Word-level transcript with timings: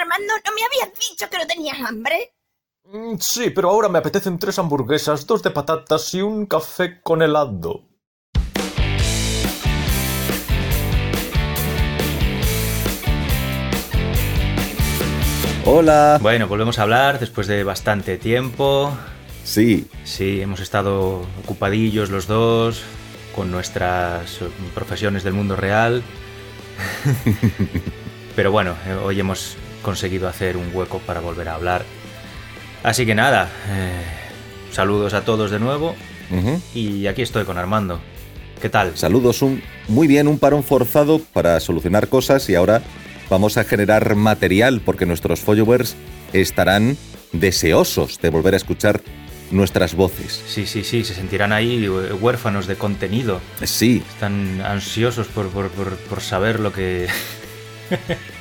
Armando, 0.00 0.32
¿no 0.44 0.52
me 0.52 0.62
habías 0.64 0.98
dicho 0.98 1.28
que 1.30 1.38
no 1.38 1.46
tenías 1.46 1.78
hambre? 1.80 2.34
Mm, 2.84 3.16
Sí, 3.18 3.50
pero 3.50 3.70
ahora 3.70 3.88
me 3.88 3.98
apetecen 3.98 4.38
tres 4.38 4.58
hamburguesas, 4.58 5.26
dos 5.26 5.42
de 5.42 5.50
patatas 5.50 6.14
y 6.14 6.22
un 6.22 6.46
café 6.46 7.00
con 7.02 7.22
helado. 7.22 7.86
Hola. 15.64 16.18
Bueno, 16.20 16.48
volvemos 16.48 16.78
a 16.78 16.82
hablar 16.82 17.20
después 17.20 17.46
de 17.46 17.62
bastante 17.64 18.16
tiempo. 18.18 18.96
Sí, 19.44 19.86
Sí, 20.04 20.40
hemos 20.40 20.60
estado 20.60 21.22
ocupadillos 21.44 22.10
los 22.10 22.26
dos 22.26 22.82
con 23.34 23.50
nuestras 23.50 24.40
profesiones 24.74 25.22
del 25.22 25.34
mundo 25.34 25.56
real. 25.56 26.02
Pero 28.36 28.50
bueno, 28.52 28.74
eh, 28.86 28.94
hoy 28.94 29.20
hemos 29.20 29.56
conseguido 29.82 30.28
hacer 30.28 30.56
un 30.56 30.70
hueco 30.74 30.98
para 31.06 31.20
volver 31.20 31.48
a 31.48 31.54
hablar. 31.54 31.84
Así 32.82 33.04
que 33.06 33.14
nada, 33.14 33.48
eh, 33.68 34.02
saludos 34.72 35.12
a 35.14 35.22
todos 35.24 35.50
de 35.50 35.58
nuevo 35.58 35.94
ujú. 36.30 36.60
y 36.74 37.06
aquí 37.06 37.22
estoy 37.22 37.44
con 37.44 37.58
Armando. 37.58 38.00
¿Qué 38.60 38.68
tal? 38.68 38.96
saludos. 38.96 39.42
Un, 39.42 39.62
muy 39.88 40.06
bien, 40.06 40.28
un 40.28 40.38
parón 40.38 40.62
forzado 40.62 41.18
para 41.18 41.58
solucionar 41.60 42.08
cosas 42.08 42.48
y 42.50 42.54
ahora 42.54 42.82
vamos 43.30 43.56
a 43.56 43.64
generar 43.64 44.14
material 44.16 44.80
porque 44.84 45.06
nuestros 45.06 45.40
followers 45.40 45.96
estarán 46.32 46.96
deseosos 47.32 48.20
de 48.20 48.28
volver 48.30 48.54
a 48.54 48.56
escuchar 48.58 49.00
nuestras 49.50 49.94
voces. 49.94 50.42
Sí, 50.46 50.66
sí, 50.66 50.84
sí, 50.84 51.04
se 51.04 51.14
sentirán 51.14 51.52
ahí 51.52 51.84
eh, 51.84 51.88
huérfanos 52.12 52.66
de 52.66 52.76
contenido. 52.76 53.40
Sí, 53.64 54.02
Están 54.14 54.60
ansiosos 54.62 55.26
por, 55.28 55.48
por- 55.48 55.70
por- 55.70 55.96
por 55.96 56.20
saber 56.20 56.60
lo 56.60 56.72
que. 56.72 57.08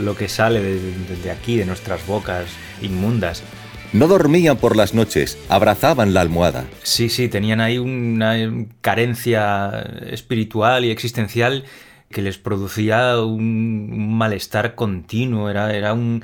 lo 0.00 0.16
que 0.16 0.28
sale 0.28 0.60
de, 0.60 0.74
de- 0.80 1.16
de 1.22 1.30
aquí, 1.30 1.56
de 1.56 1.64
nuestras 1.66 2.06
bocas 2.06 2.46
inmundas. 2.80 3.42
no 3.92 4.08
dormían 4.08 4.56
por 4.56 4.74
las 4.76 4.94
noches, 4.94 5.36
abrazaban 5.48 6.14
la 6.14 6.20
almohada. 6.22 6.64
Sí, 6.82 7.08
sí, 7.08 7.28
tenían 7.28 7.60
ahí 7.60 7.78
una 7.78 8.34
carencia 8.80 9.80
espiritual 10.10 10.84
y 10.84 10.90
existencial 10.90 11.64
que 12.10 12.22
les 12.22 12.38
producía 12.38 13.20
un, 13.20 14.16
malestar 14.16 14.74
continuo, 14.74 15.48
era, 15.50 15.74
era 15.74 15.92
un, 15.94 16.22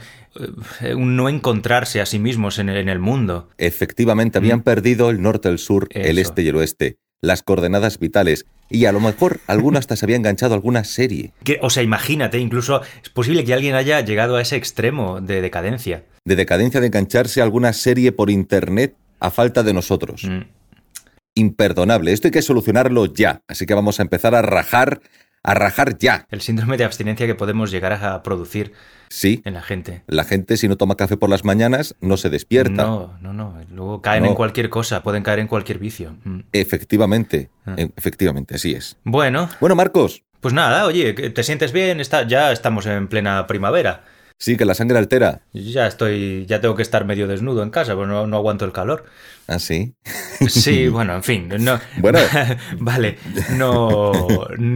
eh, 0.80 0.94
un 0.94 1.16
no 1.16 1.28
encontrarse 1.28 2.00
a 2.00 2.06
sí 2.06 2.19
mismos 2.19 2.58
en 2.58 2.69
el, 2.69 2.77
en 2.77 2.88
el 2.88 2.98
mundo. 2.98 3.48
Efectivamente, 3.58 4.38
habían 4.38 4.62
perdido 4.62 5.08
el 5.10 5.22
norte, 5.22 5.48
el 5.48 5.58
sur, 5.58 5.88
el 5.91 6.19
este 6.19 6.42
y 6.42 6.48
el 6.48 6.56
oeste, 6.56 6.97
las 7.22 7.42
coordenadas 7.42 7.98
vitales, 7.98 8.44
y 8.70 8.84
a 8.84 8.92
lo 8.92 9.00
mejor 9.00 9.41
alguno 9.47 9.78
hasta 9.78 9.97
se 9.97 10.05
había 10.05 10.16
enganchado 10.16 10.55
a 10.55 10.56
alguna 10.56 10.84
serie. 10.84 11.33
Que, 11.44 11.58
o 11.62 11.70
sea, 11.70 11.83
imagínate, 11.83 12.38
incluso 12.38 12.83
es 13.02 13.08
posible 13.08 13.44
que 13.44 13.55
alguien 13.55 13.75
haya 13.75 14.00
llegado 14.00 14.36
a 14.36 14.42
ese 14.42 14.56
extremo 14.56 15.20
de 15.20 15.41
decadencia. 15.41 16.05
de 16.25 16.36
decadencia 16.36 16.80
de 16.80 16.88
engancharse 16.88 17.41
a 17.41 17.44
alguna 17.44 17.72
serie 17.72 18.12
por 18.12 18.28
internet 18.28 18.94
a 19.20 19.30
falta 19.30 19.62
de 19.62 19.72
nosotros. 19.72 20.25
Mm. 20.25 20.42
Imperdonable. 21.34 22.12
Esto 22.12 22.28
hay 22.28 22.33
que 22.33 22.42
solucionarlo 22.42 23.06
ya. 23.06 23.41
Así 23.48 23.64
que 23.64 23.75
vamos 23.75 23.98
a 23.98 24.02
empezar 24.02 24.34
a 24.34 24.42
rajar, 24.42 25.00
a 25.42 25.55
rajar 25.55 25.97
ya. 25.98 26.27
El 26.30 26.41
síndrome 26.41 26.77
de 26.77 26.84
abstinencia 26.84 27.27
que 27.27 27.34
podemos 27.34 27.70
llegar 27.70 27.92
a 27.92 28.22
producir 28.22 28.72
Sí. 29.10 29.42
en 29.44 29.54
la 29.54 29.62
gente. 29.62 30.02
La 30.06 30.24
gente 30.24 30.56
si 30.56 30.68
no 30.68 30.76
toma 30.76 30.96
café 30.96 31.16
por 31.16 31.30
las 31.30 31.44
mañanas 31.44 31.94
no 32.00 32.16
se 32.16 32.30
despierta. 32.30 32.84
No, 32.84 33.16
no, 33.20 33.32
no. 33.32 33.54
Luego 33.72 34.02
caen 34.02 34.22
No. 34.24 34.30
en 34.30 34.34
cualquier 34.34 34.68
cosa, 34.70 35.02
pueden 35.02 35.22
caer 35.22 35.38
en 35.38 35.46
cualquier 35.48 35.78
vicio. 35.78 36.16
Mm. 36.24 36.40
Efectivamente. 36.52 37.50
Ah. 37.66 37.74
E- 37.76 37.90
Efectivamente, 37.96 38.54
así 38.54 38.72
es. 38.72 38.96
Bueno, 39.04 39.48
Bueno, 39.60 39.74
Marcos, 39.74 40.22
pues 40.40 40.54
nada, 40.54 40.84
oye, 40.86 41.14
¿que 41.14 41.30
¿te 41.30 41.42
sientes 41.42 41.72
bien? 41.72 42.00
Está, 42.00 42.26
ya 42.26 42.52
estamos 42.52 42.86
en 42.86 43.08
plena 43.08 43.46
primavera. 43.46 44.04
sí 44.40 44.56
que 44.56 44.64
la 44.64 44.74
sangre 44.74 44.98
altera. 44.98 45.40
Ya 45.52 45.86
estoy, 45.88 46.46
ya 46.46 46.60
tengo 46.60 46.76
que 46.76 46.82
estar 46.82 47.04
medio 47.04 47.26
desnudo 47.26 47.62
en 47.64 47.70
casa, 47.70 47.94
porque 47.96 48.12
no, 48.12 48.26
no 48.28 48.36
aguanto 48.36 48.64
el 48.64 48.70
calor. 48.72 49.04
Ah, 49.48 49.58
sí. 49.58 49.94
Sí, 50.48 50.86
bueno, 50.96 51.14
en 51.16 51.22
fin, 51.24 51.48
no. 51.60 51.80
Bueno. 51.98 52.20
vale, 52.78 53.18
no, 53.56 54.12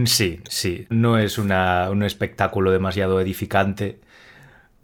sí, 0.05 0.41
sí, 0.49 0.85
no 0.89 1.17
es 1.17 1.37
una, 1.37 1.89
un 1.91 2.03
espectáculo 2.03 2.71
demasiado 2.71 3.21
edificante. 3.21 3.99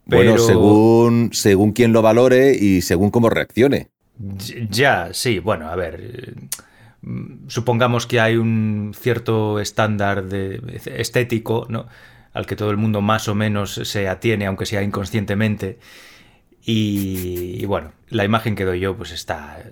Bueno, 0.09 0.37
según, 0.37 1.29
según 1.33 1.71
quien 1.71 1.93
lo 1.93 2.01
valore 2.01 2.55
y 2.55 2.81
según 2.81 3.11
cómo 3.11 3.29
reaccione. 3.29 3.89
Ya, 4.69 5.09
sí, 5.13 5.39
bueno, 5.39 5.69
a 5.69 5.75
ver. 5.75 6.35
mm, 7.01 7.47
Supongamos 7.47 8.05
que 8.05 8.19
hay 8.19 8.35
un 8.35 8.93
cierto 8.97 9.59
estándar 9.59 10.25
de, 10.25 10.61
estético, 10.85 11.65
¿no? 11.69 11.87
Al 12.33 12.45
que 12.45 12.55
todo 12.55 12.71
el 12.71 12.77
mundo 12.77 13.01
más 13.01 13.27
o 13.27 13.35
menos 13.35 13.73
se 13.83 14.07
atiene, 14.07 14.45
aunque 14.45 14.65
sea 14.65 14.83
inconscientemente. 14.83 15.79
Y, 16.63 17.55
y 17.61 17.65
bueno, 17.65 17.93
la 18.09 18.25
imagen 18.25 18.55
que 18.55 18.65
doy 18.65 18.79
yo, 18.79 18.95
pues 18.95 19.11
está, 19.11 19.63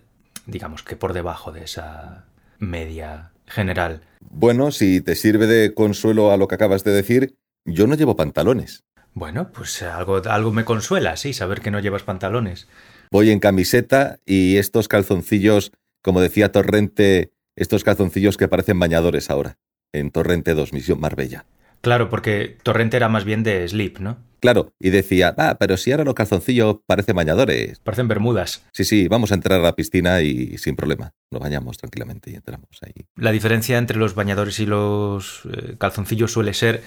digamos 0.46 0.84
que 0.84 0.96
por 0.96 1.14
debajo 1.14 1.52
de 1.52 1.64
esa 1.64 2.26
media 2.60 3.32
general. 3.46 4.02
Bueno, 4.30 4.72
si 4.72 5.02
te 5.02 5.16
sirve 5.16 5.48
de 5.48 5.74
consuelo 5.74 6.32
a 6.32 6.38
lo 6.38 6.48
que 6.48 6.56
acabas 6.56 6.84
de 6.84 6.92
decir, 6.92 7.36
yo 7.66 7.88
no 7.88 7.96
llevo 7.96 8.16
pantalones. 8.16 8.84
Bueno, 9.18 9.52
pues 9.52 9.82
algo, 9.82 10.22
algo 10.30 10.52
me 10.52 10.64
consuela, 10.64 11.18
sí, 11.18 11.34
saber 11.34 11.62
que 11.62 11.72
no 11.72 11.80
llevas 11.80 12.04
pantalones. 12.04 12.68
Voy 13.10 13.32
en 13.32 13.40
camiseta 13.40 14.20
y 14.28 14.58
estos 14.58 14.88
calzoncillos, 14.88 15.72
como 16.04 16.22
decía 16.22 16.52
Torrente, 16.52 17.32
estos 17.56 17.84
calzoncillos 17.84 18.38
que 18.38 18.48
parecen 18.48 18.80
bañadores 18.80 19.32
ahora, 19.32 19.58
en 19.92 20.12
Torrente 20.12 20.54
2, 20.54 20.72
Misión 20.72 21.00
Marbella. 21.00 21.48
Claro, 21.82 22.12
porque 22.12 22.58
Torrente 22.62 22.98
era 22.98 23.10
más 23.10 23.26
bien 23.26 23.42
de 23.42 23.68
slip, 23.68 23.98
¿no? 23.98 24.18
Claro, 24.40 24.72
y 24.80 24.92
decía, 24.92 25.34
ah, 25.40 25.58
pero 25.60 25.78
si 25.78 25.92
ahora 25.92 26.04
los 26.04 26.14
calzoncillos 26.14 26.78
parecen 26.86 27.16
bañadores. 27.16 27.80
Parecen 27.80 28.08
bermudas. 28.08 28.68
Sí, 28.72 28.86
sí, 28.86 29.08
vamos 29.08 29.32
a 29.32 29.36
entrar 29.36 29.60
a 29.60 29.64
la 29.64 29.76
piscina 29.76 30.22
y 30.22 30.60
sin 30.60 30.76
problema. 30.76 31.16
Nos 31.32 31.42
bañamos 31.42 31.78
tranquilamente 31.78 32.30
y 32.30 32.36
entramos 32.36 32.70
ahí. 32.84 33.08
La 33.16 33.32
diferencia 33.32 33.80
entre 33.80 33.98
los 33.98 34.14
bañadores 34.14 34.60
y 34.60 34.68
los 34.68 35.42
eh, 35.52 35.76
calzoncillos 35.80 36.32
suele 36.32 36.54
ser 36.54 36.84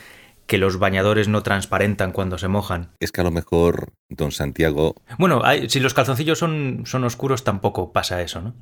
que 0.51 0.59
los 0.59 0.81
bañadores 0.81 1.29
no 1.29 1.45
transparentan 1.45 2.11
cuando 2.11 2.37
se 2.37 2.49
mojan. 2.49 2.91
Es 2.99 3.13
que 3.13 3.21
a 3.21 3.25
lo 3.25 3.31
mejor, 3.31 3.93
don 4.09 4.33
Santiago, 4.33 4.97
Bueno, 5.17 5.43
hay- 5.45 5.71
si 5.71 5.79
los 5.79 5.95
calzoncillos 5.95 6.41
son, 6.41 6.83
son 6.87 7.05
oscuros 7.05 7.45
tampoco 7.45 7.93
pasa 7.93 8.21
eso, 8.21 8.41
¿no? 8.43 8.55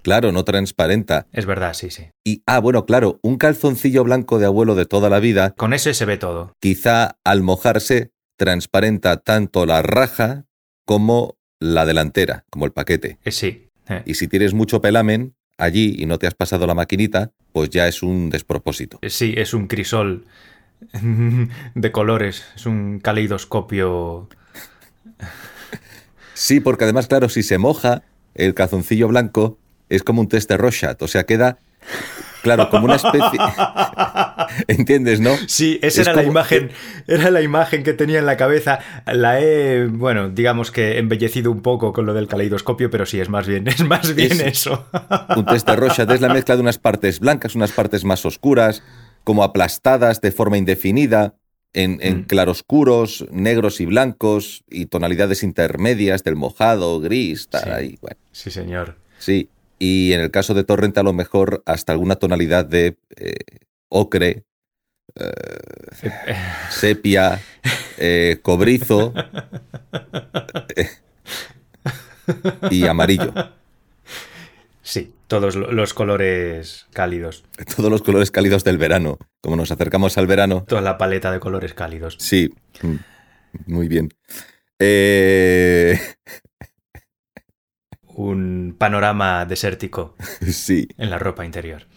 claro, 0.00 0.32
no 0.32 0.44
transparenta. 0.44 1.26
Es 1.32 1.44
verdad, 1.44 1.74
sí, 1.74 1.90
sí. 1.90 2.06
Y, 2.24 2.42
ah, 2.46 2.58
bueno, 2.60 2.86
claro, 2.86 3.18
un 3.22 3.36
calzoncillo 3.36 4.02
blanco 4.02 4.38
de 4.38 4.46
abuelo 4.46 4.74
de 4.76 4.86
toda 4.86 5.10
la 5.10 5.18
vida, 5.20 5.50
Con 5.58 5.74
ese 5.74 5.92
se 5.92 6.06
ve 6.06 6.16
todo. 6.16 6.52
quizá 6.58 7.16
al 7.22 7.42
mojarse 7.42 8.12
transparenta 8.38 9.18
tanto 9.18 9.66
la 9.66 9.82
raja 9.82 10.44
como 10.86 11.36
la 11.60 11.84
delantera, 11.84 12.44
como 12.50 12.64
el 12.64 12.72
paquete. 12.72 13.18
Eh, 13.24 13.30
sí. 13.32 13.68
eh. 13.90 14.02
Y 14.06 14.14
si 14.14 14.26
tienes 14.28 14.54
mucho 14.54 14.80
pelamen 14.80 15.34
allí 15.58 15.96
y 15.98 16.06
no 16.06 16.18
te 16.18 16.26
has 16.28 16.34
pasado 16.34 16.66
la 16.66 16.74
maquinita, 16.74 17.32
pues 17.52 17.68
ya 17.68 17.86
es 17.88 18.02
un 18.02 18.30
despropósito. 18.30 18.98
Eh, 19.02 19.10
Sí, 19.10 19.34
es 19.36 19.52
un 19.54 19.66
crisol 19.66 20.24
de 21.74 21.92
colores, 21.92 22.44
es 22.54 22.66
un 22.66 23.00
caleidoscopio. 23.00 24.28
Sí, 26.34 26.60
porque 26.60 26.84
además, 26.84 27.06
claro, 27.06 27.28
si 27.28 27.42
se 27.42 27.58
moja, 27.58 28.02
el 28.34 28.54
calzoncillo 28.54 29.08
blanco 29.08 29.58
es 29.88 30.02
como 30.02 30.20
un 30.20 30.28
test 30.28 30.48
de 30.50 30.56
Rorschach, 30.56 31.00
o 31.00 31.08
sea, 31.08 31.24
queda, 31.24 31.58
claro, 32.42 32.68
como 32.68 32.84
una 32.84 32.96
especie... 32.96 33.38
¿Entiendes, 34.68 35.20
no? 35.20 35.30
Sí, 35.48 35.78
esa 35.82 36.02
Es 36.02 36.06
era 36.08 36.16
la 36.16 36.22
imagen, 36.24 36.70
era 37.06 37.30
la 37.30 37.40
imagen 37.42 37.82
que 37.82 37.92
tenía 37.94 38.18
en 38.18 38.26
la 38.26 38.36
cabeza. 38.36 38.78
La 39.06 39.40
he, 39.40 39.86
bueno, 39.86 40.28
digamos 40.28 40.70
que 40.70 40.98
embellecido 40.98 41.50
un 41.50 41.62
poco 41.62 41.92
con 41.92 42.04
lo 42.06 42.14
del 42.14 42.28
caleidoscopio, 42.28 42.90
pero 42.90 43.06
sí, 43.06 43.18
es 43.20 43.28
más 43.28 43.46
bien, 43.46 43.66
es 43.68 43.82
más 43.84 44.14
bien 44.14 44.32
Es- 44.32 44.40
eso. 44.40 44.86
Un 45.36 45.46
test 45.46 45.66
de 45.68 45.76
Rorschach 45.76 46.10
es 46.10 46.20
la 46.20 46.28
mezcla 46.32 46.54
de 46.56 46.60
unas 46.62 46.78
partes 46.78 47.18
blancas, 47.20 47.54
unas 47.54 47.72
partes 47.72 48.04
más 48.04 48.24
oscuras, 48.26 48.82
como 49.26 49.42
aplastadas 49.42 50.20
de 50.20 50.30
forma 50.30 50.56
indefinida, 50.56 51.34
en, 51.72 51.98
en 52.00 52.18
Mm. 52.20 52.22
claroscuros, 52.26 53.26
negros 53.32 53.80
y 53.80 53.86
blancos, 53.86 54.62
y 54.70 54.86
tonalidades 54.86 55.42
intermedias 55.42 56.22
del 56.22 56.36
mojado, 56.36 57.00
gris, 57.00 57.48
tal, 57.48 57.64
Sí. 57.64 57.70
ahí, 57.70 57.98
bueno. 58.00 58.16
Sí, 58.30 58.50
señor. 58.52 58.96
Sí, 59.18 59.48
y 59.80 60.12
en 60.12 60.20
el 60.20 60.30
caso 60.30 60.54
de 60.54 60.62
Torrent 60.62 60.96
a 60.98 61.02
lo 61.02 61.12
mejor 61.12 61.64
hasta 61.66 61.92
alguna 61.92 62.14
tonalidad 62.16 62.64
de 62.66 62.96
eh, 63.16 63.34
ocre, 63.88 64.44
sepia, 66.70 67.40
eh, 67.98 68.38
cobrizo 68.42 69.12
eh, 70.76 70.88
y 72.70 72.86
amarillo. 72.86 73.32
Sí, 74.88 75.12
todos 75.26 75.56
lo- 75.56 75.72
los 75.72 75.94
colores 75.94 76.86
cálidos. 76.92 77.44
Todos 77.74 77.90
los 77.90 78.02
colores 78.02 78.30
cálidos 78.30 78.62
del 78.62 78.78
verano. 78.78 79.18
Como 79.42 79.56
nos 79.56 79.72
acercamos 79.72 80.16
al 80.16 80.28
verano. 80.28 80.64
Toda 80.68 80.80
la 80.80 80.96
paleta 80.96 81.32
de 81.32 81.40
colores 81.40 81.74
cálidos. 81.74 82.14
Sí, 82.20 82.54
mm, 82.82 82.94
muy 83.66 83.88
bien. 83.88 84.10
Eh, 84.78 85.98
Un 88.04 88.76
panorama 88.78 89.44
desértico 89.44 90.14
sí. 90.48 90.86
en 90.98 91.10
la 91.10 91.18
ropa 91.18 91.44
interior. 91.44 91.88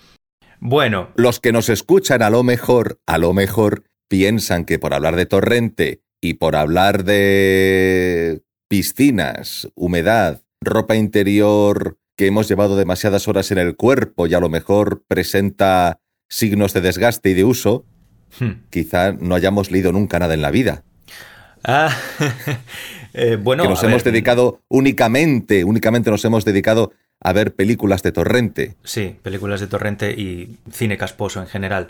Bueno, 0.60 1.12
Los 1.16 1.40
que 1.40 1.52
nos 1.52 1.70
escuchan 1.70 2.24
a 2.24 2.32
lo 2.32 2.42
mejor, 2.42 3.00
a 3.06 3.20
lo 3.20 3.34
mejor, 3.34 3.84
piensan 4.10 4.66
que 4.66 4.80
por 4.80 4.96
hablar 4.96 5.16
de 5.16 5.28
Torrente 5.28 6.02
Y 6.22 6.34
por 6.34 6.56
hablar 6.56 7.04
de 7.04 8.42
piscinas, 8.68 9.70
humedad, 9.76 10.42
ropa 10.60 10.96
interior 10.96 11.99
que 12.20 12.28
hemos 12.28 12.50
llevado 12.50 12.76
demasiadas 12.76 13.30
horas 13.30 13.50
en 13.52 13.60
el 13.60 13.78
cuerpo 13.78 14.28
y 14.28 14.34
a 14.34 14.42
lo 14.42 14.50
mejor 14.50 15.06
presenta 15.08 16.02
signos 16.28 16.74
de 16.74 16.82
desgaste 16.82 17.30
y 17.30 17.34
de 17.34 17.46
uso, 17.46 17.86
Hmm. 18.40 18.66
quizá 18.70 19.14
no 19.14 19.36
hayamos 19.36 19.72
leído 19.72 19.94
nunca 19.94 20.20
nada 20.20 20.34
en 20.34 20.42
la 20.42 20.52
vida. 20.52 20.84
Ah, 21.64 21.96
eh, 23.14 23.38
bueno, 23.42 23.64
que 23.64 23.70
nos 23.70 23.82
hemos 23.84 24.04
ver, 24.04 24.12
dedicado 24.12 24.62
únicamente, 24.68 25.64
únicamente 25.64 26.12
nos 26.12 26.26
hemos 26.26 26.44
dedicado 26.44 26.92
a 27.22 27.32
ver 27.32 27.56
películas 27.56 28.04
de 28.04 28.12
torrente. 28.12 28.76
Sí, 28.84 29.16
películas 29.24 29.62
de 29.62 29.68
torrente 29.68 30.12
y 30.12 30.58
cine 30.74 30.98
casposo 30.98 31.40
en 31.40 31.48
general. 31.48 31.88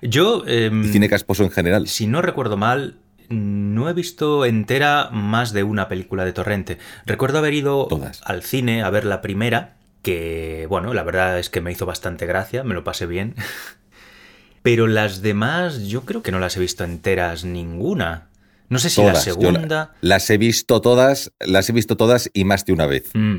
Yo, 0.00 0.44
em, 0.46 0.92
cine 0.92 1.08
casposo 1.08 1.42
en 1.42 1.50
general. 1.50 1.88
si 1.88 2.06
no 2.06 2.22
recuerdo 2.22 2.56
mal, 2.56 3.00
no 3.32 3.88
he 3.88 3.92
visto 3.92 4.44
entera 4.44 5.08
más 5.10 5.52
de 5.52 5.62
una 5.64 5.88
película 5.88 6.24
de 6.24 6.32
torrente. 6.32 6.78
Recuerdo 7.06 7.38
haber 7.38 7.54
ido 7.54 7.86
Todas. 7.88 8.20
al 8.24 8.42
cine 8.42 8.82
a 8.82 8.90
ver 8.90 9.04
la 9.04 9.20
primera, 9.22 9.76
que, 10.02 10.66
bueno, 10.68 10.94
la 10.94 11.02
verdad 11.02 11.38
es 11.38 11.48
que 11.50 11.60
me 11.60 11.72
hizo 11.72 11.86
bastante 11.86 12.26
gracia, 12.26 12.62
me 12.64 12.74
lo 12.74 12.84
pasé 12.84 13.06
bien. 13.06 13.34
Pero 14.62 14.86
las 14.86 15.22
demás, 15.22 15.88
yo 15.88 16.02
creo 16.02 16.22
que 16.22 16.30
no 16.30 16.38
las 16.38 16.56
he 16.56 16.60
visto 16.60 16.84
enteras 16.84 17.44
ninguna. 17.44 18.28
No 18.68 18.78
sé 18.78 18.90
si 18.90 19.02
la 19.02 19.12
Todas. 19.12 19.24
Yo 19.26 19.32
la- 19.32 19.42
segunda. 19.50 19.94
las 20.00 20.30
he 20.30 20.38
visto 20.38 20.80
todas, 20.80 21.32
las 21.40 21.68
he 21.68 21.72
visto 21.72 21.96
todas 21.96 22.30
y 22.32 22.44
más 22.44 22.64
de 22.64 22.72
una 22.72 22.86
vez. 22.86 23.10
Mm, 23.14 23.38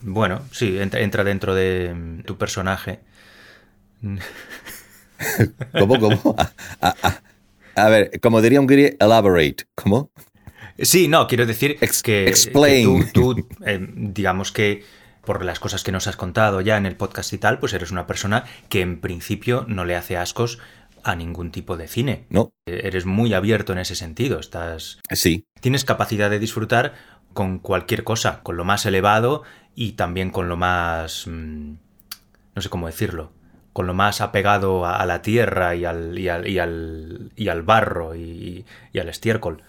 bueno, 0.00 0.40
sí, 0.50 0.78
entra, 0.78 1.00
entra 1.00 1.24
dentro 1.24 1.54
de 1.54 1.92
mm, 1.94 2.22
tu 2.22 2.36
personaje. 2.38 3.00
¿Cómo, 5.78 5.98
cómo? 6.00 6.34
A, 6.38 6.50
a- 6.80 7.20
a- 7.76 7.88
ver, 7.88 8.10
como 8.20 8.40
diría 8.42 8.60
un 8.60 8.66
guiri, 8.66 8.96
elaborate. 9.00 9.64
¿Cómo? 9.74 10.10
Sí, 10.78 11.06
no, 11.08 11.26
quiero 11.26 11.46
decir 11.46 11.76
Ex- 11.80 12.02
que, 12.02 12.26
explain. 12.28 13.04
que 13.04 13.10
tú, 13.12 13.34
tú, 13.34 13.48
eh, 13.66 13.86
digamos 13.94 14.52
que 14.52 14.84
por 15.24 15.44
las 15.44 15.60
cosas 15.60 15.84
que 15.84 15.92
nos 15.92 16.06
has 16.08 16.16
contado 16.16 16.60
ya 16.60 16.76
en 16.76 16.86
el 16.86 16.96
podcast 16.96 17.32
y 17.32 17.38
tal, 17.38 17.58
pues 17.60 17.72
eres 17.74 17.90
una 17.92 18.06
persona 18.06 18.44
que 18.68 18.80
en 18.80 19.00
principio 19.00 19.64
no 19.68 19.84
le 19.84 19.94
hace 19.94 20.16
ascos 20.16 20.58
a 21.04 21.14
ningún 21.14 21.50
tipo 21.52 21.76
de 21.76 21.86
cine. 21.88 22.26
No, 22.30 22.52
Eres 22.66 23.06
muy 23.06 23.32
abierto 23.34 23.72
en 23.72 23.78
ese 23.78 23.94
sentido. 23.94 24.40
Estás, 24.40 24.98
sí. 25.10 25.46
tienes 25.60 25.84
capacidad 25.84 26.30
de 26.30 26.38
disfrutar 26.40 26.94
con 27.32 27.58
cualquier 27.60 28.02
cosa, 28.04 28.40
con 28.42 28.56
lo 28.56 28.64
más 28.64 28.84
elevado 28.86 29.42
y 29.74 29.92
también 29.92 30.30
con 30.30 30.48
lo 30.48 30.56
más, 30.56 31.26
mm, 31.28 31.72
no 32.54 32.62
sé 32.62 32.68
cómo 32.68 32.86
decirlo, 32.88 33.32
con 33.72 33.86
lo 33.86 33.94
más 33.94 34.20
apegado 34.20 34.84
a, 34.84 34.96
a 35.00 35.06
la 35.06 35.22
tierra 35.22 35.74
y 35.74 35.84
al, 35.84 36.18
y 36.18 36.28
al, 36.28 36.46
y 36.48 36.58
al, 36.58 37.30
y 37.36 37.48
al 37.48 37.62
barro 37.62 38.14
y, 38.14 38.64
al 38.98 39.08
estiércol. 39.08 39.62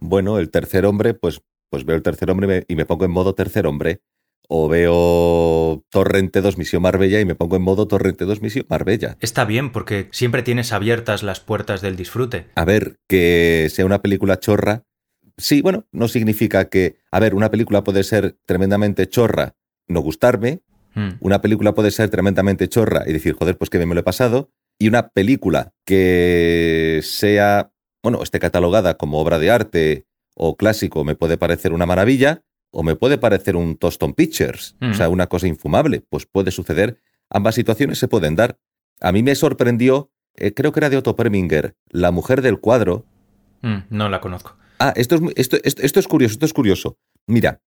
Bueno, 0.00 0.38
el 0.38 0.50
tercer 0.50 0.84
hombre, 0.86 1.14
pues, 1.14 1.40
pues 1.70 1.84
veo 1.84 1.96
el 1.96 2.02
tercer 2.02 2.30
hombre 2.30 2.46
y 2.46 2.48
me- 2.48 2.64
y 2.68 2.76
me 2.76 2.86
pongo 2.86 3.04
en 3.04 3.10
modo 3.10 3.34
tercer 3.34 3.66
hombre. 3.66 4.00
O 4.48 4.68
veo 4.68 5.82
Torrente 5.88 6.40
2 6.42 6.58
Misión 6.58 6.82
Marbella 6.82 7.20
y 7.20 7.24
me 7.24 7.34
pongo 7.34 7.56
en 7.56 7.62
modo 7.62 7.86
Torrente 7.88 8.24
2 8.24 8.42
Misión 8.42 8.66
Marbella. 8.68 9.16
Está 9.20 9.44
bien 9.44 9.70
porque 9.72 10.08
siempre 10.10 10.42
tienes 10.42 10.72
abiertas 10.72 11.22
las 11.22 11.40
puertas 11.40 11.80
del 11.80 11.96
disfrute. 11.96 12.46
A 12.56 12.64
ver, 12.64 12.96
que 13.08 13.68
sea 13.70 13.86
una 13.86 14.02
película 14.02 14.38
chorra. 14.40 14.82
Sí, 15.38 15.62
bueno, 15.62 15.86
no 15.92 16.08
significa 16.08 16.68
que. 16.68 16.96
A 17.10 17.20
ver, 17.20 17.34
una 17.34 17.50
película 17.50 17.82
puede 17.84 18.02
ser 18.04 18.36
tremendamente 18.44 19.08
chorra, 19.08 19.54
no 19.88 20.00
gustarme. 20.00 20.60
Mm. 20.94 21.08
Una 21.20 21.40
película 21.40 21.74
puede 21.74 21.90
ser 21.90 22.10
tremendamente 22.10 22.68
chorra 22.68 23.04
y 23.06 23.12
decir, 23.12 23.34
joder, 23.34 23.56
pues 23.56 23.70
que 23.70 23.78
bien 23.78 23.88
me 23.88 23.94
lo 23.94 24.00
he 24.00 24.04
pasado. 24.04 24.50
Y 24.78 24.88
una 24.88 25.08
película 25.08 25.72
que 25.86 27.00
sea, 27.02 27.72
bueno, 28.02 28.22
esté 28.22 28.38
catalogada 28.40 28.96
como 28.96 29.18
obra 29.20 29.38
de 29.38 29.50
arte 29.50 30.06
o 30.34 30.56
clásico, 30.56 31.04
me 31.04 31.14
puede 31.14 31.36
parecer 31.36 31.72
una 31.72 31.86
maravilla 31.86 32.42
o 32.70 32.82
me 32.82 32.96
puede 32.96 33.18
parecer 33.18 33.54
un 33.56 33.76
Toston 33.76 34.14
Pictures, 34.14 34.76
Mm. 34.80 34.90
o 34.90 34.94
sea, 34.94 35.08
una 35.08 35.26
cosa 35.26 35.46
infumable. 35.46 36.00
Pues 36.08 36.26
puede 36.26 36.50
suceder. 36.50 36.98
Ambas 37.30 37.54
situaciones 37.54 37.98
se 37.98 38.08
pueden 38.08 38.34
dar. 38.36 38.58
A 39.00 39.12
mí 39.12 39.22
me 39.22 39.34
sorprendió, 39.34 40.10
eh, 40.36 40.52
creo 40.54 40.72
que 40.72 40.80
era 40.80 40.90
de 40.90 40.96
Otto 40.96 41.16
Preminger, 41.16 41.76
La 41.90 42.10
mujer 42.10 42.42
del 42.42 42.58
cuadro, 42.60 43.06
Mm, 43.64 43.84
no 43.90 44.08
la 44.08 44.20
conozco. 44.20 44.56
Ah, 44.80 44.92
esto 44.96 45.14
es, 45.14 45.20
esto, 45.36 45.56
esto, 45.62 45.82
esto 45.82 46.00
es 46.00 46.08
curioso, 46.08 46.32
esto 46.32 46.46
es 46.46 46.52
curioso. 46.52 46.98
Mira, 47.28 47.60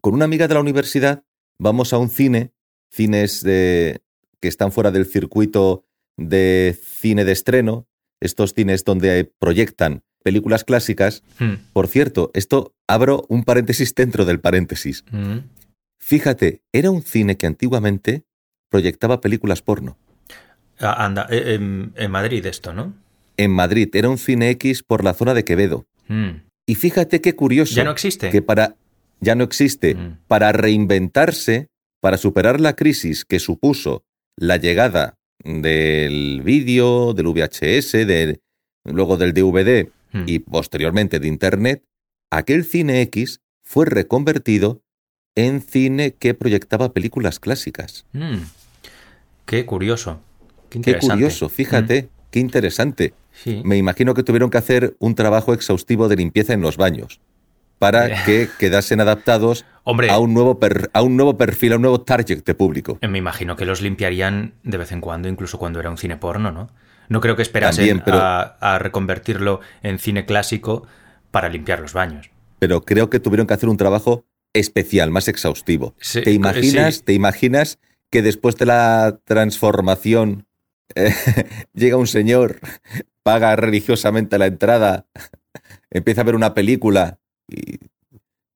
con 0.00 0.14
una 0.14 0.24
amiga 0.24 0.48
de 0.48 0.54
la 0.54 0.60
universidad 0.60 1.22
vamos 1.58 1.92
a 1.92 1.98
un 1.98 2.08
cine, 2.08 2.53
cines 2.94 3.42
de, 3.42 4.00
que 4.40 4.48
están 4.48 4.70
fuera 4.72 4.90
del 4.90 5.06
circuito 5.06 5.84
de 6.16 6.78
cine 6.80 7.24
de 7.24 7.32
estreno, 7.32 7.86
estos 8.20 8.54
cines 8.54 8.84
donde 8.84 9.30
proyectan 9.38 10.02
películas 10.22 10.64
clásicas. 10.64 11.22
Mm, 11.38 11.54
Por 11.72 11.88
cierto, 11.88 12.30
esto 12.34 12.72
abro 12.86 13.26
un 13.28 13.44
paréntesis 13.44 13.94
dentro 13.94 14.24
del 14.24 14.40
paréntesis. 14.40 15.04
mm. 15.10 15.38
Fíjate, 15.98 16.60
era 16.72 16.90
un 16.90 17.02
cine 17.02 17.36
que 17.38 17.46
antiguamente 17.46 18.24
proyectaba 18.68 19.20
películas 19.22 19.62
porno. 19.62 19.96
Ah, 20.78 21.04
anda, 21.04 21.26
em, 21.30 21.92
en 21.96 22.10
Madrid 22.10 22.44
esto, 22.44 22.74
¿no? 22.74 22.92
En 23.38 23.50
Madrid 23.50 23.88
era 23.94 24.10
un 24.10 24.18
cine 24.18 24.50
X 24.50 24.82
por 24.82 25.02
la 25.02 25.14
zona 25.14 25.32
de 25.32 25.44
Quevedo. 25.44 25.86
Mm. 26.08 26.42
Y 26.66 26.74
fíjate 26.74 27.20
qué 27.22 27.34
curioso. 27.34 27.74
¿Ya 27.74 27.84
no 27.84 27.90
existe? 27.92 28.30
que 28.30 28.42
para 28.42 28.76
ya 29.20 29.34
no 29.34 29.44
existe, 29.44 29.96
para 30.26 30.52
reinventarse, 30.52 31.68
para 32.04 32.18
superar 32.18 32.60
la 32.60 32.76
crisis 32.76 33.24
que 33.24 33.38
supuso 33.38 34.04
la 34.36 34.58
llegada 34.58 35.16
del 35.42 36.42
vídeo, 36.44 37.14
del 37.14 37.28
VHS, 37.28 38.04
de- 38.04 38.40
luego 38.84 39.16
del 39.16 39.32
DVD 39.32 39.88
Mm. 40.12 40.24
y 40.26 40.40
posteriormente 40.40 41.18
de 41.18 41.28
Internet, 41.28 41.82
aquel 42.30 42.64
cine 42.66 43.00
X 43.00 43.40
fue 43.64 43.86
reconvertido 43.86 44.82
en 45.34 45.62
cine 45.62 46.12
que 46.12 46.34
proyectaba 46.34 46.92
películas 46.92 47.40
clásicas. 47.40 48.04
Mm. 48.12 48.42
Qué 49.46 49.64
curioso. 49.64 50.20
Qué, 50.68 50.82
Qué 50.82 50.98
curioso, 50.98 51.48
fíjate, 51.48 52.10
qué 52.30 52.38
interesante. 52.40 53.14
Sí. 53.32 53.62
Me 53.64 53.78
imagino 53.78 54.12
que 54.12 54.22
tuvieron 54.22 54.50
que 54.50 54.58
hacer 54.58 54.94
un 54.98 55.14
trabajo 55.14 55.54
exhaustivo 55.54 56.08
de 56.08 56.16
limpieza 56.16 56.52
en 56.52 56.60
los 56.60 56.76
baños 56.76 57.18
para 57.78 58.06
Eh. 58.08 58.16
que 58.24 58.48
quedasen 58.58 59.00
adaptados 59.00 59.64
Hombre, 59.84 60.10
a 60.10 60.18
un 60.18 60.32
nuevo 60.34 60.58
per- 60.58 60.90
a 60.92 61.02
un 61.02 61.16
nuevo 61.16 61.36
perfil, 61.36 61.72
a 61.72 61.76
un 61.76 61.82
nuevo 61.82 62.00
target 62.00 62.42
de 62.44 62.54
público. 62.54 62.98
me 63.02 63.18
imagino 63.18 63.56
que 63.56 63.64
los 63.66 63.80
limpiarían 63.82 64.54
de 64.62 64.78
vez 64.78 64.92
en 64.92 65.00
cuando, 65.00 65.28
incluso 65.28 65.58
cuando 65.58 65.80
era 65.80 65.90
un 65.90 65.98
cine 65.98 66.16
porno, 66.16 66.50
¿no? 66.52 66.70
No 67.08 67.20
creo 67.20 67.36
que 67.36 67.42
esperasen 67.42 67.86
También, 67.86 68.02
pero- 68.04 68.18
a, 68.20 68.40
a 68.60 68.78
reconvertirlo 68.78 69.60
en 69.82 69.98
cine 69.98 70.24
clásico 70.24 70.86
para 71.30 71.48
limpiar 71.50 71.80
los 71.80 71.92
baños. 71.92 72.30
Pero 72.58 72.82
creo 72.82 73.10
que 73.10 73.20
tuvieron 73.20 73.46
que 73.46 73.52
hacer 73.54 73.68
un 73.68 73.76
trabajo 73.76 74.24
especial, 74.54 75.10
más 75.10 75.28
exhaustivo. 75.28 75.94
Sí, 76.00 76.22
¿Te 76.22 76.30
imaginas, 76.32 76.94
sí. 76.96 77.02
te 77.02 77.12
imaginas 77.12 77.78
que 78.10 78.22
después 78.22 78.56
de 78.56 78.66
la 78.66 79.18
transformación 79.24 80.46
eh, 80.94 81.12
llega 81.74 81.96
un 81.96 82.06
señor, 82.06 82.60
paga 83.22 83.56
religiosamente 83.56 84.38
la 84.38 84.46
entrada, 84.46 85.06
empieza 85.90 86.20
a 86.22 86.24
ver 86.24 86.36
una 86.36 86.54
película 86.54 87.18
y, 87.48 87.78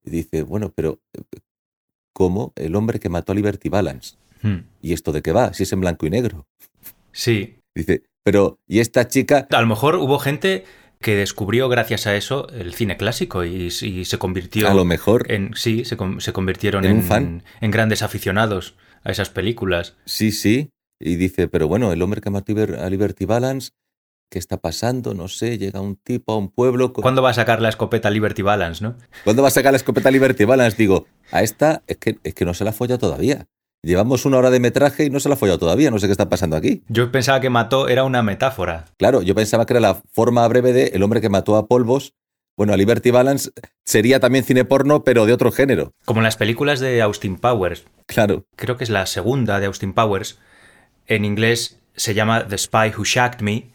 dice, 0.03 0.43
bueno, 0.43 0.71
pero 0.75 0.99
eh, 1.13 1.39
¿cómo 2.13 2.53
el 2.55 2.75
hombre 2.75 2.99
que 2.99 3.09
mató 3.09 3.31
a 3.31 3.35
Liberty 3.35 3.69
Balance? 3.69 4.15
Mm. 4.41 4.57
¿Y 4.81 4.93
esto 4.93 5.11
de 5.11 5.21
qué 5.21 5.31
va? 5.31 5.53
Si 5.53 5.63
es 5.63 5.73
en 5.73 5.81
blanco 5.81 6.05
y 6.05 6.09
negro. 6.09 6.47
Sí. 7.11 7.57
Dice, 7.75 8.03
pero 8.23 8.59
¿y 8.67 8.79
esta 8.79 9.07
chica? 9.07 9.47
A 9.51 9.61
lo 9.61 9.67
mejor 9.67 9.95
hubo 9.95 10.19
gente 10.19 10.65
que 11.01 11.15
descubrió 11.15 11.69
gracias 11.69 12.07
a 12.07 12.15
eso 12.15 12.49
el 12.49 12.73
cine 12.73 12.97
clásico 12.97 13.45
y, 13.45 13.67
y 13.67 14.05
se 14.05 14.17
convirtió 14.17 14.67
A 14.67 14.73
lo 14.73 14.83
mejor, 14.83 15.31
en 15.31 15.53
sí, 15.55 15.85
se, 15.85 15.95
se 16.19 16.33
convirtieron 16.33 16.83
¿En 16.83 17.03
fan? 17.03 17.43
en 17.61 17.71
grandes 17.71 18.01
aficionados 18.01 18.75
a 19.03 19.11
esas 19.11 19.29
películas. 19.29 19.95
sí, 20.05 20.31
sí. 20.31 20.71
Y 21.01 21.15
dice, 21.15 21.47
pero 21.47 21.69
bueno, 21.69 21.93
el 21.93 22.01
hombre 22.01 22.19
que 22.19 22.29
mató 22.29 22.53
a 22.53 22.89
Liberty 22.89 23.23
Balance, 23.23 23.71
¿qué 24.29 24.39
está 24.39 24.57
pasando? 24.57 25.13
No 25.13 25.27
sé, 25.27 25.57
llega 25.57 25.81
un 25.81 25.95
tipo 25.95 26.33
a 26.33 26.37
un 26.37 26.49
pueblo... 26.49 26.93
con- 26.93 27.01
¿Cuándo 27.01 27.21
va 27.21 27.31
a 27.31 27.33
sacar 27.33 27.61
la 27.61 27.69
escopeta 27.69 28.09
Liberty 28.09 28.41
Balance, 28.41 28.83
no? 28.83 28.95
¿Cuándo 29.23 29.41
va 29.41 29.47
a 29.47 29.51
sacar 29.51 29.71
la 29.73 29.77
escopeta 29.77 30.11
Liberty 30.11 30.45
Balance? 30.45 30.77
Digo, 30.77 31.07
a 31.31 31.41
esta 31.43 31.81
es 31.87 31.97
que, 31.97 32.19
es 32.23 32.33
que 32.33 32.45
no 32.45 32.53
se 32.53 32.63
la 32.63 32.71
folla 32.71 32.97
todavía. 32.97 33.47
Llevamos 33.81 34.25
una 34.25 34.37
hora 34.37 34.49
de 34.49 34.59
metraje 34.59 35.05
y 35.05 35.09
no 35.09 35.19
se 35.21 35.29
la 35.29 35.35
ha 35.35 35.37
follado 35.37 35.57
todavía. 35.57 35.89
No 35.89 35.99
sé 35.99 36.07
qué 36.07 36.11
está 36.11 36.27
pasando 36.27 36.57
aquí. 36.57 36.83
Yo 36.89 37.11
pensaba 37.11 37.39
que 37.39 37.49
mató 37.49 37.87
era 37.87 38.03
una 38.03 38.21
metáfora. 38.21 38.85
Claro, 38.97 39.21
yo 39.21 39.33
pensaba 39.35 39.65
que 39.65 39.73
era 39.73 39.79
la 39.79 40.01
forma 40.11 40.45
breve 40.49 40.73
de 40.73 40.87
el 40.87 41.01
hombre 41.01 41.21
que 41.21 41.29
mató 41.29 41.55
a 41.55 41.67
polvos. 41.67 42.13
Bueno, 42.57 42.73
a 42.73 42.77
Liberty 42.77 43.09
Balance 43.11 43.51
sería 43.85 44.19
también 44.19 44.43
cine 44.43 44.65
porno, 44.65 45.05
pero 45.05 45.25
de 45.25 45.31
otro 45.31 45.49
género. 45.53 45.93
Como 46.03 46.19
en 46.19 46.25
las 46.25 46.35
películas 46.35 46.81
de 46.81 47.01
Austin 47.01 47.37
Powers. 47.37 47.85
Claro. 48.05 48.43
Creo 48.57 48.75
que 48.75 48.83
es 48.83 48.89
la 48.89 49.05
segunda 49.05 49.61
de 49.61 49.67
Austin 49.67 49.93
Powers. 49.93 50.39
En 51.07 51.23
inglés 51.23 51.79
se 51.95 52.13
llama 52.13 52.45
The 52.47 52.57
Spy 52.57 52.91
Who 52.97 53.05
Shagged 53.05 53.39
Me, 53.39 53.71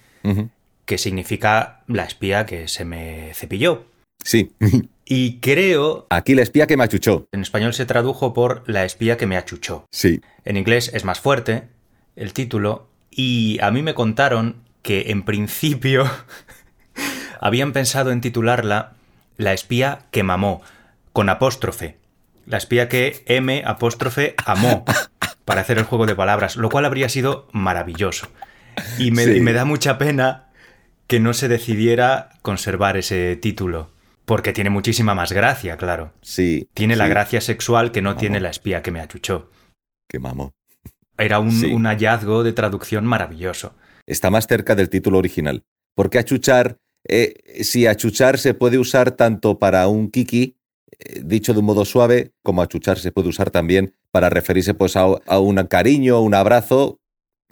Que 0.86 0.98
significa 0.98 1.82
la 1.86 2.04
espía 2.04 2.46
que 2.46 2.68
se 2.68 2.84
me 2.84 3.32
cepilló. 3.34 3.84
Sí. 4.22 4.52
Y 5.06 5.38
creo, 5.40 6.06
Aquí 6.08 6.34
la 6.34 6.40
espía 6.40 6.66
que 6.66 6.78
me 6.78 6.84
achuchó. 6.84 7.26
en 7.30 7.42
español 7.42 7.74
se 7.74 7.84
tradujo 7.84 8.32
por 8.32 8.62
la 8.66 8.86
espía 8.86 9.18
que 9.18 9.26
me 9.26 9.36
achuchó. 9.36 9.84
Sí. 9.90 10.22
En 10.46 10.56
inglés 10.56 10.90
es 10.94 11.04
más 11.04 11.20
fuerte 11.20 11.64
el 12.16 12.32
título 12.32 12.88
y 13.10 13.58
a 13.60 13.70
mí 13.70 13.82
me 13.82 13.92
contaron 13.92 14.62
que 14.80 15.10
en 15.10 15.22
principio 15.22 16.10
habían 17.40 17.72
pensado 17.74 18.12
en 18.12 18.22
titularla 18.22 18.94
la 19.36 19.52
espía 19.52 20.06
que 20.10 20.22
mamó, 20.22 20.62
con 21.12 21.28
apóstrofe. 21.28 21.98
La 22.46 22.56
espía 22.56 22.88
que 22.88 23.24
M 23.26 23.62
apóstrofe 23.66 24.34
amó, 24.46 24.84
para 25.44 25.60
hacer 25.60 25.76
el 25.76 25.84
juego 25.84 26.06
de 26.06 26.14
palabras, 26.14 26.56
lo 26.56 26.70
cual 26.70 26.86
habría 26.86 27.10
sido 27.10 27.46
maravilloso. 27.52 28.28
Y 28.98 29.10
me, 29.10 29.24
Sí. 29.24 29.40
me 29.40 29.52
da 29.52 29.64
mucha 29.64 29.98
pena 29.98 30.50
que 31.06 31.20
no 31.20 31.34
se 31.34 31.48
decidiera 31.48 32.30
conservar 32.42 32.96
ese 32.96 33.36
título, 33.36 33.90
porque 34.24 34.52
tiene 34.52 34.70
muchísima 34.70 35.14
más 35.14 35.32
gracia, 35.32 35.76
claro. 35.76 36.12
Sí. 36.22 36.68
Tiene 36.74 36.96
la 36.96 37.08
gracia 37.08 37.40
sexual 37.40 37.92
que 37.92 38.02
no 38.02 38.16
tiene 38.16 38.40
la 38.40 38.50
espía 38.50 38.82
que 38.82 38.90
me 38.90 39.00
achuchó. 39.00 39.50
Que 40.08 40.18
mamo. 40.18 40.52
Era 41.18 41.38
un, 41.38 41.52
Sí. 41.52 41.66
un 41.72 41.84
hallazgo 41.86 42.42
de 42.42 42.52
traducción 42.52 43.04
maravilloso. 43.06 43.74
Está 44.06 44.30
más 44.30 44.46
cerca 44.46 44.74
del 44.74 44.88
título 44.88 45.18
original. 45.18 45.62
Porque 45.94 46.18
achuchar, 46.18 46.78
eh, 47.06 47.34
si 47.62 47.86
achuchar 47.86 48.38
se 48.38 48.54
puede 48.54 48.78
usar 48.78 49.12
tanto 49.12 49.58
para 49.58 49.86
un 49.88 50.10
kiki, 50.10 50.56
eh, 50.98 51.20
dicho 51.24 51.52
de 51.52 51.60
un 51.60 51.66
modo 51.66 51.84
suave, 51.84 52.32
como 52.42 52.62
achuchar 52.62 52.98
se 52.98 53.12
puede 53.12 53.28
usar 53.28 53.50
también 53.50 53.94
para 54.10 54.28
referirse 54.30 54.74
pues, 54.74 54.96
a, 54.96 55.02
a 55.26 55.38
un 55.38 55.56
cariño, 55.66 56.20
un 56.20 56.34
abrazo. 56.34 56.98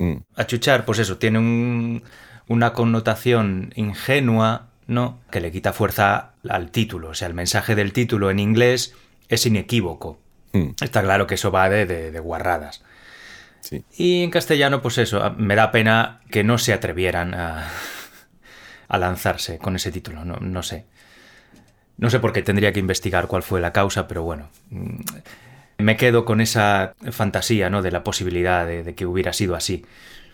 Mm, 0.02 0.16
Achuchar, 0.37 0.85
pues 0.85 0.99
eso, 0.99 1.18
tiene 1.18 1.38
un- 1.38 2.02
una 2.49 2.73
connotación 2.73 3.73
ingenua, 3.76 4.66
¿no? 4.88 5.21
Que 5.30 5.40
le 5.40 5.52
quita 5.52 5.73
fuerza 5.73 6.32
al 6.49 6.71
título. 6.73 7.11
O 7.11 7.14
sea, 7.14 7.28
el 7.28 7.35
mensaje 7.35 7.75
del 7.76 7.92
título 7.92 8.30
en 8.30 8.38
inglés 8.40 8.94
es 9.28 9.47
inequívoco. 9.47 10.18
mm, 10.52 10.71
Está 10.82 11.02
claro 11.02 11.26
que 11.26 11.37
eso 11.37 11.50
va 11.52 11.68
de, 11.68 11.87
de- 11.87 12.11
de 12.11 12.21
guarradas. 12.21 12.82
sí. 13.61 13.85
Y 13.97 14.25
en 14.25 14.30
castellano, 14.30 14.82
pues 14.82 14.99
eso, 14.99 15.30
me 15.38 15.54
da 15.54 15.71
pena 15.71 16.21
que 16.30 16.42
no 16.42 16.59
se 16.59 16.73
atrevieran 16.73 17.32
a, 17.35 17.68
a 18.88 18.99
lanzarse 18.99 19.59
con 19.59 19.76
ese 19.76 19.92
título, 19.92 20.25
no, 20.25 20.37
no 20.38 20.62
sé. 20.64 20.85
No 21.97 22.11
sé 22.11 22.18
por 22.18 22.32
qué 22.32 22.42
tendría 22.42 22.73
que 22.73 22.80
investigar 22.80 23.28
cuál 23.28 23.42
fue 23.44 23.61
la 23.61 23.73
causa, 23.73 24.09
pero 24.09 24.25
bueno. 24.25 24.49
Me 25.79 25.97
quedo 25.97 26.25
con 26.25 26.41
esa 26.41 26.95
fantasía, 27.11 27.71
¿no? 27.71 27.83
De 27.83 27.91
la 27.91 28.05
posibilidad 28.05 28.67
de, 28.67 28.83
de 28.85 28.95
que 28.95 29.07
hubiera 29.07 29.33
sido 29.33 29.55
así, 29.55 29.85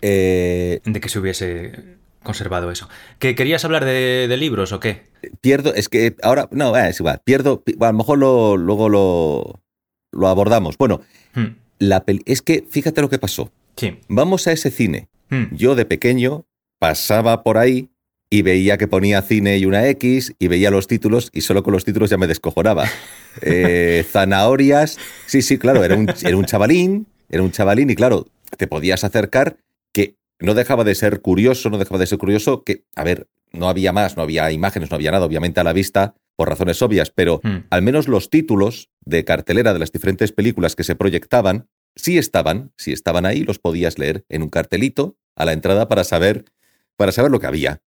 Eh, 0.01 0.79
de 0.85 0.99
que 1.01 1.09
se 1.09 1.19
hubiese 1.19 1.97
conservado 2.23 2.71
eso. 2.71 2.87
¿Que 3.17 3.35
querías 3.35 3.65
hablar 3.65 3.83
de, 3.85 4.27
de 4.29 4.37
libros 4.37 4.71
o 4.71 4.79
qué? 4.79 5.03
pierdo, 5.41 5.73
es 5.73 5.89
que 5.89 6.15
ahora, 6.21 6.47
no, 6.51 6.75
eh, 6.77 6.89
es 6.89 6.99
igual, 6.99 7.21
pierdo, 7.23 7.61
pi- 7.61 7.75
a 7.79 7.87
lo 7.91 7.97
mejor 7.97 8.17
lo, 8.19 8.55
luego 8.57 8.87
lo, 8.89 9.61
lo 10.11 10.27
abordamos. 10.27 10.77
Bueno, 10.77 11.01
Hmm, 11.33 11.55
la 11.79 12.03
peli- 12.05 12.23
es 12.25 12.41
que 12.41 12.65
fíjate 12.69 13.01
lo 13.01 13.09
que 13.09 13.19
pasó. 13.19 13.51
Sí. 13.75 13.99
Vamos 14.07 14.47
a 14.47 14.51
ese 14.51 14.71
cine. 14.71 15.07
Hmm, 15.29 15.45
Yo 15.55 15.75
de 15.75 15.85
pequeño 15.85 16.45
pasaba 16.79 17.43
por 17.43 17.57
ahí 17.57 17.89
y 18.29 18.43
veía 18.43 18.77
que 18.77 18.87
ponía 18.87 19.21
cine 19.21 19.57
y 19.57 19.65
una 19.65 19.87
X 19.87 20.35
y 20.37 20.47
veía 20.47 20.69
los 20.69 20.87
títulos 20.87 21.29
y 21.33 21.41
solo 21.41 21.63
con 21.63 21.73
los 21.73 21.83
títulos 21.83 22.09
ya 22.09 22.17
me 22.17 22.27
descojonaba. 22.27 22.85
Eh, 23.41 24.03
zanahorias, 24.11 24.97
sí, 25.27 25.43
sí, 25.43 25.59
claro, 25.59 25.83
era 25.85 25.95
un, 25.95 26.11
era 26.23 26.35
un 26.35 26.45
chavalín, 26.45 27.05
era 27.29 27.43
un 27.43 27.51
chavalín 27.51 27.89
y 27.89 27.95
claro, 27.95 28.27
te 28.57 28.67
podías 28.67 29.03
acercar 29.03 29.57
que 29.93 30.15
no 30.39 30.55
dejaba 30.55 30.83
de 30.83 30.95
ser 30.95 31.21
curioso, 31.21 31.69
no 31.69 31.77
dejaba 31.77 31.99
de 31.99 32.07
ser 32.07 32.17
curioso 32.17 32.63
que, 32.63 32.83
a 32.95 33.03
ver, 33.03 33.27
no 33.53 33.69
había 33.69 33.93
más, 33.93 34.17
no 34.17 34.23
había 34.23 34.51
imágenes, 34.51 34.89
no 34.89 34.95
había 34.95 35.11
nada, 35.11 35.25
obviamente 35.25 35.59
a 35.59 35.63
la 35.63 35.73
vista, 35.73 36.15
por 36.35 36.49
razones 36.49 36.81
obvias, 36.81 37.11
pero 37.11 37.39
hmm. 37.43 37.67
al 37.69 37.81
menos 37.81 38.07
los 38.07 38.29
títulos 38.29 38.89
de 39.05 39.23
cartelera 39.23 39.73
de 39.73 39.79
las 39.79 39.91
diferentes 39.91 40.31
películas 40.31 40.75
que 40.75 40.83
se 40.83 40.95
proyectaban, 40.95 41.67
sí 41.95 42.17
estaban, 42.17 42.71
sí 42.77 42.91
estaban 42.91 43.25
ahí, 43.25 43.43
los 43.43 43.59
podías 43.59 43.99
leer 43.99 44.25
en 44.27 44.41
un 44.41 44.49
cartelito 44.49 45.17
a 45.35 45.45
la 45.45 45.53
entrada 45.53 45.87
para 45.87 46.03
saber, 46.03 46.45
para 46.97 47.11
saber 47.11 47.31
lo 47.31 47.39
que 47.39 47.47
había. 47.47 47.81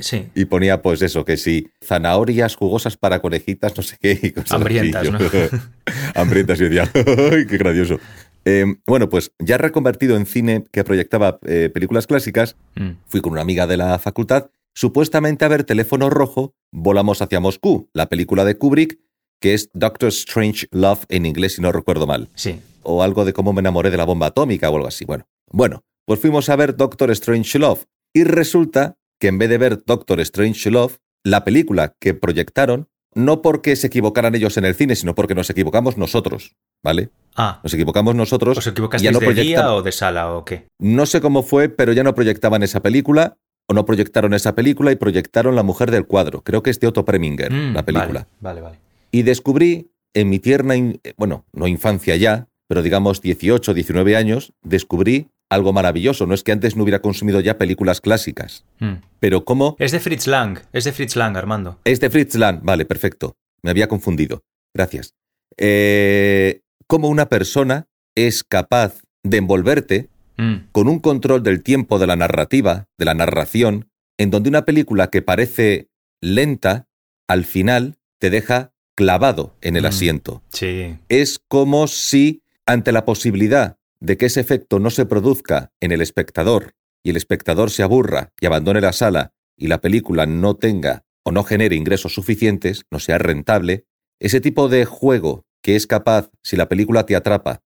Sí. 0.00 0.26
Y 0.34 0.44
ponía 0.46 0.82
pues 0.82 1.02
eso, 1.02 1.24
que 1.24 1.36
sí, 1.36 1.68
zanahorias 1.84 2.56
jugosas 2.56 2.96
para 2.96 3.20
conejitas, 3.20 3.76
no 3.76 3.82
sé 3.82 3.96
qué. 4.00 4.18
y 4.22 4.30
cosas. 4.32 4.52
Hambrientas, 4.52 5.10
¿no? 5.10 5.18
Hambrientas, 6.14 6.58
y 6.60 6.64
yo 6.64 6.68
decía, 6.68 6.90
¡ay, 7.32 7.46
qué 7.46 7.58
gracioso! 7.58 7.98
Eh, 8.44 8.64
bueno, 8.86 9.08
pues 9.08 9.32
ya 9.38 9.58
reconvertido 9.58 10.16
en 10.16 10.24
cine 10.26 10.64
que 10.72 10.84
proyectaba 10.84 11.38
eh, 11.46 11.70
películas 11.72 12.06
clásicas, 12.06 12.56
Hmm. 12.76 12.92
fui 13.06 13.20
con 13.20 13.32
una 13.32 13.40
amiga 13.42 13.66
de 13.66 13.76
la 13.76 13.98
facultad, 13.98 14.50
supuestamente 14.74 15.44
a 15.44 15.48
ver 15.48 15.64
Teléfono 15.64 16.10
Rojo, 16.10 16.54
Volamos 16.70 17.22
hacia 17.22 17.40
Moscú, 17.40 17.88
la 17.94 18.10
película 18.10 18.44
de 18.44 18.56
Kubrick, 18.58 18.98
que 19.40 19.54
es 19.54 19.70
Doctor 19.72 20.10
Strange 20.10 20.66
Love 20.70 21.06
en 21.08 21.24
inglés, 21.24 21.54
si 21.54 21.62
no 21.62 21.72
recuerdo 21.72 22.06
mal. 22.06 22.28
Sí. 22.34 22.60
O 22.82 23.02
algo 23.02 23.24
de 23.24 23.32
cómo 23.32 23.54
me 23.54 23.60
enamoré 23.60 23.90
de 23.90 23.96
la 23.96 24.04
bomba 24.04 24.26
atómica 24.26 24.68
o 24.68 24.76
algo 24.76 24.86
así. 24.88 25.06
Bueno, 25.06 25.26
bueno, 25.50 25.82
pues 26.04 26.20
fuimos 26.20 26.50
a 26.50 26.56
ver 26.56 26.76
Doctor 26.76 27.10
Strange 27.12 27.58
Love. 27.58 27.86
Y 28.12 28.24
resulta 28.24 28.97
que 29.18 29.28
en 29.28 29.38
vez 29.38 29.48
de 29.48 29.58
ver 29.58 29.82
Doctor 29.84 30.20
Strange 30.20 30.70
Love, 30.70 30.98
la 31.24 31.44
película 31.44 31.94
que 32.00 32.14
proyectaron, 32.14 32.88
no 33.14 33.42
porque 33.42 33.74
se 33.76 33.88
equivocaran 33.88 34.34
ellos 34.34 34.56
en 34.56 34.64
el 34.64 34.74
cine, 34.74 34.94
sino 34.94 35.14
porque 35.14 35.34
nos 35.34 35.50
equivocamos 35.50 35.96
nosotros, 35.96 36.54
¿vale? 36.84 37.10
Ah, 37.34 37.60
Nos 37.64 37.74
equivocamos 37.74 38.14
nosotros. 38.14 38.58
¿os 38.58 38.64
ya 38.64 38.70
equivocasteis 38.70 39.12
no 39.12 39.18
de 39.20 39.34
día 39.34 39.72
o 39.74 39.82
de 39.82 39.92
sala 39.92 40.32
o 40.34 40.44
qué? 40.44 40.66
no 40.78 41.06
sé 41.06 41.20
cómo 41.20 41.42
fue, 41.42 41.68
pero 41.68 41.92
ya 41.92 42.04
no 42.04 42.14
proyectaban 42.14 42.62
esa 42.62 42.80
película, 42.80 43.36
o 43.68 43.74
no 43.74 43.84
proyectaron 43.84 44.34
esa 44.34 44.54
película 44.54 44.92
y 44.92 44.96
proyectaron 44.96 45.54
La 45.56 45.62
Mujer 45.62 45.90
del 45.90 46.06
Cuadro. 46.06 46.42
Creo 46.42 46.62
que 46.62 46.70
es 46.70 46.80
de 46.80 46.86
Otto 46.86 47.04
Preminger, 47.04 47.52
Mm, 47.52 47.74
la 47.74 47.84
película. 47.84 48.26
Vale, 48.40 48.60
vale. 48.60 48.76
vale. 48.76 48.78
Y 49.10 49.22
descubrí 49.22 49.90
en 50.14 50.28
mi 50.30 50.38
tierna, 50.38 50.76
in- 50.76 51.00
eh, 51.04 51.14
bueno, 51.16 51.44
no 51.52 51.66
infancia 51.66 52.14
ya, 52.16 52.48
pero 52.68 52.82
digamos 52.82 53.20
18, 53.20 53.74
19 53.74 54.16
años, 54.16 54.52
descubrí 54.62 55.28
algo 55.50 55.72
maravilloso. 55.72 56.26
No 56.26 56.34
es 56.34 56.42
que 56.42 56.52
antes 56.52 56.76
no 56.76 56.82
hubiera 56.82 57.00
consumido 57.00 57.40
ya 57.40 57.58
películas 57.58 58.00
clásicas, 58.00 58.64
Hmm. 58.80 58.96
pero 59.20 59.44
como 59.44 59.76
Es 59.78 59.92
de 59.92 60.00
Fritz 60.00 60.26
Lang, 60.26 60.58
es 60.72 60.84
de 60.84 60.92
Fritz 60.92 61.16
Lang, 61.16 61.36
Armando. 61.36 61.78
es 61.84 62.00
de 62.00 62.10
Fritz 62.10 62.34
Lang, 62.36 62.60
vale, 62.62 62.84
perfecto. 62.84 63.36
Me 63.62 63.70
había 63.70 63.88
confundido. 63.88 64.42
Gracias. 64.74 65.14
Eh, 65.56 66.60
cómo 66.86 67.08
una 67.08 67.28
persona 67.28 67.86
es 68.14 68.44
capaz 68.44 69.02
de 69.22 69.36
envolverte 69.38 70.08
Hmm. 70.36 70.68
con 70.70 70.86
un 70.88 71.00
control 71.00 71.42
del 71.42 71.62
tiempo 71.64 71.98
de 71.98 72.06
la 72.06 72.14
narrativa, 72.14 72.86
de 72.96 73.04
la 73.04 73.14
narración, 73.14 73.88
en 74.18 74.30
donde 74.30 74.48
una 74.48 74.64
película 74.64 75.08
que 75.10 75.20
parece 75.20 75.88
lenta, 76.22 76.86
al 77.28 77.44
final 77.44 77.96
te 78.20 78.30
deja 78.30 78.72
clavado 78.96 79.56
en 79.62 79.76
el 79.76 79.82
Mm. 79.82 79.86
asiento. 79.86 80.42
Sí. 80.50 80.96
Es 81.08 81.40
como 81.48 81.88
si, 81.88 82.42
ante 82.66 82.92
la 82.92 83.04
posibilidad 83.04 83.76
de 84.00 84.16
que 84.16 84.26
ese 84.26 84.40
efecto 84.40 84.78
no 84.78 84.90
se 84.90 85.06
produzca 85.06 85.72
en 85.80 85.92
el 85.92 86.00
espectador 86.00 86.74
y 87.02 87.10
el 87.10 87.16
espectador 87.16 87.70
se 87.70 87.82
aburra 87.82 88.32
y 88.40 88.46
abandone 88.46 88.80
la 88.80 88.92
sala 88.92 89.32
y 89.56 89.66
la 89.66 89.80
película 89.80 90.26
no 90.26 90.56
tenga 90.56 91.04
o 91.24 91.32
no 91.32 91.44
genere 91.44 91.76
ingresos 91.76 92.14
suficientes, 92.14 92.84
no 92.90 93.00
sea 93.00 93.18
rentable, 93.18 93.84
ese 94.20 94.40
tipo 94.40 94.68
de 94.68 94.84
juego 94.84 95.44
que 95.62 95.76
es 95.76 95.86
capaz, 95.86 96.30
si 96.42 96.56
la 96.56 96.68
película 96.68 97.04
te 97.04 97.16
atrapa, 97.16 97.62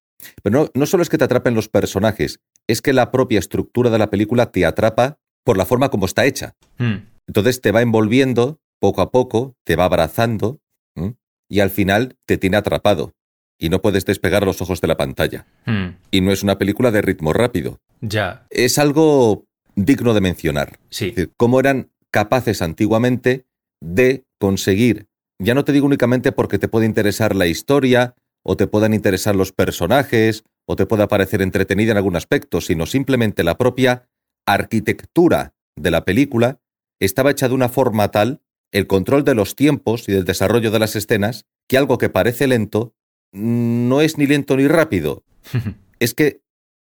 pero 0.42 0.58
no, 0.58 0.70
no 0.74 0.86
solo 0.86 1.02
es 1.02 1.08
que 1.08 1.18
te 1.18 1.24
atrapen 1.24 1.54
los 1.54 1.68
personajes, 1.68 2.40
es 2.66 2.82
que 2.82 2.92
la 2.92 3.10
propia 3.10 3.38
estructura 3.38 3.90
de 3.90 3.98
la 3.98 4.10
película 4.10 4.50
te 4.50 4.66
atrapa 4.66 5.18
por 5.44 5.56
la 5.56 5.66
forma 5.66 5.90
como 5.90 6.06
está 6.06 6.24
hecha. 6.26 6.54
Hmm. 6.78 7.06
Entonces 7.26 7.60
te 7.60 7.72
va 7.72 7.82
envolviendo 7.82 8.60
poco 8.80 9.00
a 9.00 9.10
poco, 9.10 9.56
te 9.64 9.76
va 9.76 9.84
abrazando 9.84 10.60
¿m? 10.94 11.14
y 11.48 11.60
al 11.60 11.70
final 11.70 12.16
te 12.26 12.38
tiene 12.38 12.56
atrapado 12.56 13.14
y 13.58 13.68
no 13.68 13.80
puedes 13.80 14.04
despegar 14.04 14.44
los 14.44 14.60
ojos 14.60 14.80
de 14.80 14.88
la 14.88 14.96
pantalla. 14.96 15.46
Hmm. 15.64 15.96
Y 16.10 16.20
no 16.20 16.32
es 16.32 16.42
una 16.42 16.58
película 16.58 16.90
de 16.90 17.02
ritmo 17.02 17.32
rápido. 17.32 17.80
Ya, 18.00 18.46
Es 18.50 18.78
algo 18.78 19.46
digno 19.74 20.14
de 20.14 20.20
mencionar. 20.20 20.78
sí. 20.90 21.08
Es 21.08 21.14
decir, 21.16 21.32
cómo 21.36 21.60
eran 21.60 21.90
capaces 22.10 22.62
antiguamente 22.62 23.46
de 23.80 24.24
conseguir, 24.38 25.08
ya 25.38 25.54
no 25.54 25.64
te 25.64 25.72
digo 25.72 25.86
únicamente 25.86 26.32
porque 26.32 26.58
te 26.58 26.68
puede 26.68 26.86
interesar 26.86 27.36
la 27.36 27.46
historia, 27.46 28.14
o 28.42 28.56
te 28.56 28.66
puedan 28.66 28.94
interesar 28.94 29.36
los 29.36 29.52
personajes, 29.52 30.44
o 30.66 30.76
te 30.76 30.86
pueda 30.86 31.08
parecer 31.08 31.42
entretenida 31.42 31.92
en 31.92 31.96
algún 31.98 32.16
aspecto, 32.16 32.60
sino 32.60 32.86
simplemente 32.86 33.44
la 33.44 33.58
propia 33.58 34.08
arquitectura 34.46 35.54
de 35.76 35.90
la 35.90 36.04
película 36.04 36.60
estaba 37.00 37.30
hecha 37.30 37.48
de 37.48 37.54
una 37.54 37.68
forma 37.68 38.10
tal, 38.10 38.40
el 38.72 38.86
control 38.86 39.24
de 39.24 39.34
los 39.34 39.56
tiempos 39.56 40.08
y 40.08 40.12
del 40.12 40.24
desarrollo 40.24 40.70
de 40.70 40.78
las 40.78 40.96
escenas, 40.96 41.44
que 41.68 41.76
algo 41.76 41.98
que 41.98 42.08
parece 42.08 42.46
lento 42.46 42.94
no 43.32 44.00
es 44.00 44.18
ni 44.18 44.26
lento 44.26 44.56
ni 44.56 44.66
rápido. 44.68 45.22
Es 45.98 46.12
que 46.12 46.42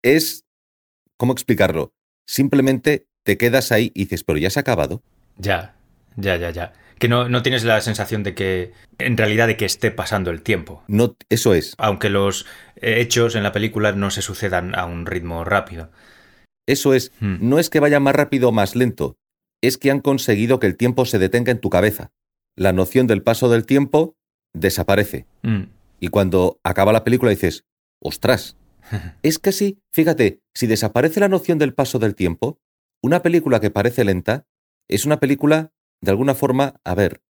es, 0.02 0.46
¿cómo 1.16 1.34
explicarlo? 1.34 1.94
Simplemente 2.28 3.06
te 3.24 3.38
quedas 3.38 3.72
ahí 3.72 3.92
y 3.94 4.06
dices, 4.06 4.24
pero 4.24 4.40
ya 4.40 4.50
se 4.50 4.58
ha 4.60 4.62
acabado. 4.62 5.04
ya, 5.38 5.76
ya, 6.16 6.38
ya, 6.38 6.50
ya. 6.50 6.74
Que 6.98 7.08
no, 7.08 7.30
no 7.30 7.44
tienes 7.44 7.64
la 7.66 7.82
sensación 7.82 8.24
de 8.24 8.34
que, 8.34 8.72
en 8.98 9.16
realidad, 9.18 9.46
de 9.46 9.58
que 9.58 9.66
esté 9.66 9.92
pasando 9.92 10.32
el 10.32 10.42
tiempo. 10.42 10.82
No, 10.88 11.16
eso 11.30 11.54
es, 11.54 11.76
Aunque 11.78 12.10
los 12.10 12.48
eh, 12.78 13.00
hechos 13.02 13.36
en 13.36 13.44
la 13.44 13.52
película 13.52 13.92
no 13.92 14.10
se 14.10 14.24
sucedan 14.24 14.74
a 14.74 14.86
un 14.86 15.06
ritmo 15.06 15.44
rápido. 15.44 15.92
eso 16.68 16.94
es. 16.96 17.12
Hmm. 17.20 17.38
No 17.42 17.60
es 17.60 17.70
que 17.70 17.80
vaya 17.80 18.00
más 18.00 18.16
rápido 18.16 18.50
o 18.50 18.52
más 18.52 18.76
lento, 18.76 19.18
es 19.62 19.78
que 19.78 19.92
han 19.92 20.00
conseguido 20.00 20.60
que 20.60 20.68
el 20.68 20.78
tiempo 20.78 21.06
se 21.06 21.20
detenga 21.20 21.52
en 21.52 21.60
tu 21.60 21.70
cabeza. 21.70 22.12
La 22.56 22.74
noción 22.74 23.06
del 23.06 23.22
paso 23.22 23.50
del 23.50 23.66
tiempo 23.66 24.16
desaparece. 24.54 25.26
Hmm. 25.44 25.66
Y 26.00 26.10
cuando 26.10 26.60
acaba 26.64 26.94
la 26.94 27.04
película 27.04 27.32
dices, 27.32 27.66
ostras, 28.00 28.58
es 29.24 29.40
casi, 29.40 29.80
fíjate, 29.92 30.42
si 30.54 30.68
desaparece 30.68 31.20
la 31.20 31.30
noción 31.30 31.58
del 31.58 31.74
paso 31.74 32.00
del 32.00 32.16
tiempo, 32.16 32.60
una 33.02 33.22
película 33.22 33.60
que 33.60 33.72
parece 33.72 34.04
lenta 34.04 34.48
es 34.88 35.06
una 35.06 35.20
película, 35.20 35.74
de 36.02 36.12
alguna 36.12 36.36
forma, 36.36 36.80
a 36.84 36.96
ver, 36.96 37.22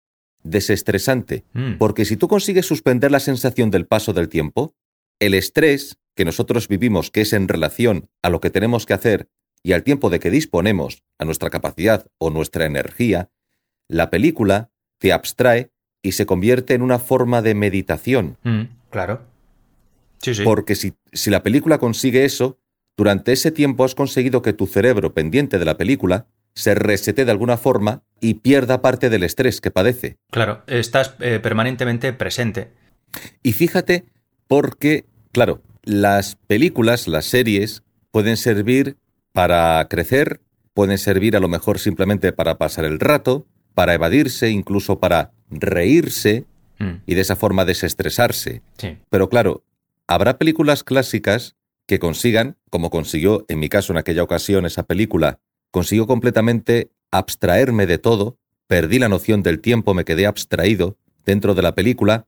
desestresante. 0.43 1.45
Mm. 1.53 1.79
Porque 1.79 2.05
si 2.05 2.17
tú 2.17 2.29
consigues 2.29 2.67
suspender 2.67 3.11
la 3.11 3.21
sensación 3.21 3.71
del 3.71 3.87
paso 3.87 4.13
del 4.13 4.29
tiempo, 4.29 4.75
el 5.21 5.35
estrés 5.35 5.99
que 6.15 6.25
nosotros 6.25 6.69
vivimos, 6.69 7.11
que 7.11 7.23
es 7.23 7.33
en 7.33 7.49
relación 7.49 8.09
a 8.23 8.31
lo 8.31 8.41
que 8.41 8.51
tenemos 8.51 8.87
que 8.87 8.95
hacer 8.95 9.29
y 9.63 9.73
al 9.73 9.83
tiempo 9.83 10.11
de 10.11 10.21
que 10.21 10.31
disponemos, 10.31 11.03
a 11.19 11.25
nuestra 11.25 11.51
capacidad 11.51 12.07
o 12.19 12.31
nuestra 12.31 12.67
energía, 12.67 13.31
la 13.89 14.11
película 14.11 14.71
te 14.99 15.13
abstrae 15.13 15.73
y 16.05 16.13
se 16.13 16.27
convierte 16.27 16.75
en 16.75 16.83
una 16.83 17.01
forma 17.01 17.43
de 17.43 17.55
meditación. 17.55 18.37
Mm, 18.45 18.63
claro. 18.91 19.23
Sí, 20.19 20.35
sí. 20.35 20.45
Porque 20.45 20.77
si, 20.77 20.93
si 21.13 21.31
la 21.31 21.43
película 21.43 21.79
consigue 21.79 22.25
eso, 22.25 22.59
durante 22.97 23.33
ese 23.33 23.51
tiempo 23.51 23.85
has 23.85 23.95
conseguido 23.97 24.43
que 24.43 24.53
tu 24.53 24.67
cerebro, 24.67 25.15
pendiente 25.15 25.59
de 25.59 25.65
la 25.65 25.77
película, 25.77 26.27
se 26.55 26.75
resete 26.75 27.25
de 27.25 27.31
alguna 27.31 27.57
forma 27.57 28.03
y 28.21 28.35
pierda 28.35 28.83
parte 28.83 29.11
del 29.11 29.25
estrés 29.25 29.61
que 29.61 29.71
padece. 29.71 30.19
Claro, 30.31 30.63
estás 30.67 31.15
eh, 31.21 31.41
permanentemente 31.43 32.13
presente. 32.13 32.71
Y 33.43 33.53
fíjate, 33.53 34.05
porque, 34.47 35.07
claro, 35.33 35.63
las 35.83 36.37
películas, 36.37 37.09
las 37.09 37.25
series, 37.25 37.83
pueden 38.11 38.37
servir 38.37 38.99
para 39.33 39.87
crecer, 39.89 40.43
pueden 40.75 40.99
servir 40.99 41.35
a 41.35 41.41
lo 41.41 41.49
mejor 41.49 41.79
simplemente 41.79 42.33
para 42.33 42.59
pasar 42.59 42.85
el 42.85 43.01
rato, 43.01 43.47
para 43.75 43.95
evadirse, 43.95 44.51
incluso 44.51 44.99
para 45.01 45.33
reírse 45.51 46.45
Mm, 46.79 47.03
y 47.07 47.15
de 47.15 47.21
esa 47.21 47.37
forma 47.37 47.65
desestresarse. 47.65 48.61
sí. 48.79 48.99
Pero 49.09 49.29
claro, 49.29 49.63
habrá 50.09 50.39
películas 50.39 50.83
clásicas 50.83 51.55
que 51.87 52.01
consigan, 52.01 52.57
como 52.69 52.91
consiguió 52.91 53.45
en 53.49 53.61
mi 53.61 53.69
caso 53.69 53.93
en 53.93 53.99
aquella 53.99 54.25
ocasión 54.25 54.67
esa 54.67 54.83
película, 54.83 55.39
consiguió 55.71 56.09
completamente 56.09 56.91
abstraerme 57.13 57.87
de 57.87 57.99
todo, 57.99 58.39
perdí 58.67 58.99
la 58.99 59.09
noción 59.09 59.45
del 59.45 59.61
tiempo, 59.61 59.95
me 59.95 60.05
quedé 60.05 60.27
abstraído 60.27 60.97
dentro 61.25 61.55
de 61.55 61.63
la 61.63 61.77
película. 61.77 62.27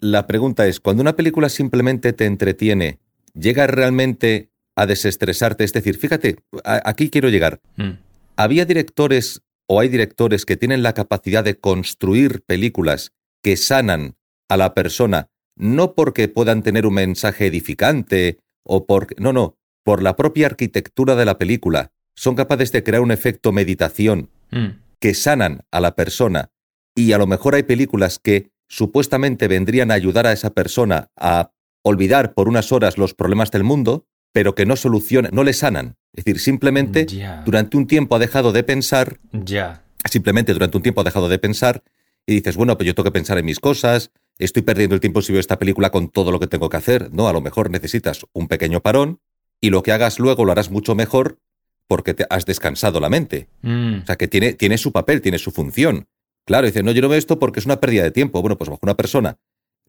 La 0.00 0.26
pregunta 0.26 0.66
es, 0.66 0.80
cuando 0.80 1.02
una 1.02 1.14
película 1.14 1.48
simplemente 1.48 2.12
te 2.12 2.24
entretiene, 2.26 2.98
¿llega 3.34 3.68
realmente 3.68 4.48
a 4.74 4.86
desestresarte? 4.86 5.62
Es 5.62 5.72
decir, 5.72 5.96
fíjate, 5.96 6.38
aquí 6.64 7.08
quiero 7.08 7.28
llegar. 7.28 7.60
Mm, 7.76 7.90
Había 8.36 8.64
directores 8.64 9.42
o 9.72 9.78
hay 9.78 9.88
directores 9.88 10.46
que 10.46 10.56
tienen 10.56 10.82
la 10.82 10.94
capacidad 10.94 11.44
de 11.44 11.60
construir 11.60 12.42
películas 12.42 13.12
que 13.40 13.56
sanan 13.56 14.16
a 14.48 14.56
la 14.56 14.74
persona, 14.74 15.28
no 15.54 15.94
porque 15.94 16.26
puedan 16.26 16.64
tener 16.64 16.86
un 16.86 16.94
mensaje 16.94 17.46
edificante 17.46 18.40
o 18.64 18.84
por... 18.84 19.14
No, 19.20 19.32
no, 19.32 19.56
por 19.84 20.02
la 20.02 20.16
propia 20.16 20.46
arquitectura 20.46 21.14
de 21.14 21.24
la 21.24 21.38
película. 21.38 21.92
Son 22.16 22.34
capaces 22.34 22.72
de 22.72 22.82
crear 22.82 23.00
un 23.00 23.12
efecto 23.12 23.52
meditación 23.52 24.30
mm, 24.50 24.66
que 24.98 25.14
sanan 25.14 25.60
a 25.70 25.78
la 25.78 25.94
persona. 25.94 26.50
Y 26.96 27.12
a 27.12 27.18
lo 27.18 27.28
mejor 27.28 27.54
hay 27.54 27.62
películas 27.62 28.18
que 28.18 28.50
supuestamente 28.68 29.46
vendrían 29.46 29.92
a 29.92 29.94
ayudar 29.94 30.26
a 30.26 30.32
esa 30.32 30.50
persona 30.50 31.12
a 31.14 31.52
olvidar 31.84 32.34
por 32.34 32.48
unas 32.48 32.72
horas 32.72 32.98
los 32.98 33.14
problemas 33.14 33.52
del 33.52 33.62
mundo, 33.62 34.04
pero 34.32 34.54
que 34.54 34.66
no 34.66 34.76
solucionan, 34.76 35.30
no 35.34 35.44
le 35.44 35.52
sanan. 35.52 35.96
Es 36.12 36.24
decir, 36.24 36.40
simplemente 36.40 37.06
durante 37.44 37.76
un 37.76 37.86
tiempo 37.86 38.16
ha 38.16 38.18
dejado 38.18 38.52
de 38.52 38.62
pensar, 38.62 39.18
Ya. 39.32 39.82
simplemente 40.10 40.52
durante 40.52 40.76
un 40.76 40.82
tiempo 40.82 41.00
ha 41.00 41.04
dejado 41.04 41.28
de 41.28 41.38
pensar 41.38 41.82
y 42.26 42.34
dices, 42.34 42.56
bueno, 42.56 42.76
pues 42.76 42.86
yo 42.86 42.94
tengo 42.94 43.04
que 43.04 43.12
pensar 43.12 43.38
en 43.38 43.44
mis 43.44 43.60
cosas, 43.60 44.10
estoy 44.38 44.62
perdiendo 44.62 44.94
el 44.94 45.00
tiempo 45.00 45.22
si 45.22 45.32
veo 45.32 45.40
esta 45.40 45.58
película 45.58 45.90
con 45.90 46.08
todo 46.10 46.32
lo 46.32 46.40
que 46.40 46.46
tengo 46.46 46.68
que 46.68 46.76
hacer. 46.76 47.12
No, 47.12 47.28
a 47.28 47.32
lo 47.32 47.40
mejor 47.40 47.70
necesitas 47.70 48.24
un 48.32 48.48
pequeño 48.48 48.80
parón 48.80 49.20
y 49.60 49.70
lo 49.70 49.82
que 49.82 49.92
hagas 49.92 50.18
luego 50.18 50.44
lo 50.44 50.52
harás 50.52 50.70
mucho 50.70 50.94
mejor 50.94 51.38
porque 51.86 52.14
te 52.14 52.24
has 52.30 52.46
descansado 52.46 53.00
la 53.00 53.08
mente. 53.08 53.48
Mm, 53.62 54.00
O 54.02 54.06
sea, 54.06 54.16
que 54.16 54.28
tiene, 54.28 54.52
tiene 54.54 54.78
su 54.78 54.92
papel, 54.92 55.20
tiene 55.20 55.38
su 55.38 55.50
función. 55.50 56.06
Claro, 56.44 56.66
dice, 56.66 56.82
no, 56.82 56.92
yo 56.92 57.02
no 57.02 57.08
veo 57.08 57.18
esto 57.18 57.38
porque 57.38 57.60
es 57.60 57.66
una 57.66 57.80
pérdida 57.80 58.02
de 58.04 58.10
tiempo. 58.10 58.40
Bueno, 58.42 58.56
pues 58.56 58.70
bajo 58.70 58.80
una 58.82 58.94
persona, 58.96 59.36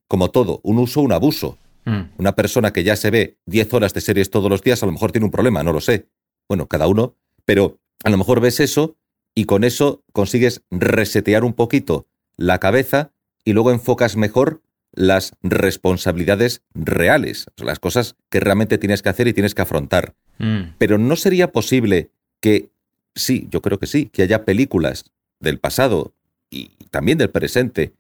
como 0.08 0.30
todo, 0.32 0.60
un 0.64 0.80
uso, 0.80 1.02
un 1.02 1.12
abuso. 1.14 1.58
Mm, 1.86 2.02
Una 2.18 2.36
persona 2.36 2.72
que 2.72 2.84
ya 2.84 2.96
se 2.96 3.12
ve 3.12 3.38
10 3.46 3.74
horas 3.74 3.94
de 3.94 4.02
series 4.02 4.30
todos 4.30 4.50
los 4.50 4.62
días, 4.62 4.82
a 4.84 4.86
lo 4.86 4.92
mejor 4.92 5.12
tiene 5.12 5.26
un 5.26 5.32
problema, 5.32 5.64
no 5.64 5.74
lo 5.74 5.82
sé. 5.82 6.08
Bueno, 6.48 6.68
cada 6.68 6.88
uno, 6.88 7.16
pero 7.46 7.80
a 8.04 8.10
lo 8.10 8.18
mejor 8.18 8.40
ves 8.42 8.60
eso 8.60 8.98
y 9.36 9.46
con 9.46 9.64
eso 9.64 10.04
consigues 10.12 10.64
resetear 10.70 11.44
un 11.44 11.54
poquito 11.54 12.08
la 12.38 12.60
cabeza 12.60 13.12
y 13.44 13.54
luego 13.54 13.72
enfocas 13.72 14.16
mejor 14.16 14.62
las 14.94 15.34
responsabilidades 15.42 16.64
reales, 16.74 17.46
las 17.58 17.80
cosas 17.80 18.16
que 18.30 18.40
realmente 18.40 18.78
tienes 18.78 19.02
que 19.02 19.10
hacer 19.10 19.28
y 19.28 19.34
tienes 19.34 19.56
que 19.56 19.62
afrontar. 19.62 20.16
mm. 20.40 20.76
Pero 20.78 20.98
no 20.98 21.16
sería 21.16 21.52
posible 21.52 22.12
que, 22.42 22.72
sí, 23.16 23.48
yo 23.50 23.62
creo 23.62 23.80
que 23.80 23.88
sí, 23.88 24.08
que 24.08 24.24
haya 24.24 24.44
películas 24.44 25.06
del 25.40 25.60
pasado 25.60 26.14
y 26.50 26.72
también 26.90 27.18
del 27.18 27.30
presente, 27.30 27.94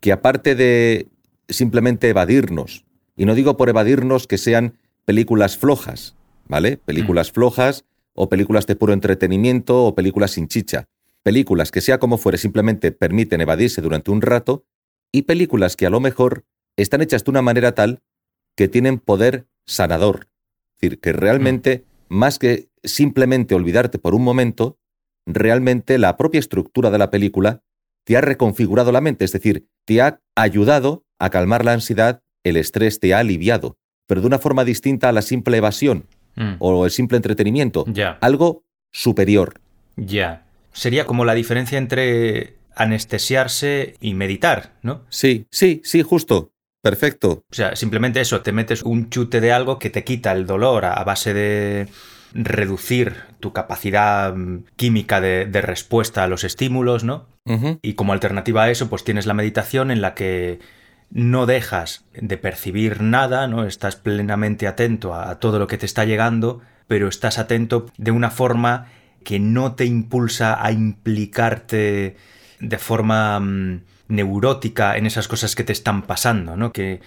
que 0.00 0.12
aparte 0.12 0.54
de 0.54 1.08
simplemente 1.48 2.08
evadirnos, 2.08 2.84
y 3.16 3.26
no 3.26 3.34
digo 3.34 3.56
por 3.56 3.68
evadirnos 3.68 4.26
que 4.26 4.38
sean 4.38 4.78
películas 5.04 5.56
flojas, 5.56 6.16
¿vale? 6.46 6.76
Películas 6.76 7.32
flojas 7.32 7.84
o 8.14 8.28
películas 8.28 8.66
de 8.66 8.76
puro 8.76 8.92
entretenimiento 8.92 9.84
o 9.84 9.94
películas 9.94 10.32
sin 10.32 10.48
chicha. 10.48 10.86
Películas 11.22 11.70
que 11.70 11.80
sea 11.80 11.98
como 11.98 12.18
fuere 12.18 12.38
simplemente 12.38 12.92
permiten 12.92 13.40
evadirse 13.40 13.80
durante 13.80 14.10
un 14.10 14.22
rato 14.22 14.64
y 15.12 15.22
películas 15.22 15.76
que 15.76 15.86
a 15.86 15.90
lo 15.90 16.00
mejor 16.00 16.44
están 16.76 17.02
hechas 17.02 17.24
de 17.24 17.30
una 17.30 17.42
manera 17.42 17.74
tal 17.74 18.02
que 18.56 18.68
tienen 18.68 18.98
poder 18.98 19.46
sanador. 19.64 20.28
Es 20.74 20.80
decir, 20.80 21.00
que 21.00 21.12
realmente, 21.12 21.84
más 22.08 22.38
que 22.38 22.68
simplemente 22.82 23.54
olvidarte 23.54 23.98
por 23.98 24.14
un 24.14 24.22
momento, 24.22 24.78
realmente 25.24 25.98
la 25.98 26.16
propia 26.16 26.40
estructura 26.40 26.90
de 26.90 26.98
la 26.98 27.10
película 27.10 27.62
te 28.04 28.16
ha 28.16 28.20
reconfigurado 28.20 28.92
la 28.92 29.00
mente, 29.00 29.24
es 29.24 29.32
decir, 29.32 29.66
te 29.84 30.02
ha 30.02 30.20
ayudado 30.34 31.04
a 31.18 31.30
calmar 31.30 31.64
la 31.64 31.72
ansiedad, 31.72 32.22
el 32.44 32.56
estrés 32.56 33.00
te 33.00 33.14
ha 33.14 33.18
aliviado, 33.18 33.76
pero 34.06 34.20
de 34.20 34.26
una 34.26 34.38
forma 34.38 34.64
distinta 34.64 35.08
a 35.08 35.12
la 35.12 35.22
simple 35.22 35.56
evasión 35.56 36.06
Mm. 36.36 36.54
o 36.58 36.84
el 36.84 36.90
simple 36.90 37.16
entretenimiento, 37.16 37.84
Ya. 37.86 38.18
algo 38.20 38.64
superior. 38.92 39.60
Ya. 39.96 40.42
Sería 40.72 41.06
como 41.06 41.24
la 41.24 41.34
diferencia 41.34 41.78
entre 41.78 42.54
anestesiarse 42.74 43.94
y 44.00 44.14
meditar, 44.14 44.72
¿no? 44.82 45.02
Sí, 45.08 45.46
sí, 45.52 45.80
sí, 45.84 46.02
justo. 46.02 46.50
Perfecto. 46.82 47.44
O 47.50 47.54
sea, 47.54 47.76
simplemente 47.76 48.20
eso, 48.20 48.42
te 48.42 48.52
metes 48.52 48.82
un 48.82 49.08
chute 49.10 49.40
de 49.40 49.52
algo 49.52 49.78
que 49.78 49.88
te 49.90 50.04
quita 50.04 50.32
el 50.32 50.44
dolor 50.44 50.84
a, 50.84 51.02
base 51.04 51.32
de 51.32 51.88
reducir 52.34 53.14
tu 53.40 53.52
capacidad 53.52 54.34
mm, 54.34 54.64
química 54.76 55.20
de, 55.20 55.46
de 55.46 55.60
respuesta 55.62 56.24
a 56.24 56.28
los 56.28 56.44
estímulos, 56.44 57.04
¿no? 57.04 57.26
Y 57.82 57.92
como 57.94 58.12
alternativa 58.12 58.64
a 58.64 58.70
eso, 58.70 58.88
pues 58.90 59.04
tienes 59.04 59.26
la 59.26 59.34
meditación 59.34 59.90
en 59.90 60.00
la 60.00 60.14
que 60.14 60.58
no 61.10 61.46
dejas 61.46 62.04
de 62.12 62.36
percibir 62.36 63.00
nada, 63.00 63.46
¿no? 63.46 63.66
Estás 63.66 63.96
plenamente 63.96 64.66
atento 64.66 65.14
a, 65.14 65.30
a 65.30 65.38
todo 65.40 65.58
lo 65.58 65.66
que 65.66 65.78
te 65.78 65.86
está 65.86 66.04
llegando, 66.04 66.60
pero 66.86 67.08
estás 67.08 67.38
atento 67.38 67.86
de 67.96 68.10
una 68.10 68.30
forma 68.30 68.88
que 69.24 69.40
no 69.40 69.74
te 69.74 69.86
impulsa 69.86 70.64
a 70.64 70.70
implicarte 70.70 72.16
de 72.60 72.78
forma 72.78 73.40
mm, 73.40 73.82
neurótica 74.08 74.96
en 74.96 75.06
esas 75.06 75.28
cosas 75.28 75.54
que 75.54 75.64
te 75.64 75.72
están 75.72 76.02
pasando, 76.02 76.56
¿no? 76.56 76.72
Que 76.72 77.00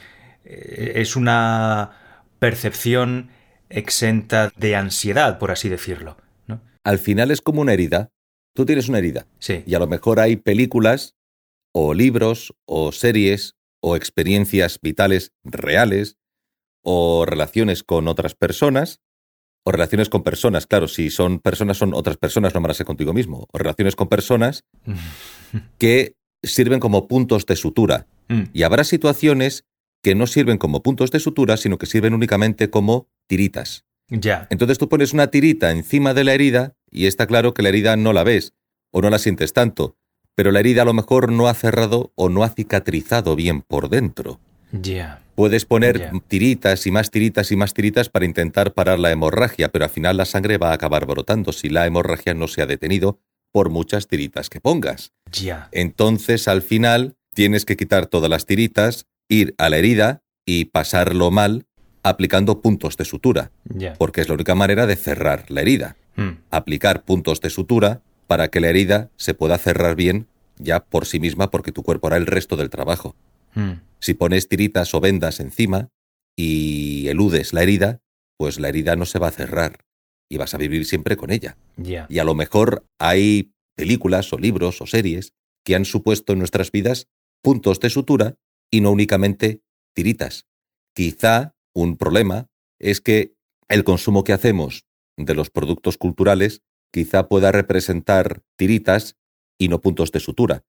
eh, 0.44 0.94
es 0.96 1.16
una 1.16 1.92
percepción 2.40 3.30
exenta 3.70 4.52
de 4.58 4.76
ansiedad, 4.76 5.40
por 5.40 5.52
así 5.52 5.70
decirlo, 5.70 6.18
¿no? 6.48 6.62
Al 6.84 7.00
final 7.00 7.32
es 7.32 7.42
como 7.42 7.62
una 7.62 7.74
herida. 7.74 8.10
Tú 8.54 8.66
tienes 8.66 8.90
una 8.90 8.98
herida. 8.98 9.28
Sí. 9.40 9.64
Y 9.66 9.76
a 9.76 9.80
lo 9.80 9.88
mejor 9.88 10.20
hay 10.20 10.36
películas 10.36 11.16
o 11.74 11.94
libros 11.94 12.54
o 12.66 12.92
series 12.92 13.56
o 13.82 13.96
experiencias 13.96 14.80
vitales 14.82 15.34
reales 15.44 16.18
o 16.84 17.26
relaciones 17.26 17.84
con 17.84 18.08
otras 18.08 18.36
personas 18.36 19.02
o 19.64 19.72
relaciones 19.72 20.10
con 20.10 20.24
personas. 20.24 20.66
Claro, 20.68 20.88
si 20.88 21.10
son 21.10 21.40
personas 21.40 21.78
son 21.78 21.94
otras 21.94 22.18
personas, 22.18 22.54
no 22.54 22.62
van 22.62 22.72
a 22.72 22.74
ser 22.74 22.86
contigo 22.86 23.14
mismo. 23.14 23.48
O 23.52 23.58
relaciones 23.58 23.96
con 23.96 24.08
personas 24.08 24.64
que 25.78 26.16
sirven 26.44 26.80
como 26.80 27.08
puntos 27.08 27.46
de 27.46 27.56
sutura. 27.56 28.08
Mm, 28.30 28.44
Y 28.54 28.64
habrá 28.64 28.84
situaciones 28.84 29.66
que 30.04 30.16
no 30.16 30.28
sirven 30.28 30.58
como 30.58 30.84
puntos 30.84 31.12
de 31.12 31.20
sutura, 31.20 31.58
sino 31.58 31.78
que 31.78 31.86
sirven 31.86 32.14
únicamente 32.14 32.70
como 32.70 33.10
tiritas. 33.28 33.86
ya. 34.10 34.48
Entonces 34.50 34.78
tú 34.78 34.88
pones 34.88 35.12
una 35.14 35.28
tirita 35.28 35.72
encima 35.72 36.14
de 36.14 36.24
la 36.24 36.34
herida 36.34 36.78
y 36.90 37.08
está 37.08 37.28
claro 37.28 37.54
que 37.54 37.62
la 37.64 37.70
herida 37.70 37.98
no 37.98 38.14
la 38.14 38.24
ves 38.24 38.54
o 38.92 39.02
no 39.02 39.10
la 39.10 39.20
sientes 39.20 39.52
tanto, 39.52 39.98
pero 40.38 40.52
la 40.52 40.60
herida 40.60 40.84
a 40.84 40.86
lo 40.86 40.94
mejor 40.94 41.32
no 41.32 41.48
ha 41.48 41.56
cerrado 41.56 42.12
o 42.14 42.30
no 42.30 42.44
ha 42.44 42.50
cicatrizado 42.50 43.36
bien 43.36 43.64
por 43.64 43.90
dentro. 43.90 44.40
Ya. 44.72 45.24
Puedes 45.34 45.66
poner 45.66 46.12
tiritas 46.28 46.86
y 46.86 46.92
más 46.92 47.10
tiritas 47.10 47.52
y 47.52 47.56
más 47.56 47.74
tiritas 47.74 48.10
para 48.10 48.26
intentar 48.26 48.76
parar 48.76 49.00
la 49.00 49.12
hemorragia, 49.12 49.70
pero 49.70 49.86
al 49.86 49.90
final 49.90 50.16
la 50.16 50.26
sangre 50.26 50.60
va 50.60 50.70
a 50.70 50.74
acabar 50.74 51.08
brotando 51.08 51.52
si 51.52 51.70
la 51.70 51.88
hemorragia 51.88 52.36
no 52.36 52.48
se 52.48 52.62
ha 52.62 52.68
detenido 52.68 53.20
por 53.52 53.72
muchas 53.72 54.06
tiritas 54.06 54.52
que 54.52 54.62
pongas. 54.62 55.12
Ya. 55.32 55.70
Entonces 55.72 56.48
al 56.48 56.62
final 56.62 57.16
tienes 57.34 57.66
que 57.66 57.76
quitar 57.76 58.06
todas 58.06 58.30
las 58.30 58.46
tiritas, 58.46 59.08
ir 59.28 59.56
a 59.58 59.72
la 59.72 59.78
herida 59.78 60.22
y 60.46 60.66
pasarlo 60.66 61.32
mal 61.32 61.66
aplicando 62.04 62.62
puntos 62.62 62.96
de 62.96 63.06
sutura, 63.06 63.52
porque 63.98 64.22
es 64.22 64.28
la 64.28 64.36
única 64.36 64.54
manera 64.54 64.86
de 64.86 64.98
cerrar 64.98 65.50
la 65.50 65.62
herida 65.62 65.98
Mm, 66.18 66.40
aplicar 66.50 67.04
puntos 67.04 67.42
de 67.42 67.52
sutura 67.52 68.02
para 68.28 68.50
que 68.50 68.60
la 68.60 68.70
herida 68.70 69.10
se 69.16 69.34
pueda 69.34 69.58
cerrar 69.58 69.96
bien 69.96 70.28
ya 70.60 70.84
por 70.84 71.06
sí 71.06 71.20
misma 71.20 71.50
porque 71.52 71.72
tu 71.72 71.84
cuerpo 71.84 72.08
hará 72.08 72.18
el 72.18 72.26
resto 72.26 72.56
del 72.56 72.70
trabajo. 72.70 73.16
Mm, 73.56 73.72
Si 74.00 74.14
pones 74.14 74.48
tiritas 74.48 74.94
o 74.94 75.00
vendas 75.00 75.40
encima 75.40 75.90
y 76.36 77.08
eludes 77.08 77.54
la 77.54 77.64
herida, 77.64 78.00
pues 78.38 78.60
la 78.60 78.70
herida 78.70 78.96
no 78.96 79.06
se 79.06 79.20
va 79.20 79.30
a 79.30 79.32
cerrar 79.32 79.86
y 80.30 80.38
vas 80.38 80.54
a 80.54 80.58
vivir 80.58 80.86
siempre 80.86 81.18
con 81.18 81.32
ella. 81.32 81.58
Y 82.10 82.20
a 82.20 82.24
lo 82.24 82.36
mejor 82.36 82.86
hay 83.00 83.54
películas 83.76 84.32
o 84.34 84.38
libros 84.38 84.82
o 84.82 84.86
series 84.88 85.34
que 85.64 85.76
han 85.76 85.86
supuesto 85.86 86.34
en 86.34 86.40
nuestras 86.40 86.72
vidas 86.72 87.08
puntos 87.42 87.80
de 87.80 87.90
sutura 87.90 88.36
y 88.72 88.82
no 88.82 88.92
únicamente 88.92 89.62
tiritas. 89.96 90.46
Quizá 90.94 91.56
un 91.74 91.98
problema 91.98 92.48
es 92.80 93.02
que 93.02 93.34
el 93.70 93.84
consumo 93.84 94.24
que 94.24 94.34
hacemos 94.34 94.86
de 95.18 95.34
los 95.34 95.50
productos 95.50 95.98
culturales 95.98 96.62
quizá 96.92 97.28
pueda 97.28 97.52
representar 97.52 98.42
tiritas 98.56 99.18
y 99.58 99.70
no 99.70 99.82
puntos 99.82 100.12
de 100.12 100.20
sutura. 100.20 100.64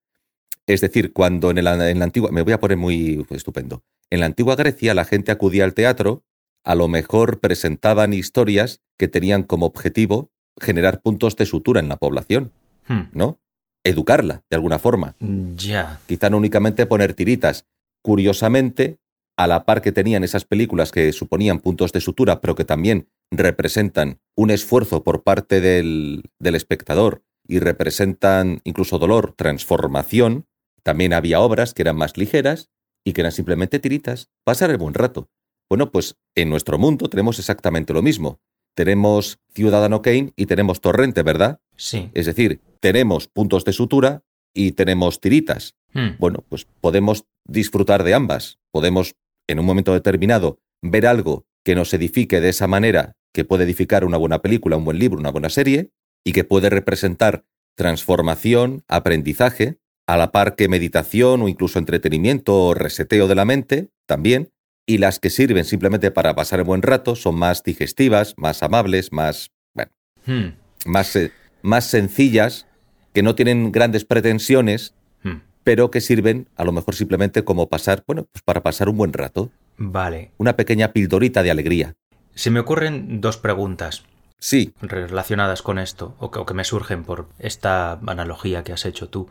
Es 0.67 0.81
decir, 0.81 1.13
cuando 1.13 1.51
en 1.51 1.63
la, 1.63 1.89
en 1.89 1.99
la 1.99 2.05
antigua, 2.05 2.31
me 2.31 2.41
voy 2.41 2.53
a 2.53 2.59
poner 2.59 2.77
muy 2.77 3.25
estupendo, 3.29 3.83
en 4.09 4.19
la 4.19 4.25
antigua 4.25 4.55
Grecia 4.55 4.93
la 4.93 5.05
gente 5.05 5.31
acudía 5.31 5.63
al 5.63 5.73
teatro, 5.73 6.23
a 6.63 6.75
lo 6.75 6.87
mejor 6.87 7.39
presentaban 7.39 8.13
historias 8.13 8.81
que 8.97 9.07
tenían 9.07 9.43
como 9.43 9.65
objetivo 9.65 10.31
generar 10.59 11.01
puntos 11.01 11.35
de 11.35 11.45
sutura 11.45 11.79
en 11.79 11.89
la 11.89 11.97
población, 11.97 12.51
Hmm, 12.89 13.03
¿no? 13.13 13.39
Educarla, 13.83 14.43
de 14.49 14.55
alguna 14.55 14.79
forma. 14.79 15.15
Ya. 15.55 16.01
Quizá 16.07 16.29
no 16.29 16.37
únicamente 16.37 16.85
poner 16.85 17.13
tiritas. 17.13 17.65
Curiosamente, 18.01 18.97
a 19.37 19.47
la 19.47 19.63
par 19.63 19.81
que 19.81 19.93
tenían 19.93 20.23
esas 20.23 20.43
películas 20.43 20.91
que 20.91 21.13
suponían 21.13 21.59
puntos 21.59 21.93
de 21.93 22.01
sutura, 22.01 22.41
pero 22.41 22.55
que 22.55 22.65
también 22.65 23.07
representan 23.31 24.19
un 24.35 24.51
esfuerzo 24.51 25.03
por 25.03 25.23
parte 25.23 25.61
del, 25.61 26.23
del 26.39 26.55
espectador 26.55 27.23
y 27.47 27.59
representan 27.59 28.61
incluso 28.63 28.99
dolor, 28.99 29.33
transformación, 29.35 30.45
también 30.83 31.13
había 31.13 31.39
obras 31.39 31.73
que 31.73 31.81
eran 31.81 31.97
más 31.97 32.17
ligeras 32.17 32.69
y 33.03 33.13
que 33.13 33.21
eran 33.21 33.31
simplemente 33.31 33.79
tiritas, 33.79 34.29
pasar 34.43 34.69
el 34.69 34.77
buen 34.77 34.93
rato. 34.93 35.29
Bueno, 35.69 35.91
pues 35.91 36.15
en 36.35 36.49
nuestro 36.49 36.77
mundo 36.77 37.09
tenemos 37.09 37.39
exactamente 37.39 37.93
lo 37.93 38.01
mismo. 38.01 38.39
Tenemos 38.75 39.39
Ciudadano 39.53 40.01
Kane 40.01 40.31
y 40.35 40.45
tenemos 40.45 40.81
Torrente, 40.81 41.21
¿verdad? 41.23 41.59
Sí. 41.75 42.09
Es 42.13 42.25
decir, 42.25 42.61
tenemos 42.79 43.27
puntos 43.27 43.65
de 43.65 43.73
sutura 43.73 44.23
y 44.53 44.71
tenemos 44.71 45.19
tiritas. 45.19 45.75
Hmm, 45.93 46.17
Bueno, 46.17 46.43
pues 46.49 46.65
podemos 46.81 47.25
disfrutar 47.45 48.03
de 48.03 48.13
ambas. 48.13 48.59
Podemos, 48.71 49.15
en 49.47 49.59
un 49.59 49.65
momento 49.65 49.93
determinado, 49.93 50.59
ver 50.81 51.07
algo 51.07 51.45
que 51.63 51.75
nos 51.75 51.93
edifique 51.93 52.41
de 52.41 52.49
esa 52.49 52.67
manera, 52.67 53.15
que 53.33 53.45
puede 53.45 53.63
edificar 53.63 54.05
una 54.05 54.17
buena 54.17 54.41
película, 54.41 54.77
un 54.77 54.85
buen 54.85 54.99
libro, 54.99 55.19
una 55.19 55.31
buena 55.31 55.49
serie, 55.49 55.91
y 56.23 56.31
que 56.31 56.43
puede 56.43 56.69
representar 56.69 57.45
transformación, 57.75 58.83
aprendizaje, 58.87 59.77
a 60.07 60.17
la 60.17 60.31
par 60.31 60.55
que 60.55 60.67
meditación 60.67 61.41
o 61.43 61.47
incluso 61.47 61.79
entretenimiento 61.79 62.55
o 62.55 62.73
reseteo 62.73 63.27
de 63.27 63.35
la 63.35 63.45
mente, 63.45 63.89
también, 64.07 64.51
y 64.87 64.97
las 64.97 65.19
que 65.19 65.29
sirven 65.29 65.65
simplemente 65.65 66.09
para 66.09 66.35
pasar 66.35 66.59
el 66.59 66.65
buen 66.65 66.81
rato 66.81 67.15
son 67.15 67.35
más 67.35 67.63
digestivas, 67.63 68.33
más 68.37 68.63
amables, 68.63 69.11
más, 69.11 69.51
bueno, 69.75 69.91
hmm, 70.25 70.89
más, 70.89 71.15
eh, 71.15 71.31
más 71.61 71.85
sencillas, 71.85 72.65
que 73.13 73.21
no 73.21 73.35
tienen 73.35 73.71
grandes 73.71 74.03
pretensiones, 74.03 74.95
hmm. 75.23 75.41
pero 75.63 75.91
que 75.91 76.01
sirven 76.01 76.47
a 76.55 76.63
lo 76.63 76.71
mejor 76.71 76.95
simplemente 76.95 77.43
como 77.43 77.69
pasar, 77.69 78.03
bueno, 78.07 78.27
pues 78.31 78.41
para 78.41 78.63
pasar 78.63 78.89
un 78.89 78.97
buen 78.97 79.13
rato, 79.13 79.51
Vale. 79.77 80.31
una 80.39 80.55
pequeña 80.55 80.91
pildorita 80.91 81.43
de 81.43 81.51
alegría. 81.51 81.95
Se 82.35 82.51
me 82.51 82.59
ocurren 82.59 83.21
dos 83.21 83.37
preguntas 83.37 84.03
Sí, 84.41 84.73
relacionadas 84.81 85.61
con 85.61 85.79
esto, 85.79 86.15
o 86.19 86.31
que, 86.31 86.39
o 86.39 86.45
que 86.45 86.53
me 86.53 86.63
surgen 86.63 87.03
por 87.03 87.27
esta 87.39 87.99
analogía 88.07 88.63
que 88.63 88.71
has 88.71 88.85
hecho 88.85 89.09
tú 89.09 89.27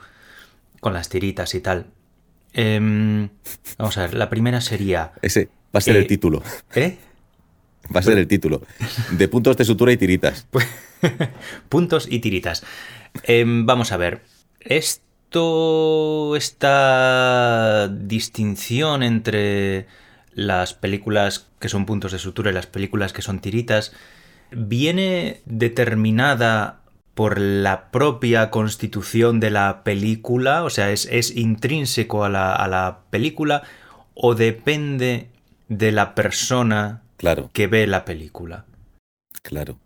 con 0.80 0.92
las 0.92 1.08
tiritas 1.08 1.54
y 1.54 1.61
tal. 1.61 1.87
Em, 2.52 3.30
vamos 3.78 3.96
a 3.96 4.02
ver, 4.02 4.14
la 4.14 4.28
primera 4.28 4.61
sería... 4.61 5.12
ese 5.22 5.48
va 5.74 5.78
a 5.78 5.80
ser 5.80 5.96
Eh, 5.96 6.00
el 6.00 6.06
título, 6.06 6.42
¿Eh? 6.74 6.98
va 7.94 8.00
a 8.00 8.02
ser 8.02 8.18
el 8.18 8.26
título, 8.28 8.61
de 9.12 9.28
puntos 9.28 9.56
de 9.56 9.64
sutura 9.64 9.92
y 9.92 9.96
tiritas. 9.96 10.46
Puntos 11.70 12.06
y 12.11 12.18
tiritas. 12.18 12.62
Em, 13.22 13.64
vamos 13.64 13.92
a 13.92 13.96
ver. 13.96 14.22
Esto. 14.61 16.37
Esta 16.37 17.88
distinción 17.88 19.02
entre 19.02 19.87
las 20.38 20.74
películas 20.74 21.48
que 21.59 21.68
son 21.68 21.87
puntos 21.87 22.12
de 22.12 22.18
sutura 22.18 22.51
y 22.51 22.55
las 22.55 22.66
películas 22.66 23.12
que 23.12 23.22
son 23.22 23.40
tiritas. 23.40 23.92
¿Viene 24.51 25.42
determinada 25.46 26.81
por 27.14 27.38
la 27.40 27.90
propia 27.90 28.51
constitución 28.51 29.40
de 29.40 29.51
la 29.51 29.83
película? 29.85 30.64
O 30.64 30.70
sea, 30.70 30.90
¿es, 30.90 31.07
es 31.11 31.37
intrínseco 31.37 32.24
a 32.24 32.29
la, 32.29 32.55
a 32.55 32.68
la 32.68 33.01
película? 33.11 33.62
¿O 34.14 34.35
depende 34.35 35.31
de 35.68 35.92
la 35.92 36.14
persona 36.14 37.03
Claro, 37.16 37.53
que 37.53 37.66
ve 37.66 37.87
la 37.87 38.05
película? 38.05 38.64
claro, 39.42 39.79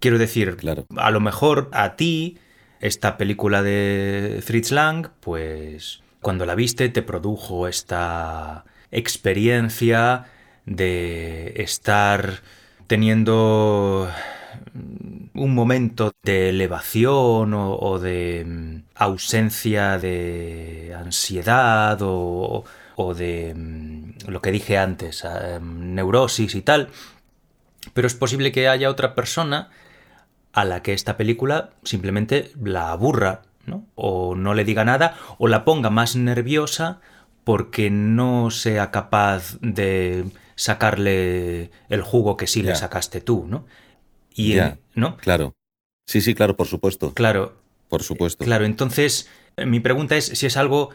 Quiero 0.00 0.18
decir, 0.18 0.56
claro. 0.56 0.86
a 0.96 1.10
lo 1.10 1.20
mejor 1.20 1.68
a 1.72 1.96
ti, 1.96 2.38
esta 2.80 3.16
película 3.16 3.62
de 3.62 4.40
Fritz 4.44 4.70
Lang, 4.70 5.08
pues 5.20 6.02
cuando 6.20 6.46
la 6.46 6.54
viste 6.54 6.88
te 6.88 7.02
produjo 7.02 7.66
esta 7.68 8.64
experiencia 8.90 10.26
de 10.64 11.54
estar 11.56 12.40
teniendo 12.86 14.10
un 15.34 15.54
momento 15.54 16.12
de 16.22 16.50
elevación 16.50 17.52
o, 17.54 17.98
de 17.98 18.44
mm, 18.46 18.82
ausencia 18.94 19.98
de 19.98 20.94
ansiedad 20.98 21.98
o, 22.00 22.64
o 22.96 23.14
de 23.14 23.54
mm, 23.54 24.28
lo 24.28 24.40
que 24.40 24.50
dije 24.50 24.78
antes, 24.78 25.24
eh, 25.24 25.60
neurosis 25.60 26.54
y 26.54 26.62
tal. 26.62 26.88
Pero 27.92 28.06
es 28.06 28.14
posible 28.14 28.52
que 28.52 28.68
haya 28.68 28.90
otra 28.90 29.14
persona 29.14 29.70
a 30.52 30.64
la 30.64 30.82
que 30.82 30.94
esta 30.94 31.16
película 31.16 31.70
simplemente 31.84 32.50
la 32.62 32.90
aburra, 32.90 33.42
¿no? 33.66 33.84
O 33.94 34.34
no 34.34 34.54
le 34.54 34.64
diga 34.64 34.84
nada, 34.84 35.16
o 35.38 35.48
la 35.48 35.64
ponga 35.64 35.90
más 35.90 36.16
nerviosa 36.16 37.00
porque 37.46 37.90
no 37.90 38.50
sea 38.50 38.90
capaz 38.90 39.56
de 39.60 40.24
sacarle 40.56 41.70
el 41.88 42.02
jugo 42.02 42.36
que 42.36 42.48
sí 42.48 42.60
le 42.60 42.74
sacaste 42.74 43.20
tú, 43.20 43.46
¿no? 43.48 43.66
Y 44.34 44.56
¿no? 44.96 45.16
Claro. 45.18 45.54
Sí, 46.08 46.20
sí, 46.22 46.34
claro, 46.34 46.56
por 46.56 46.66
supuesto. 46.66 47.14
Claro, 47.14 47.56
Por 47.88 48.02
supuesto. 48.02 48.44
Claro, 48.44 48.64
entonces 48.64 49.30
mi 49.64 49.78
pregunta 49.78 50.16
es 50.16 50.24
si 50.24 50.46
es 50.46 50.56
algo 50.56 50.90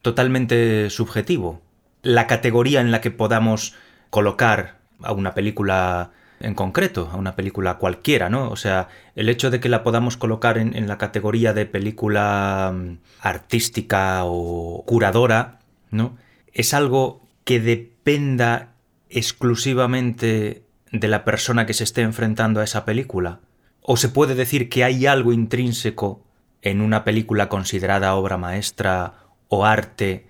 totalmente 0.00 0.90
subjetivo. 0.90 1.60
La 2.02 2.28
categoría 2.28 2.80
en 2.80 2.92
la 2.92 3.00
que 3.00 3.10
podamos 3.10 3.74
colocar 4.10 4.78
a 5.02 5.10
una 5.10 5.34
película 5.34 6.12
en 6.38 6.54
concreto, 6.54 7.10
a 7.12 7.16
una 7.16 7.34
película 7.34 7.78
cualquiera, 7.78 8.30
¿no? 8.30 8.48
O 8.48 8.56
sea, 8.56 8.90
el 9.16 9.28
hecho 9.28 9.50
de 9.50 9.58
que 9.58 9.68
la 9.68 9.82
podamos 9.82 10.16
colocar 10.16 10.56
en, 10.56 10.76
en 10.76 10.86
la 10.86 10.98
categoría 10.98 11.52
de 11.52 11.66
película 11.66 12.72
mm, 12.72 12.98
artística 13.22 14.20
o 14.22 14.84
curadora, 14.86 15.58
¿no? 15.90 16.16
Es 16.52 16.74
algo 16.74 17.26
que 17.44 17.60
dependa 17.60 18.74
exclusivamente 19.08 20.64
de 20.92 21.08
la 21.08 21.24
persona 21.24 21.66
que 21.66 21.74
se 21.74 21.84
esté 21.84 22.02
enfrentando 22.02 22.60
a 22.60 22.64
esa 22.64 22.84
película. 22.84 23.40
¿O 23.80 23.96
se 23.96 24.08
puede 24.08 24.34
decir 24.34 24.68
que 24.68 24.84
hay 24.84 25.06
algo 25.06 25.32
intrínseco 25.32 26.24
en 26.62 26.80
una 26.80 27.04
película 27.04 27.48
considerada 27.48 28.14
obra 28.14 28.36
maestra 28.36 29.14
o 29.48 29.64
arte 29.64 30.26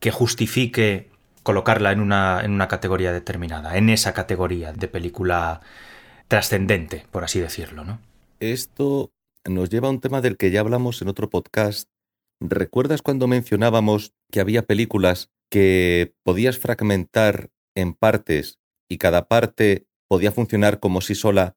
que 0.00 0.10
justifique 0.10 1.10
colocarla 1.42 1.92
en 1.92 2.00
una, 2.00 2.40
en 2.42 2.52
una 2.52 2.68
categoría 2.68 3.12
determinada, 3.12 3.76
en 3.76 3.90
esa 3.90 4.14
categoría 4.14 4.72
de 4.72 4.88
película 4.88 5.60
trascendente, 6.28 7.06
por 7.10 7.22
así 7.24 7.38
decirlo, 7.38 7.84
¿no? 7.84 8.00
Esto 8.40 9.12
nos 9.46 9.68
lleva 9.68 9.88
a 9.88 9.90
un 9.90 10.00
tema 10.00 10.22
del 10.22 10.38
que 10.38 10.50
ya 10.50 10.60
hablamos 10.60 11.02
en 11.02 11.08
otro 11.08 11.28
podcast. 11.28 11.88
¿Recuerdas 12.40 13.02
cuando 13.02 13.26
mencionábamos 13.26 14.14
que 14.30 14.40
había 14.40 14.62
películas 14.62 15.30
que 15.50 16.14
podías 16.24 16.58
fragmentar 16.58 17.50
en 17.74 17.94
partes 17.94 18.58
y 18.88 18.98
cada 18.98 19.28
parte 19.28 19.86
podía 20.08 20.32
funcionar 20.32 20.80
como 20.80 21.00
si 21.00 21.14
sola, 21.14 21.56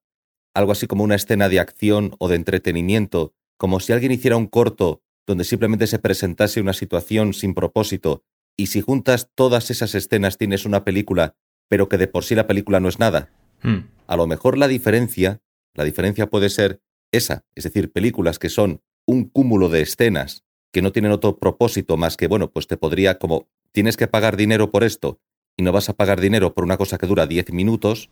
algo 0.53 0.71
así 0.71 0.87
como 0.87 1.03
una 1.03 1.15
escena 1.15 1.49
de 1.49 1.59
acción 1.59 2.15
o 2.19 2.27
de 2.27 2.35
entretenimiento, 2.35 3.33
como 3.57 3.79
si 3.79 3.93
alguien 3.93 4.11
hiciera 4.11 4.37
un 4.37 4.47
corto 4.47 5.01
donde 5.25 5.43
simplemente 5.43 5.87
se 5.87 5.99
presentase 5.99 6.61
una 6.61 6.73
situación 6.73 7.33
sin 7.33 7.53
propósito 7.53 8.23
y 8.55 8.67
si 8.67 8.81
juntas 8.81 9.29
todas 9.35 9.69
esas 9.69 9.93
escenas 9.93 10.37
tienes 10.37 10.65
una 10.65 10.83
película, 10.83 11.35
pero 11.69 11.89
que 11.89 11.97
de 11.97 12.07
por 12.07 12.23
sí 12.23 12.33
la 12.33 12.47
película 12.47 12.79
no 12.79 12.87
es 12.87 12.97
nada? 12.97 13.31
Hmm, 13.61 13.89
A 14.07 14.15
lo 14.15 14.25
mejor 14.25 14.57
la 14.57 14.67
diferencia, 14.67 15.41
la 15.75 15.83
diferencia 15.83 16.27
puede 16.27 16.49
ser 16.49 16.81
esa, 17.11 17.45
es 17.55 17.65
decir, 17.65 17.91
películas 17.91 18.39
que 18.39 18.49
son 18.49 18.81
un 19.05 19.25
cúmulo 19.29 19.69
de 19.69 19.81
escenas 19.81 20.46
que 20.77 20.83
no 20.83 20.91
tienen 20.91 21.11
otro 21.11 21.37
propósito 21.39 21.97
más 21.97 22.17
que, 22.17 22.27
bueno, 22.27 22.51
pues 22.51 22.67
te 22.67 22.77
podría 22.77 23.17
como, 23.17 23.47
tienes 23.71 23.97
que 23.97 24.05
pagar 24.05 24.37
dinero 24.37 24.69
por 24.69 24.83
esto 24.83 25.17
y 25.57 25.63
no 25.63 25.71
vas 25.71 25.89
a 25.89 25.93
pagar 25.93 26.21
dinero 26.21 26.53
por 26.53 26.63
una 26.63 26.77
cosa 26.77 26.99
que 26.99 27.07
dura 27.07 27.25
10 27.25 27.51
minutos, 27.51 28.11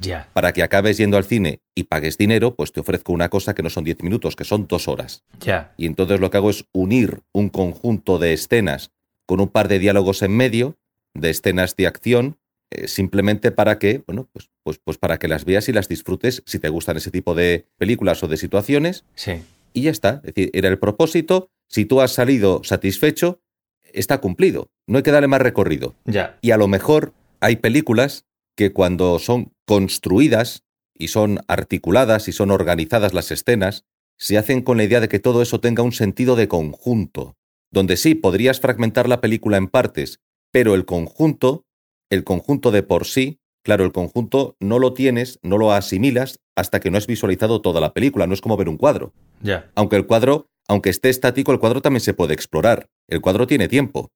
Ya, 0.00 0.26
Para 0.32 0.54
que 0.54 0.62
acabes 0.62 0.96
yendo 0.96 1.18
al 1.18 1.24
cine 1.26 1.60
y 1.74 1.84
pagues 1.84 2.16
dinero, 2.16 2.54
pues 2.54 2.72
te 2.72 2.80
ofrezco 2.80 3.12
una 3.12 3.28
cosa 3.28 3.54
que 3.54 3.62
no 3.62 3.68
son 3.68 3.84
10 3.84 4.02
minutos, 4.02 4.34
que 4.34 4.44
son 4.44 4.66
dos 4.66 4.88
horas. 4.88 5.24
ya. 5.38 5.74
Y 5.76 5.84
entonces 5.84 6.18
lo 6.18 6.30
que 6.30 6.38
hago 6.38 6.48
es 6.48 6.64
unir 6.72 7.20
un 7.32 7.50
conjunto 7.50 8.18
de 8.18 8.32
escenas 8.32 8.92
con 9.26 9.38
un 9.40 9.48
par 9.48 9.68
de 9.68 9.78
diálogos 9.78 10.22
en 10.22 10.32
medio, 10.34 10.78
de 11.12 11.28
escenas 11.28 11.76
de 11.76 11.86
acción, 11.86 12.38
eh, 12.70 12.88
simplemente 12.88 13.50
para 13.52 13.78
que, 13.78 14.02
bueno, 14.06 14.26
pues, 14.32 14.48
pues, 14.62 14.80
pues 14.82 14.96
para 14.96 15.18
que 15.18 15.28
las 15.28 15.44
veas 15.44 15.68
y 15.68 15.72
las 15.74 15.86
disfrutes 15.86 16.42
si 16.46 16.58
te 16.60 16.70
gustan 16.70 16.96
ese 16.96 17.10
tipo 17.10 17.34
de 17.34 17.66
películas 17.76 18.22
o 18.22 18.26
de 18.26 18.38
situaciones. 18.38 19.04
Sí, 19.14 19.42
Y 19.74 19.82
ya 19.82 19.90
está. 19.90 20.22
Es 20.24 20.32
decir, 20.34 20.50
era 20.54 20.68
el 20.70 20.78
propósito. 20.78 21.50
Si 21.68 21.84
tú 21.84 22.00
has 22.00 22.12
salido 22.12 22.62
satisfecho, 22.64 23.40
está 23.82 24.18
cumplido. 24.18 24.68
No 24.86 24.98
hay 24.98 25.02
que 25.02 25.10
darle 25.10 25.28
más 25.28 25.42
recorrido. 25.42 25.94
ya. 26.04 26.38
Y 26.42 26.50
a 26.52 26.56
lo 26.56 26.68
mejor 26.68 27.12
hay 27.40 27.56
películas 27.56 28.24
que 28.56 28.72
cuando 28.72 29.18
son 29.18 29.52
construidas 29.66 30.64
y 30.94 31.08
son 31.08 31.40
articuladas 31.48 32.28
y 32.28 32.32
son 32.32 32.50
organizadas 32.50 33.12
las 33.12 33.30
escenas, 33.30 33.84
se 34.18 34.38
hacen 34.38 34.62
con 34.62 34.78
la 34.78 34.84
idea 34.84 35.00
de 35.00 35.08
que 35.08 35.18
todo 35.18 35.42
eso 35.42 35.60
tenga 35.60 35.82
un 35.82 35.92
sentido 35.92 36.36
de 36.36 36.48
conjunto, 36.48 37.36
donde 37.70 37.96
sí 37.96 38.14
podrías 38.14 38.60
fragmentar 38.60 39.08
la 39.08 39.20
película 39.20 39.58
en 39.58 39.68
partes, 39.68 40.20
pero 40.50 40.74
el 40.74 40.86
conjunto, 40.86 41.66
el 42.10 42.24
conjunto 42.24 42.70
de 42.70 42.82
por 42.82 43.04
sí, 43.04 43.40
claro, 43.62 43.84
el 43.84 43.92
conjunto 43.92 44.56
no 44.58 44.78
lo 44.78 44.94
tienes, 44.94 45.38
no 45.42 45.58
lo 45.58 45.72
asimilas 45.72 46.38
hasta 46.56 46.80
que 46.80 46.90
no 46.90 46.96
has 46.96 47.06
visualizado 47.06 47.60
toda 47.60 47.80
la 47.80 47.92
película, 47.92 48.26
no 48.26 48.32
es 48.32 48.40
como 48.40 48.56
ver 48.56 48.70
un 48.70 48.78
cuadro. 48.78 49.12
Ya, 49.42 49.70
Aunque 49.74 49.96
el 49.96 50.06
cuadro, 50.06 50.48
aunque 50.68 50.90
esté 50.90 51.08
estático, 51.08 51.52
el 51.52 51.58
cuadro 51.58 51.80
también 51.82 52.00
se 52.00 52.14
puede 52.14 52.34
explorar. 52.34 52.88
El 53.08 53.20
cuadro 53.20 53.46
tiene 53.46 53.68
tiempo. 53.68 54.12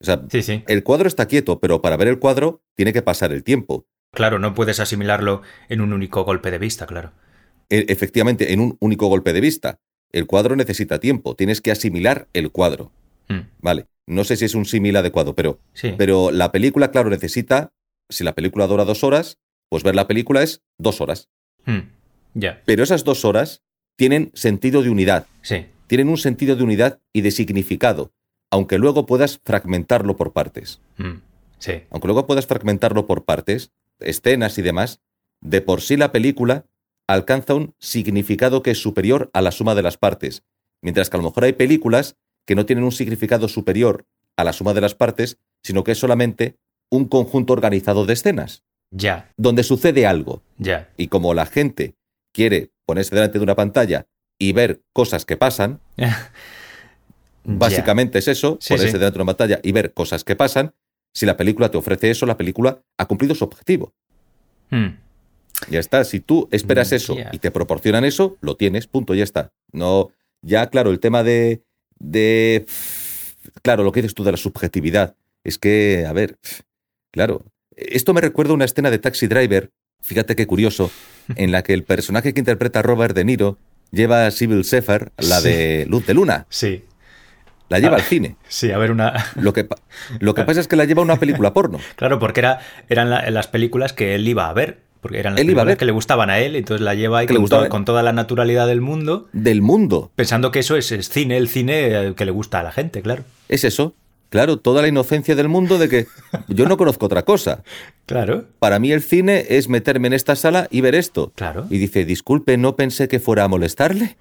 O 0.00 0.04
sea, 0.04 0.24
sí, 0.30 0.42
sí. 0.42 0.62
el 0.68 0.84
cuadro 0.84 1.08
está 1.08 1.26
quieto, 1.26 1.58
pero 1.60 1.82
para 1.82 1.96
ver 1.96 2.08
el 2.08 2.18
cuadro 2.18 2.62
tiene 2.76 2.92
que 2.92 3.02
pasar 3.02 3.32
el 3.32 3.42
tiempo. 3.42 3.86
Claro, 4.12 4.38
no 4.38 4.54
puedes 4.54 4.80
asimilarlo 4.80 5.42
en 5.68 5.80
un 5.80 5.92
único 5.92 6.24
golpe 6.24 6.50
de 6.50 6.58
vista, 6.58 6.86
claro. 6.86 7.12
E- 7.68 7.86
efectivamente, 7.88 8.52
en 8.52 8.60
un 8.60 8.76
único 8.80 9.08
golpe 9.08 9.32
de 9.32 9.40
vista. 9.40 9.80
El 10.10 10.26
cuadro 10.26 10.56
necesita 10.56 11.00
tiempo, 11.00 11.34
tienes 11.36 11.60
que 11.60 11.70
asimilar 11.70 12.28
el 12.32 12.50
cuadro. 12.50 12.92
Mm, 13.28 13.40
Vale, 13.60 13.86
no 14.06 14.24
sé 14.24 14.36
si 14.36 14.46
es 14.46 14.54
un 14.54 14.64
símil 14.64 14.96
adecuado, 14.96 15.34
pero, 15.34 15.58
Sí, 15.74 15.94
pero 15.98 16.30
la 16.30 16.50
película, 16.50 16.90
claro, 16.90 17.10
necesita, 17.10 17.72
si 18.08 18.24
la 18.24 18.34
película 18.34 18.66
dura 18.66 18.86
dos 18.86 19.04
horas, 19.04 19.38
pues 19.68 19.82
ver 19.82 19.94
la 19.94 20.06
película 20.06 20.42
es 20.42 20.62
dos 20.78 21.02
horas. 21.02 21.28
Mm, 21.66 21.80
ya, 22.34 22.62
Pero 22.64 22.82
esas 22.84 23.04
dos 23.04 23.26
horas 23.26 23.62
tienen 23.98 24.30
sentido 24.32 24.82
de 24.82 24.90
unidad, 24.90 25.26
sí, 25.42 25.66
tienen 25.88 26.08
un 26.08 26.18
sentido 26.18 26.54
de 26.54 26.62
unidad 26.62 27.00
y 27.12 27.22
de 27.22 27.32
significado, 27.32 28.12
aunque 28.48 28.78
luego 28.78 29.06
puedas 29.06 29.40
fragmentarlo 29.44 30.16
por 30.16 30.32
partes. 30.32 30.80
mm, 30.98 31.20
sí, 31.58 31.82
aunque 31.90 32.06
luego 32.06 32.26
puedas 32.26 32.46
fragmentarlo 32.46 33.06
por 33.06 33.24
partes, 33.24 33.72
escenas 33.98 34.56
y 34.56 34.62
demás, 34.62 35.00
de 35.40 35.60
por 35.60 35.80
sí 35.80 35.96
la 35.96 36.12
película 36.12 36.64
alcanza 37.08 37.54
un 37.54 37.74
significado 37.80 38.62
que 38.62 38.70
es 38.70 38.78
superior 38.80 39.30
a 39.32 39.42
la 39.42 39.50
suma 39.50 39.74
de 39.74 39.82
las 39.82 39.96
partes, 39.96 40.44
mientras 40.80 41.10
que 41.10 41.16
a 41.16 41.20
lo 41.20 41.28
mejor 41.28 41.44
hay 41.44 41.54
películas 41.54 42.16
que 42.46 42.54
no 42.54 42.66
tienen 42.66 42.84
un 42.84 42.92
significado 42.92 43.48
superior 43.48 44.06
a 44.36 44.44
la 44.44 44.52
suma 44.52 44.74
de 44.74 44.80
las 44.80 44.94
partes, 44.94 45.38
sino 45.64 45.82
que 45.82 45.92
es 45.92 45.98
solamente 45.98 46.56
un 46.88 47.06
conjunto 47.06 47.52
organizado 47.52 48.06
de 48.06 48.12
escenas, 48.12 48.62
ya, 48.92 49.32
donde 49.36 49.64
sucede 49.64 50.06
algo. 50.06 50.42
ya. 50.56 50.88
Y 50.96 51.08
como 51.08 51.34
la 51.34 51.46
gente 51.46 51.97
quiere 52.38 52.70
ponerse 52.86 53.14
delante 53.16 53.38
de 53.38 53.42
una 53.42 53.56
pantalla 53.56 54.06
y 54.38 54.52
ver 54.52 54.80
cosas 54.92 55.24
que 55.24 55.36
pasan, 55.36 55.80
básicamente 57.44 58.18
es 58.18 58.28
eso, 58.28 58.58
Sí, 58.60 58.74
ponerse 58.74 58.92
sí. 58.92 58.98
delante 58.98 59.18
de 59.18 59.22
una 59.22 59.32
pantalla 59.34 59.60
y 59.62 59.72
ver 59.72 59.92
cosas 59.92 60.22
que 60.22 60.36
pasan, 60.36 60.72
si 61.12 61.26
la 61.26 61.36
película 61.36 61.68
te 61.70 61.78
ofrece 61.78 62.10
eso, 62.10 62.26
la 62.26 62.36
película 62.36 62.80
ha 62.96 63.06
cumplido 63.06 63.34
su 63.34 63.44
objetivo. 63.44 63.92
Ya. 64.70 64.76
Mm, 64.78 64.98
Ya 65.70 65.80
está. 65.80 66.04
Si 66.04 66.20
tú 66.20 66.48
esperas 66.52 66.92
Mm, 66.92 66.94
eso 66.94 67.16
y 67.32 67.38
te 67.38 67.50
proporcionan 67.50 68.04
eso, 68.04 68.36
lo 68.40 68.54
tienes, 68.56 68.86
punto, 68.86 69.14
ya 69.14 69.24
está. 69.24 69.50
No, 69.72 70.10
ya, 70.40 70.68
claro, 70.70 70.90
el 70.92 71.00
tema 71.00 71.24
de, 71.24 71.64
de, 71.98 72.64
claro, 73.62 73.82
lo 73.82 73.90
que 73.90 74.02
dices 74.02 74.14
tú 74.14 74.22
de 74.22 74.30
la 74.30 74.36
subjetividad, 74.36 75.16
es 75.42 75.58
que, 75.58 76.04
a 76.06 76.12
ver, 76.12 76.38
claro, 77.10 77.44
esto 77.74 78.14
me 78.14 78.20
recuerda 78.20 78.52
a 78.52 78.54
una 78.54 78.66
escena 78.66 78.90
de 78.90 78.98
Taxi 79.00 79.26
Driver, 79.26 79.72
fíjate 80.02 80.36
qué 80.36 80.46
curioso, 80.46 80.92
en 81.36 81.52
la 81.52 81.62
que 81.62 81.74
el 81.74 81.84
personaje 81.84 82.32
que 82.34 82.40
interpreta 82.40 82.82
Robert 82.82 83.14
De 83.14 83.24
Niro 83.24 83.58
lleva 83.90 84.26
a 84.26 84.30
Sybil 84.30 84.64
Sefer, 84.64 85.12
la 85.18 85.40
Sí. 85.40 85.48
de 85.48 85.86
Luz 85.88 86.06
de 86.06 86.14
Luna, 86.14 86.46
Sí, 86.48 86.84
la 87.68 87.78
lleva 87.78 87.96
Ah. 87.96 88.00
al 88.00 88.02
cine. 88.04 88.36
sí, 88.48 88.70
a 88.70 88.78
ver, 88.78 88.90
una. 88.90 89.12
Lo 89.36 89.52
que, 89.52 89.64
pa- 89.64 89.76
lo 90.20 90.34
que 90.34 90.42
pasa 90.44 90.60
es 90.60 90.68
que 90.68 90.76
la 90.76 90.84
lleva 90.84 91.02
a 91.02 91.04
una 91.04 91.16
película 91.16 91.52
porno. 91.52 91.78
Claro, 91.96 92.18
porque 92.18 92.40
era, 92.40 92.60
eran 92.88 93.10
la- 93.10 93.28
las 93.30 93.46
películas 93.46 93.92
que 93.92 94.14
él 94.14 94.26
iba 94.28 94.48
a 94.48 94.52
ver. 94.52 94.80
Porque 95.00 95.20
eran 95.20 95.34
las 95.34 95.40
Él 95.42 95.50
iba 95.50 95.62
a 95.62 95.64
películas 95.64 95.66
ver. 95.66 95.76
que 95.78 95.84
le 95.84 95.92
gustaban 95.92 96.28
a 96.28 96.40
él, 96.40 96.56
entonces 96.56 96.84
la 96.84 96.92
lleva 96.96 97.18
ahí 97.20 97.26
Que 97.28 97.34
con, 97.68 97.84
toda 97.84 98.02
la 98.02 98.12
naturalidad 98.12 98.66
del 98.66 98.80
mundo, 98.80 99.28
Del 99.32 99.62
mundo. 99.62 100.10
pensando 100.16 100.50
que 100.50 100.58
eso 100.58 100.76
es, 100.76 100.90
es 100.90 101.08
cine, 101.08 101.36
el 101.36 101.46
cine 101.48 102.08
eh, 102.08 102.14
que 102.16 102.24
le 102.24 102.32
gusta 102.32 102.58
a 102.58 102.62
la 102.64 102.72
gente, 102.72 103.00
claro. 103.00 103.22
Es 103.48 103.62
eso. 103.62 103.94
Claro, 104.30 104.58
toda 104.58 104.82
la 104.82 104.88
inocencia 104.88 105.34
del 105.34 105.48
mundo 105.48 105.78
de 105.78 105.88
que 105.88 106.06
yo 106.48 106.66
no 106.68 106.76
conozco 106.76 107.06
otra 107.06 107.22
cosa. 107.24 107.62
Claro, 108.08 108.46
Para 108.58 108.78
mí 108.78 108.90
el 108.90 109.02
cine 109.02 109.44
es 109.50 109.68
meterme 109.68 110.06
en 110.06 110.14
esta 110.14 110.34
sala 110.34 110.66
y 110.70 110.80
ver 110.80 110.94
esto. 110.94 111.30
claro. 111.36 111.66
Y 111.68 111.76
dice, 111.76 112.06
disculpe, 112.06 112.56
no 112.56 112.74
pensé 112.74 113.06
que 113.06 113.20
fuera 113.20 113.44
a 113.44 113.48
molestarle. 113.48 114.16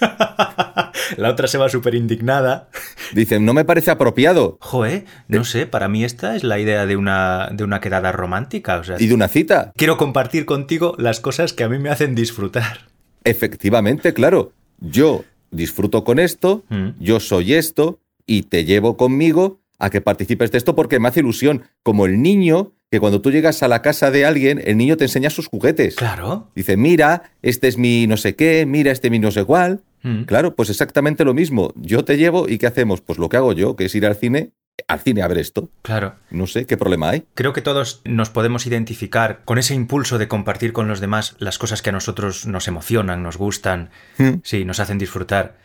La 1.18 1.28
otra 1.30 1.46
se 1.48 1.58
va 1.58 1.68
súper 1.68 1.94
indignada. 1.94 2.68
Dice, 3.12 3.38
no 3.40 3.52
me 3.52 3.64
parece 3.66 3.90
apropiado. 3.90 4.56
Joe, 4.60 5.04
no 5.28 5.44
sé, 5.44 5.66
para 5.66 5.86
mí 5.88 6.02
esta 6.02 6.34
es 6.34 6.44
la 6.44 6.58
idea 6.58 6.86
de 6.86 6.96
una, 6.96 7.50
de 7.52 7.62
una 7.64 7.80
quedada 7.80 8.10
romántica. 8.12 8.78
O 8.78 8.84
sea, 8.84 8.96
Y 8.98 9.06
de 9.06 9.14
una 9.14 9.28
cita. 9.28 9.72
quiero 9.76 9.96
compartir 9.98 10.46
contigo 10.46 10.94
las 10.98 11.20
cosas 11.20 11.52
que 11.52 11.64
a 11.64 11.68
mí 11.68 11.78
me 11.78 11.90
hacen 11.90 12.14
disfrutar. 12.14 12.86
Efectivamente, 13.24 14.14
claro. 14.14 14.52
Yo 14.80 15.24
disfruto 15.50 16.04
con 16.04 16.18
esto, 16.18 16.64
Mm. 16.70 16.88
yo 17.00 17.20
soy 17.20 17.54
esto, 17.54 17.98
y 18.26 18.42
te 18.44 18.64
llevo 18.64 18.96
conmigo 18.96 19.60
a 19.78 19.90
que 19.90 20.00
participes 20.00 20.50
de 20.52 20.58
esto 20.58 20.74
porque 20.74 20.98
me 21.00 21.08
hace 21.08 21.20
ilusión. 21.20 21.64
Como 21.82 22.06
el 22.06 22.22
niño, 22.22 22.72
que 22.90 23.00
cuando 23.00 23.20
tú 23.20 23.30
llegas 23.30 23.62
a 23.62 23.68
la 23.68 23.82
casa 23.82 24.10
de 24.10 24.24
alguien, 24.24 24.62
el 24.64 24.76
niño 24.76 24.96
te 24.96 25.04
enseña 25.04 25.30
sus 25.30 25.48
juguetes. 25.48 25.96
Claro. 25.96 26.50
Dice, 26.54 26.76
mira, 26.76 27.32
este 27.42 27.68
es 27.68 27.76
mi 27.76 28.06
no 28.06 28.16
sé 28.16 28.36
qué, 28.36 28.66
mira, 28.66 28.92
este 28.92 29.08
es 29.08 29.10
mi 29.10 29.18
no 29.18 29.30
sé 29.30 29.44
cuál. 29.44 29.82
Mm. 30.02 30.22
Claro, 30.24 30.54
pues 30.54 30.70
exactamente 30.70 31.24
lo 31.24 31.34
mismo. 31.34 31.72
Yo 31.76 32.04
te 32.04 32.16
llevo 32.16 32.48
y 32.48 32.58
¿qué 32.58 32.66
hacemos? 32.66 33.00
Pues 33.00 33.18
lo 33.18 33.28
que 33.28 33.36
hago 33.36 33.52
yo, 33.52 33.74
que 33.74 33.86
es 33.86 33.94
ir 33.94 34.06
al 34.06 34.14
cine, 34.16 34.52
al 34.86 35.00
cine 35.00 35.22
a 35.22 35.28
ver 35.28 35.38
esto. 35.38 35.70
Claro. 35.82 36.14
No 36.30 36.46
sé 36.46 36.66
qué 36.66 36.76
problema 36.76 37.10
hay. 37.10 37.24
Creo 37.34 37.52
que 37.52 37.62
todos 37.62 38.00
nos 38.04 38.30
podemos 38.30 38.66
identificar 38.66 39.42
con 39.44 39.58
ese 39.58 39.74
impulso 39.74 40.18
de 40.18 40.28
compartir 40.28 40.72
con 40.72 40.88
los 40.88 41.00
demás 41.00 41.34
las 41.38 41.58
cosas 41.58 41.82
que 41.82 41.90
a 41.90 41.92
nosotros 41.92 42.46
nos 42.46 42.68
emocionan, 42.68 43.22
nos 43.22 43.36
gustan, 43.38 43.90
Hmm. 44.18 44.40
sí, 44.44 44.64
nos 44.64 44.78
hacen 44.80 44.98
disfrutar. 44.98 45.56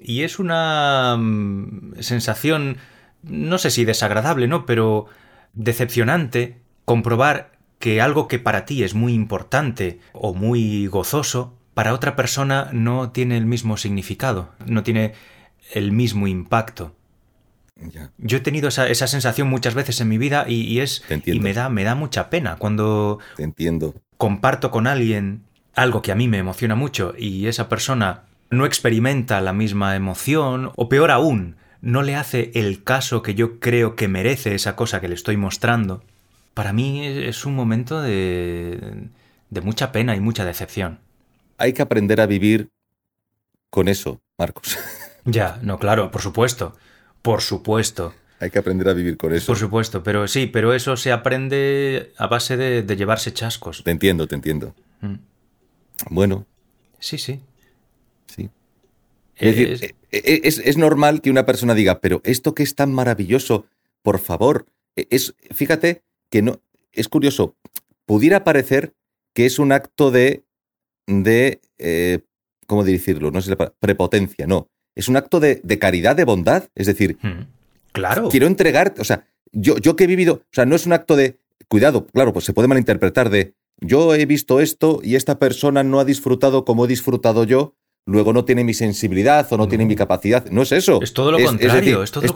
Y 0.00 0.22
es 0.22 0.38
una 0.38 1.16
mm, 1.18 1.94
sensación, 2.00 2.78
no 3.22 3.58
sé 3.58 3.70
si 3.70 3.84
desagradable, 3.84 4.46
¿no? 4.48 4.66
Pero 4.66 5.06
decepcionante 5.54 6.58
comprobar 6.84 7.52
que 7.78 8.00
algo 8.00 8.28
que 8.28 8.38
para 8.38 8.64
ti 8.64 8.82
es 8.84 8.94
muy 8.94 9.12
importante 9.12 10.00
o 10.12 10.34
muy 10.34 10.86
gozoso, 10.86 11.54
para 11.74 11.92
otra 11.92 12.16
persona 12.16 12.70
no 12.72 13.10
tiene 13.10 13.36
el 13.36 13.44
mismo 13.46 13.76
significado, 13.76 14.52
no 14.66 14.82
tiene 14.82 15.12
el 15.72 15.92
mismo 15.92 16.26
impacto. 16.26 16.94
Ya. 17.76 18.10
Yo 18.16 18.38
he 18.38 18.40
tenido 18.40 18.68
esa, 18.68 18.88
esa 18.88 19.06
sensación 19.06 19.48
muchas 19.48 19.74
veces 19.74 20.00
en 20.00 20.08
mi 20.08 20.16
vida 20.16 20.46
y, 20.48 20.62
y 20.62 20.80
es 20.80 21.04
y 21.26 21.40
me 21.40 21.52
da, 21.52 21.68
me 21.68 21.84
da 21.84 21.94
mucha 21.94 22.30
pena 22.30 22.56
cuando 22.56 23.18
Te 23.36 23.42
entiendo. 23.42 23.94
comparto 24.16 24.70
con 24.70 24.86
alguien 24.86 25.42
algo 25.74 26.00
que 26.00 26.10
a 26.12 26.14
mí 26.14 26.26
me 26.28 26.38
emociona 26.38 26.74
mucho 26.74 27.12
y 27.18 27.46
esa 27.48 27.68
persona 27.68 28.24
no 28.50 28.66
experimenta 28.66 29.40
la 29.40 29.52
misma 29.52 29.96
emoción 29.96 30.72
o 30.76 30.88
peor 30.88 31.10
aún, 31.10 31.56
no 31.80 32.02
le 32.02 32.16
hace 32.16 32.50
el 32.54 32.82
caso 32.82 33.22
que 33.22 33.34
yo 33.34 33.60
creo 33.60 33.96
que 33.96 34.08
merece 34.08 34.54
esa 34.54 34.76
cosa 34.76 35.00
que 35.00 35.08
le 35.08 35.14
estoy 35.14 35.36
mostrando. 35.36 36.02
Para 36.54 36.72
mí 36.72 37.04
es 37.06 37.44
un 37.44 37.54
momento 37.54 38.00
de, 38.00 39.08
de 39.50 39.60
mucha 39.60 39.92
pena 39.92 40.16
y 40.16 40.20
mucha 40.20 40.44
decepción. 40.44 41.00
Hay 41.58 41.72
que 41.72 41.82
aprender 41.82 42.20
a 42.20 42.26
vivir 42.26 42.70
con 43.70 43.88
eso, 43.88 44.20
Marcos. 44.38 44.78
Ya, 45.28 45.58
no, 45.60 45.80
claro, 45.80 46.12
por 46.12 46.22
supuesto. 46.22 46.76
Por 47.20 47.42
supuesto. 47.42 48.14
Hay 48.38 48.50
que 48.50 48.60
aprender 48.60 48.88
a 48.88 48.92
vivir 48.92 49.16
con 49.16 49.34
eso. 49.34 49.48
Por 49.48 49.56
supuesto, 49.56 50.04
pero 50.04 50.28
sí, 50.28 50.46
pero 50.46 50.72
eso 50.72 50.96
se 50.96 51.10
aprende 51.10 52.12
a 52.16 52.28
base 52.28 52.56
de, 52.56 52.84
de 52.84 52.96
llevarse 52.96 53.32
chascos. 53.32 53.82
Te 53.82 53.90
entiendo, 53.90 54.28
te 54.28 54.36
entiendo. 54.36 54.76
Mm. 55.00 55.16
Bueno, 56.10 56.46
Sí, 56.98 57.18
sí. 57.18 57.40
Sí. 58.26 58.50
Es, 59.36 59.56
Es- 59.56 59.80
decir, 59.80 59.94
e- 60.10 60.22
e- 60.24 60.40
es, 60.44 60.58
es 60.58 60.76
normal 60.76 61.20
que 61.20 61.30
una 61.30 61.44
persona 61.46 61.74
diga, 61.74 62.00
pero 62.00 62.20
esto 62.24 62.54
que 62.54 62.62
es 62.62 62.74
tan 62.74 62.92
maravilloso, 62.92 63.66
por 64.02 64.18
favor, 64.18 64.66
e- 64.96 65.06
es, 65.10 65.34
fíjate 65.54 66.02
que 66.30 66.42
no, 66.42 66.60
es 66.92 67.08
curioso, 67.08 67.54
pudiera 68.06 68.44
parecer 68.44 68.94
que 69.34 69.44
es 69.46 69.58
un 69.58 69.72
acto 69.72 70.10
de, 70.10 70.44
de 71.06 71.60
eh, 71.78 72.20
¿cómo 72.66 72.82
decirlo? 72.84 73.30
No 73.30 73.40
la 73.40 73.56
palabra, 73.56 73.76
prepotencia, 73.78 74.46
no. 74.46 74.68
Es 74.94 75.08
un 75.08 75.16
acto 75.16 75.40
de, 75.40 75.60
de 75.62 75.78
caridad, 75.78 76.16
de 76.16 76.24
bondad. 76.24 76.68
Es 76.74 76.86
decir, 76.86 77.18
Mm. 77.22 77.42
Claro. 77.92 78.28
quiero 78.30 78.46
entregar, 78.46 78.94
o 78.98 79.04
sea, 79.04 79.26
yo, 79.52 79.76
yo 79.78 79.96
que 79.96 80.04
he 80.04 80.06
vivido, 80.06 80.34
o 80.34 80.42
sea, 80.52 80.64
no 80.66 80.76
es 80.76 80.84
un 80.86 80.92
acto 80.94 81.16
de, 81.16 81.38
cuidado, 81.68 82.06
claro, 82.06 82.32
pues 82.32 82.44
se 82.44 82.52
puede 82.54 82.68
malinterpretar 82.68 83.28
de, 83.30 83.54
yo 83.80 84.14
he 84.14 84.24
visto 84.26 84.60
esto 84.60 85.00
y 85.02 85.16
esta 85.16 85.38
persona 85.38 85.82
no 85.82 85.98
ha 86.00 86.04
disfrutado 86.06 86.64
como 86.64 86.84
he 86.84 86.88
disfrutado 86.88 87.44
yo, 87.44 87.74
luego 88.06 88.32
no 88.32 88.44
tiene 88.44 88.64
mi 88.64 88.72
sensibilidad 88.72 89.46
o 89.52 89.56
no, 89.56 89.68
tiene 89.68 89.84
mi 89.84 89.96
capacidad. 89.96 90.46
No 90.50 90.62
es 90.62 90.72
eso. 90.72 91.00
Es 91.02 91.12
todo 91.12 91.32
lo 91.32 91.44
contrario. 91.44 92.02
Es, 92.02 92.10
todo, 92.10 92.22
lo 92.22 92.28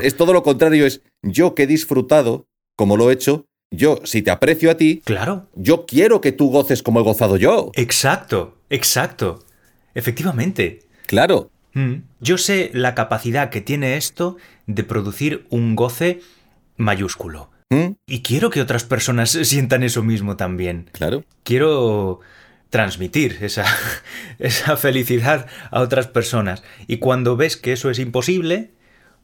es 0.00 0.16
todo 0.16 0.32
lo 0.32 0.42
contrario. 0.42 0.86
Es 0.86 1.02
yo 1.22 1.54
que 1.54 1.64
he 1.64 1.66
disfrutado 1.66 2.46
como 2.76 2.96
lo 2.96 3.10
he 3.10 3.14
hecho. 3.14 3.46
Yo, 3.70 4.00
si 4.04 4.22
te 4.22 4.30
aprecio 4.30 4.70
a 4.70 4.76
ti, 4.76 5.02
claro. 5.04 5.46
yo 5.54 5.84
quiero 5.84 6.22
que 6.22 6.32
tú 6.32 6.50
goces 6.50 6.82
como 6.82 7.00
he 7.00 7.02
gozado 7.02 7.36
yo. 7.36 7.70
Exacto, 7.74 8.56
exacto. 8.70 9.44
Efectivamente. 9.94 10.86
Claro. 11.06 11.50
Mm. 11.74 11.96
Yo 12.20 12.38
sé 12.38 12.70
la 12.72 12.94
capacidad 12.94 13.50
que 13.50 13.60
tiene 13.60 13.96
esto 13.96 14.36
de 14.66 14.84
producir 14.84 15.46
un 15.50 15.76
goce 15.76 16.20
mayúsculo. 16.76 17.50
¿Mm? 17.70 17.96
Y 18.06 18.22
quiero 18.22 18.48
que 18.48 18.62
otras 18.62 18.84
personas 18.84 19.30
sientan 19.42 19.82
eso 19.82 20.02
mismo 20.02 20.36
también. 20.36 20.88
Claro. 20.92 21.24
Quiero 21.42 22.20
transmitir 22.70 23.38
esa, 23.40 23.64
esa 24.38 24.76
felicidad 24.76 25.46
a 25.70 25.80
otras 25.80 26.06
personas. 26.06 26.62
Y 26.86 26.98
cuando 26.98 27.36
ves 27.36 27.56
que 27.56 27.72
eso 27.72 27.90
es 27.90 27.98
imposible, 27.98 28.70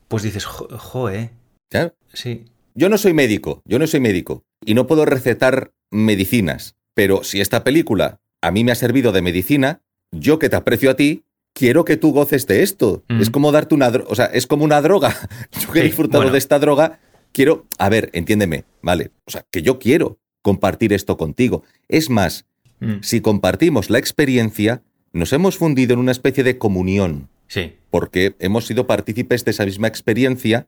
pues 0.09 0.22
dices, 0.22 0.44
joe. 0.44 1.30
Claro. 1.70 1.94
Sí. 2.12 2.44
Yo 2.74 2.88
no 2.88 2.98
soy 2.98 3.12
médico, 3.14 3.62
yo 3.64 3.78
no 3.78 3.87
soy 3.87 4.00
médico. 4.00 4.44
Y 4.64 4.74
no 4.74 4.87
puedo 4.87 5.04
recetar 5.04 5.72
medicinas. 5.90 6.74
Pero 6.94 7.24
si 7.24 7.40
esta 7.40 7.64
película 7.64 8.20
a 8.40 8.50
mí 8.50 8.64
me 8.64 8.72
ha 8.72 8.76
servido 8.76 9.12
de 9.12 9.22
medicina, 9.22 9.80
yo 10.12 10.38
que 10.38 10.48
te 10.48 10.57
aprecio 10.57 10.90
a 10.90 10.94
ti, 10.96 11.24
quiero 11.54 11.85
que 11.85 11.96
tú 11.96 12.12
goces 12.12 12.46
de 12.46 12.62
esto. 12.62 13.02
Mm. 13.09 13.20
Es 13.20 13.30
como 13.30 13.52
darte 13.52 13.74
una 13.74 13.88
o 13.88 14.14
sea, 14.14 14.26
es 14.26 14.46
como 14.46 14.64
una 14.64 14.80
droga. 14.80 15.14
Yo 15.61 15.72
que 15.72 15.78
he 15.80 15.83
Sí, 15.83 15.88
disfrutado 15.88 16.22
bueno. 16.22 16.33
de 16.33 16.38
esta 16.38 16.59
droga, 16.59 16.98
quiero, 17.33 17.66
a 17.78 17.88
ver, 17.88 18.11
entiéndeme, 18.12 18.64
vale, 18.83 19.11
o 19.26 19.30
sea, 19.30 19.44
que 19.50 19.62
yo 19.62 19.78
quiero 19.78 20.18
compartir 20.42 20.92
esto 20.92 21.16
contigo. 21.16 21.64
Es 21.88 22.11
más, 22.11 22.44
Mm. 22.85 23.03
si 23.03 23.20
compartimos 23.20 23.90
la 23.90 23.99
experiencia, 23.99 24.83
nos 25.12 25.33
hemos 25.33 25.57
fundido 25.57 25.94
en 25.94 26.01
una 26.01 26.12
especie 26.12 26.44
de 26.44 26.59
comunión, 26.59 27.29
Sí. 27.47 27.75
porque 27.90 28.35
hemos 28.38 28.66
sido 28.66 28.87
partícipes 28.87 29.44
de 29.44 29.51
esa 29.53 29.64
misma 29.64 29.88
experiencia. 29.88 30.66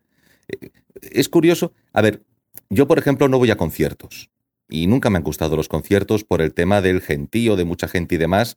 Eh, 0.48 0.70
Es 1.12 1.28
curioso, 1.28 1.72
a 1.92 2.00
ver, 2.02 2.22
yo 2.70 2.86
por 2.88 2.98
ejemplo 2.98 3.28
no 3.28 3.38
voy 3.38 3.50
a 3.50 3.56
conciertos 3.56 4.30
y 4.68 4.86
nunca 4.86 5.10
me 5.10 5.18
han 5.18 5.24
gustado 5.24 5.56
los 5.56 5.68
conciertos 5.68 6.24
por 6.24 6.40
el 6.40 6.54
tema 6.54 6.80
del 6.80 7.00
gentío, 7.02 7.54
de 7.56 7.64
mucha 7.64 7.86
gente 7.88 8.14
y 8.14 8.18
demás. 8.18 8.56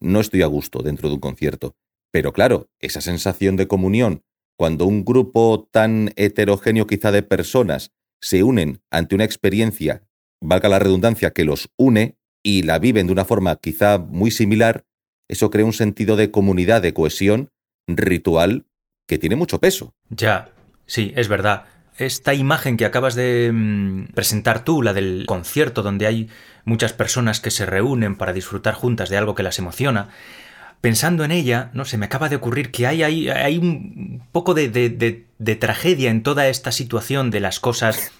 No 0.00 0.20
estoy 0.20 0.42
a 0.42 0.46
gusto 0.46 0.82
dentro 0.82 1.08
de 1.08 1.14
un 1.16 1.20
concierto. 1.20 1.74
Pero 2.12 2.32
claro, 2.32 2.68
esa 2.78 3.00
sensación 3.00 3.56
de 3.56 3.66
comunión, 3.66 4.22
cuando 4.56 4.86
un 4.86 5.04
grupo 5.04 5.68
tan 5.70 6.12
heterogéneo 6.16 6.86
quizá 6.86 7.10
de 7.12 7.22
personas 7.22 7.90
se 8.20 8.42
unen 8.44 8.80
ante 8.90 9.14
una 9.16 9.24
experiencia, 9.24 10.02
valga 10.40 10.68
la 10.68 10.78
redundancia, 10.78 11.30
que 11.32 11.44
los 11.44 11.68
une 11.76 12.16
y 12.42 12.62
la 12.62 12.78
viven 12.78 13.06
de 13.06 13.12
una 13.12 13.24
forma 13.24 13.56
quizá 13.56 13.98
muy 13.98 14.30
similar, 14.30 14.84
eso 15.28 15.50
crea 15.50 15.64
un 15.64 15.72
sentido 15.72 16.16
de 16.16 16.30
comunidad, 16.30 16.82
de 16.82 16.94
cohesión 16.94 17.50
ritual 17.86 18.66
que 19.06 19.18
tiene 19.18 19.36
mucho 19.36 19.60
peso. 19.60 19.94
Ya, 20.08 20.50
sí, 20.86 21.12
es 21.16 21.28
verdad. 21.28 21.64
Esta 21.98 22.32
imagen 22.34 22.76
que 22.76 22.84
acabas 22.84 23.14
de 23.14 23.50
mm, 23.52 24.12
presentar 24.14 24.64
tú, 24.64 24.82
la 24.82 24.92
del 24.92 25.24
concierto 25.26 25.82
donde 25.82 26.06
hay 26.06 26.28
muchas 26.64 26.92
personas 26.92 27.40
que 27.40 27.50
se 27.50 27.66
reúnen 27.66 28.16
para 28.16 28.32
disfrutar 28.32 28.74
juntas 28.74 29.08
de 29.08 29.16
algo 29.16 29.34
que 29.34 29.42
las 29.42 29.58
emociona, 29.58 30.08
pensando 30.80 31.24
en 31.24 31.30
ella, 31.30 31.70
no 31.74 31.84
sé, 31.84 31.98
me 31.98 32.06
acaba 32.06 32.28
de 32.28 32.36
ocurrir 32.36 32.70
que 32.70 32.86
hay, 32.86 33.58
un 33.58 34.22
poco 34.32 34.54
de 34.54 35.56
tragedia 35.60 36.10
en 36.10 36.22
toda 36.22 36.48
esta 36.48 36.72
situación 36.72 37.30
de 37.30 37.40
las 37.40 37.60
cosas 37.60 38.12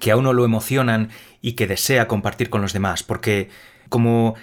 que 0.00 0.10
a 0.10 0.16
uno 0.16 0.32
lo 0.32 0.44
emocionan 0.44 1.10
y 1.40 1.52
que 1.52 1.66
desea 1.66 2.08
compartir 2.08 2.50
con 2.50 2.62
los 2.62 2.72
demás, 2.72 3.02
porque 3.02 3.48
como 3.88 4.34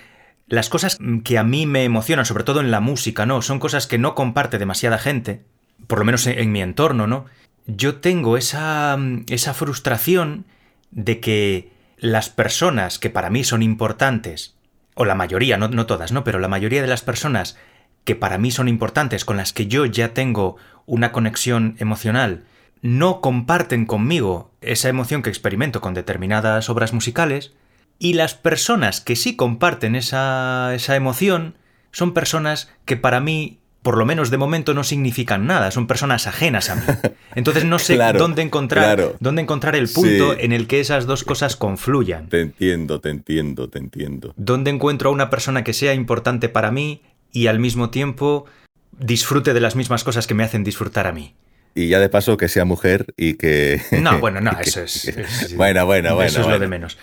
las 0.47 0.69
cosas 0.69 0.97
que 1.23 1.37
a 1.37 1.43
mí 1.43 1.65
me 1.65 1.83
emocionan, 1.83 2.25
sobre 2.25 2.43
todo 2.43 2.59
en 2.59 2.71
la 2.71 2.79
música, 2.79 3.25
¿no? 3.25 3.41
Son 3.41 3.59
cosas 3.59 3.87
que 3.87 3.97
no 3.97 4.15
comparte 4.15 4.57
demasiada 4.57 4.97
gente, 4.97 5.43
por 5.87 5.99
lo 5.99 6.05
menos 6.05 6.27
en, 6.27 6.51
mi 6.51 6.61
entorno, 6.61 7.07
¿no? 7.07 7.25
Yo 7.65 7.95
tengo 7.95 8.37
esa, 8.37 8.97
esa 9.29 9.53
frustración 9.53 10.45
de 10.91 11.19
que 11.19 11.71
las 11.97 12.29
personas 12.29 12.99
que 12.99 13.09
para 13.09 13.29
mí 13.29 13.43
son 13.43 13.63
importantes, 13.63 14.55
o 14.95 15.05
la 15.05 15.15
mayoría, 15.15 15.57
no, 15.57 15.69
no 15.69 15.85
todas, 15.85 16.11
¿no? 16.11 16.23
Pero 16.23 16.39
la 16.39 16.49
mayoría 16.49 16.81
de 16.81 16.87
las 16.87 17.01
personas 17.01 17.57
que 18.03 18.15
para 18.15 18.37
mí 18.37 18.51
son 18.51 18.67
importantes, 18.67 19.25
con 19.25 19.37
las 19.37 19.53
que 19.53 19.67
yo 19.67 19.85
ya 19.85 20.13
tengo 20.13 20.57
una 20.85 21.11
conexión 21.11 21.75
emocional, 21.79 22.43
no 22.83 23.21
comparten 23.21 23.85
conmigo 23.87 24.51
esa 24.61 24.89
emoción 24.89 25.23
que 25.23 25.29
experimento 25.29 25.81
con 25.81 25.93
determinadas 25.95 26.69
obras 26.69 26.93
musicales, 26.93 27.53
y 27.97 28.13
las 28.13 28.35
personas 28.35 28.99
que 29.01 29.15
sí 29.15 29.35
comparten 29.35 29.95
esa, 29.95 30.75
esa 30.75 30.95
emoción 30.95 31.55
son 31.91 32.13
personas 32.13 32.69
que 32.85 32.97
para 32.97 33.21
mí, 33.21 33.59
por 33.81 33.97
lo 33.97 34.05
menos 34.05 34.29
de 34.31 34.37
momento, 34.37 34.73
no 34.73 34.83
significan 34.83 35.47
nada, 35.47 35.71
son 35.71 35.87
personas 35.87 36.27
ajenas 36.27 36.69
a 36.69 36.75
mí. 36.75 36.81
Entonces 37.35 37.63
no 37.63 37.79
sé 37.79 37.95
Claro, 37.95 38.19
dónde, 38.19 38.41
encontrar, 38.41 38.95
claro. 38.97 39.15
dónde 39.21 39.41
encontrar 39.43 39.75
el 39.77 39.87
punto 39.87 40.33
Sí. 40.33 40.39
en 40.41 40.51
el 40.51 40.67
que 40.67 40.81
esas 40.81 41.05
dos 41.05 41.23
cosas 41.23 41.55
confluyan. 41.55 42.27
Te 42.27 42.41
entiendo, 42.41 42.99
te 42.99 43.09
entiendo, 43.11 43.69
te 43.69 43.79
entiendo. 43.79 44.33
¿Dónde 44.35 44.71
encuentro 44.71 45.09
a 45.09 45.13
una 45.13 45.29
persona 45.29 45.63
que 45.63 45.71
sea 45.73 45.93
importante 45.93 46.49
para 46.49 46.71
mí 46.71 47.01
y 47.31 47.47
al 47.47 47.59
mismo 47.59 47.89
tiempo 47.91 48.45
disfrute 48.91 49.53
de 49.53 49.61
las 49.61 49.75
mismas 49.77 50.03
cosas 50.03 50.27
que 50.27 50.33
me 50.33 50.43
hacen 50.43 50.63
disfrutar 50.65 51.07
a 51.07 51.13
mí? 51.13 51.35
Y 51.75 51.89
ya 51.89 51.99
de 51.99 52.09
paso 52.09 52.37
que 52.37 52.47
sea 52.49 52.65
mujer 52.65 53.13
y 53.17 53.33
que... 53.35 53.81
No, 53.99 54.19
bueno, 54.25 54.41
no, 54.41 54.55
que- 54.57 54.69
eso 54.69 54.81
es- 54.83 55.07
es- 55.07 55.55
bueno, 55.55 55.85
bueno, 55.87 56.15
bueno. 56.15 56.29
Eso 56.29 56.41
es 56.41 56.47
lo 56.47 56.59
de 56.59 56.67
menos. 56.67 56.97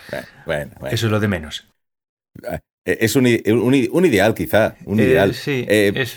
Bueno, 0.45 0.71
bueno. 0.79 0.95
Eso 0.95 1.05
es 1.07 1.11
lo 1.11 1.19
de 1.19 1.27
menos. 1.27 1.67
Eh, 2.85 2.97
Es 3.01 3.15
un, 3.15 3.27
i- 3.27 3.41
un 3.45 4.05
ideal, 4.05 4.33
quizá. 4.33 4.75
Un 4.85 4.99
Eh, 4.99 5.03
ideal. 5.03 5.33
sí, 5.35 5.65
Eh, 5.67 5.91
es- 5.95 6.15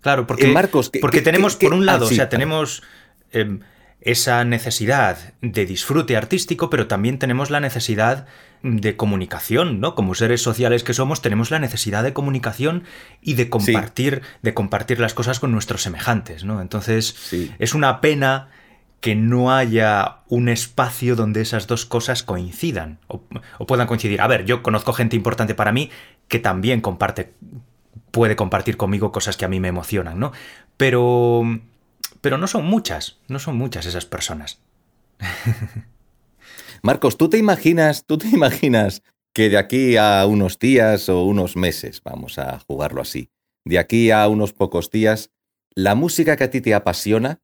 claro, 0.00 0.26
porque, 0.26 0.50
eh, 0.50 0.52
Marcos, 0.52 0.90
¿qué- 0.90 1.00
porque 1.00 1.22
tenemos, 1.22 1.56
por 1.56 1.74
un 1.74 1.86
lado, 1.86 2.06
ah, 2.06 2.08
sí, 2.08 2.14
o 2.14 2.16
sea, 2.16 2.28
tenemos 2.28 2.82
em, 3.32 3.60
esa 4.02 4.44
necesidad 4.44 5.16
de 5.40 5.64
disfrute 5.64 6.16
artístico, 6.16 6.68
pero 6.70 6.86
también 6.86 7.18
tenemos 7.18 7.50
la 7.50 7.60
necesidad 7.60 8.26
de 8.62 8.96
comunicación, 8.96 9.80
¿no? 9.80 9.94
Como 9.94 10.14
seres 10.14 10.42
sociales 10.42 10.84
que 10.84 10.94
somos, 10.94 11.20
tenemos 11.22 11.50
la 11.50 11.58
necesidad 11.58 12.02
de 12.04 12.12
comunicación 12.12 12.84
y 13.20 13.34
de 13.34 13.50
compartir, 13.50 14.22
de 14.42 14.54
compartir 14.54 15.00
las 15.00 15.14
cosas 15.14 15.40
con 15.40 15.50
nuestros 15.52 15.82
semejantes, 15.82 16.44
¿no? 16.44 16.60
Entonces, 16.60 17.06
Sí. 17.18 17.50
es 17.58 17.74
una 17.74 18.00
pena 18.00 18.48
que 19.00 19.16
no 19.16 19.52
haya 19.52 20.18
un 20.28 20.48
espacio 20.48 21.16
donde 21.16 21.40
esas 21.40 21.66
dos 21.66 21.86
cosas 21.86 22.22
coincidan 22.22 22.98
o, 23.08 23.20
o 23.58 23.66
puedan 23.66 23.88
coincidir. 23.88 24.20
A 24.20 24.28
ver, 24.28 24.44
yo 24.44 24.62
conozco 24.62 24.92
gente 24.92 25.16
importante 25.16 25.56
para 25.56 25.72
mí 25.72 25.90
que 26.28 26.38
también 26.38 26.80
comparte, 26.80 27.32
puede 28.12 28.36
compartir 28.36 28.76
conmigo 28.76 29.10
cosas 29.10 29.36
que 29.36 29.44
a 29.44 29.48
mí 29.48 29.58
me 29.58 29.66
emocionan, 29.68 30.20
¿no? 30.20 30.30
Pero, 30.76 31.42
pero 32.20 32.38
no 32.38 32.46
son 32.46 32.64
muchas, 32.64 33.18
no 33.26 33.40
son 33.40 33.56
muchas 33.56 33.86
esas 33.86 34.06
personas. 34.06 34.60
Marcos, 36.82 37.16
¿tú 37.16 37.28
te 37.28 37.38
imaginas, 37.38 38.04
tú 38.06 38.18
te 38.18 38.28
imaginas 38.28 39.02
que 39.32 39.48
de 39.48 39.56
aquí 39.56 39.96
a 39.96 40.26
unos 40.26 40.58
días 40.58 41.08
o 41.08 41.22
unos 41.24 41.56
meses, 41.56 42.02
vamos 42.04 42.38
a 42.38 42.58
jugarlo 42.60 43.00
así, 43.00 43.30
de 43.64 43.78
aquí 43.78 44.10
a 44.10 44.26
unos 44.28 44.52
pocos 44.52 44.90
días, 44.90 45.30
la 45.74 45.94
música 45.94 46.36
que 46.36 46.44
a 46.44 46.50
ti 46.50 46.60
te 46.60 46.74
apasiona, 46.74 47.40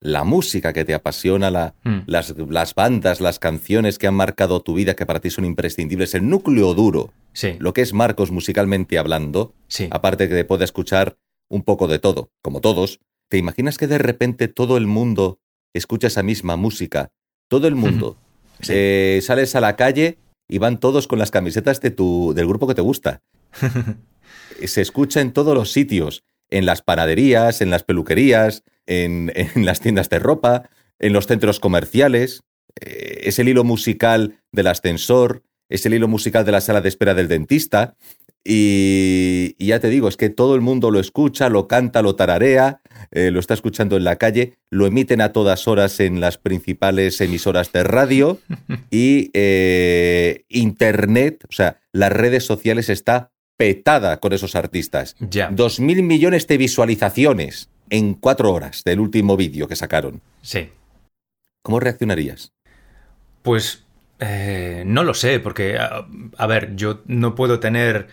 la 0.00 0.24
música 0.24 0.72
que 0.72 0.84
te 0.84 0.94
apasiona, 0.94 1.50
la- 1.50 1.74
Mm. 1.84 2.00
las, 2.06 2.34
las 2.36 2.74
bandas, 2.74 3.20
las 3.20 3.38
canciones 3.38 3.98
que 3.98 4.06
han 4.06 4.14
marcado 4.14 4.60
tu 4.60 4.74
vida, 4.74 4.94
que 4.96 5.06
para 5.06 5.20
ti 5.20 5.30
son 5.30 5.44
imprescindibles, 5.44 6.14
el 6.14 6.28
núcleo 6.28 6.74
duro, 6.74 7.12
Sí, 7.32 7.54
lo 7.60 7.72
que 7.72 7.82
es 7.82 7.92
Marcos 7.92 8.32
musicalmente 8.32 8.98
hablando, 8.98 9.54
sí. 9.68 9.88
aparte 9.92 10.28
que 10.28 10.34
te 10.34 10.44
puede 10.44 10.64
escuchar 10.64 11.16
un 11.48 11.62
poco 11.62 11.86
de 11.86 12.00
todo, 12.00 12.32
como 12.42 12.60
todos, 12.60 12.98
¿te 13.28 13.38
imaginas 13.38 13.78
que 13.78 13.86
de 13.86 13.98
repente 13.98 14.48
todo 14.48 14.76
el 14.76 14.86
mundo 14.88 15.38
escucha 15.74 16.08
esa 16.08 16.24
misma 16.24 16.56
música? 16.56 17.12
Todo 17.48 17.68
el 17.68 17.76
mundo. 17.76 18.16
Sí. 18.62 18.72
Eh, 18.74 19.20
sales 19.22 19.54
a 19.54 19.60
la 19.60 19.76
calle 19.76 20.18
y 20.48 20.58
van 20.58 20.78
todos 20.78 21.06
con 21.06 21.18
las 21.18 21.30
camisetas 21.30 21.80
de 21.80 21.90
tu, 21.90 22.32
del 22.34 22.46
grupo 22.46 22.66
que 22.66 22.74
te 22.74 22.82
gusta. 22.82 23.22
Se 24.64 24.80
escucha 24.80 25.20
en 25.20 25.32
todos 25.32 25.54
los 25.54 25.72
sitios, 25.72 26.24
en 26.50 26.66
las 26.66 26.82
panaderías, 26.82 27.60
en 27.60 27.70
las 27.70 27.84
peluquerías, 27.84 28.62
en, 28.86 29.32
en 29.34 29.64
las 29.64 29.80
tiendas 29.80 30.08
de 30.08 30.18
ropa, 30.18 30.68
en 30.98 31.12
los 31.12 31.26
centros 31.26 31.60
comerciales. 31.60 32.42
Eh, 32.80 33.22
es 33.24 33.38
el 33.38 33.48
hilo 33.48 33.64
musical 33.64 34.40
del 34.52 34.68
ascensor, 34.68 35.42
es 35.68 35.86
el 35.86 35.94
hilo 35.94 36.08
musical 36.08 36.44
de 36.44 36.52
la 36.52 36.60
sala 36.60 36.80
de 36.80 36.88
espera 36.88 37.14
del 37.14 37.28
dentista. 37.28 37.96
Y, 38.44 39.54
y 39.58 39.66
ya 39.66 39.80
te 39.80 39.90
digo, 39.90 40.08
es 40.08 40.16
que 40.16 40.30
todo 40.30 40.54
el 40.54 40.62
mundo 40.62 40.90
lo 40.90 40.98
escucha, 40.98 41.50
lo 41.50 41.68
canta, 41.68 42.00
lo 42.00 42.16
tararea, 42.16 42.80
eh, 43.10 43.30
lo 43.30 43.38
está 43.38 43.52
escuchando 43.54 43.96
en 43.96 44.04
la 44.04 44.16
calle, 44.16 44.54
lo 44.70 44.86
emiten 44.86 45.20
a 45.20 45.32
todas 45.32 45.68
horas 45.68 46.00
en 46.00 46.20
las 46.20 46.38
principales 46.38 47.20
emisoras 47.20 47.70
de 47.72 47.84
radio 47.84 48.38
y 48.90 49.30
eh, 49.34 50.44
Internet, 50.48 51.44
o 51.48 51.52
sea, 51.52 51.80
las 51.92 52.12
redes 52.12 52.44
sociales 52.46 52.88
está 52.88 53.30
petada 53.58 54.20
con 54.20 54.32
esos 54.32 54.54
artistas. 54.54 55.16
Ya, 55.20 55.50
Dos 55.50 55.78
mil 55.80 56.02
millones 56.02 56.46
de 56.46 56.56
visualizaciones 56.56 57.68
en 57.90 58.14
cuatro 58.14 58.52
horas 58.52 58.84
del 58.84 59.00
último 59.00 59.36
vídeo 59.36 59.68
que 59.68 59.76
sacaron. 59.76 60.22
sí. 60.42 60.70
¿Cómo 61.62 61.78
reaccionarías? 61.78 62.52
Pues 63.42 63.84
Eh, 64.22 64.82
no 64.86 65.02
lo 65.02 65.14
sé, 65.14 65.40
porque, 65.40 65.78
a, 65.78 66.06
a 66.36 66.46
ver, 66.46 66.76
yo 66.76 67.00
no 67.06 67.34
puedo 67.34 67.58
tener 67.58 68.08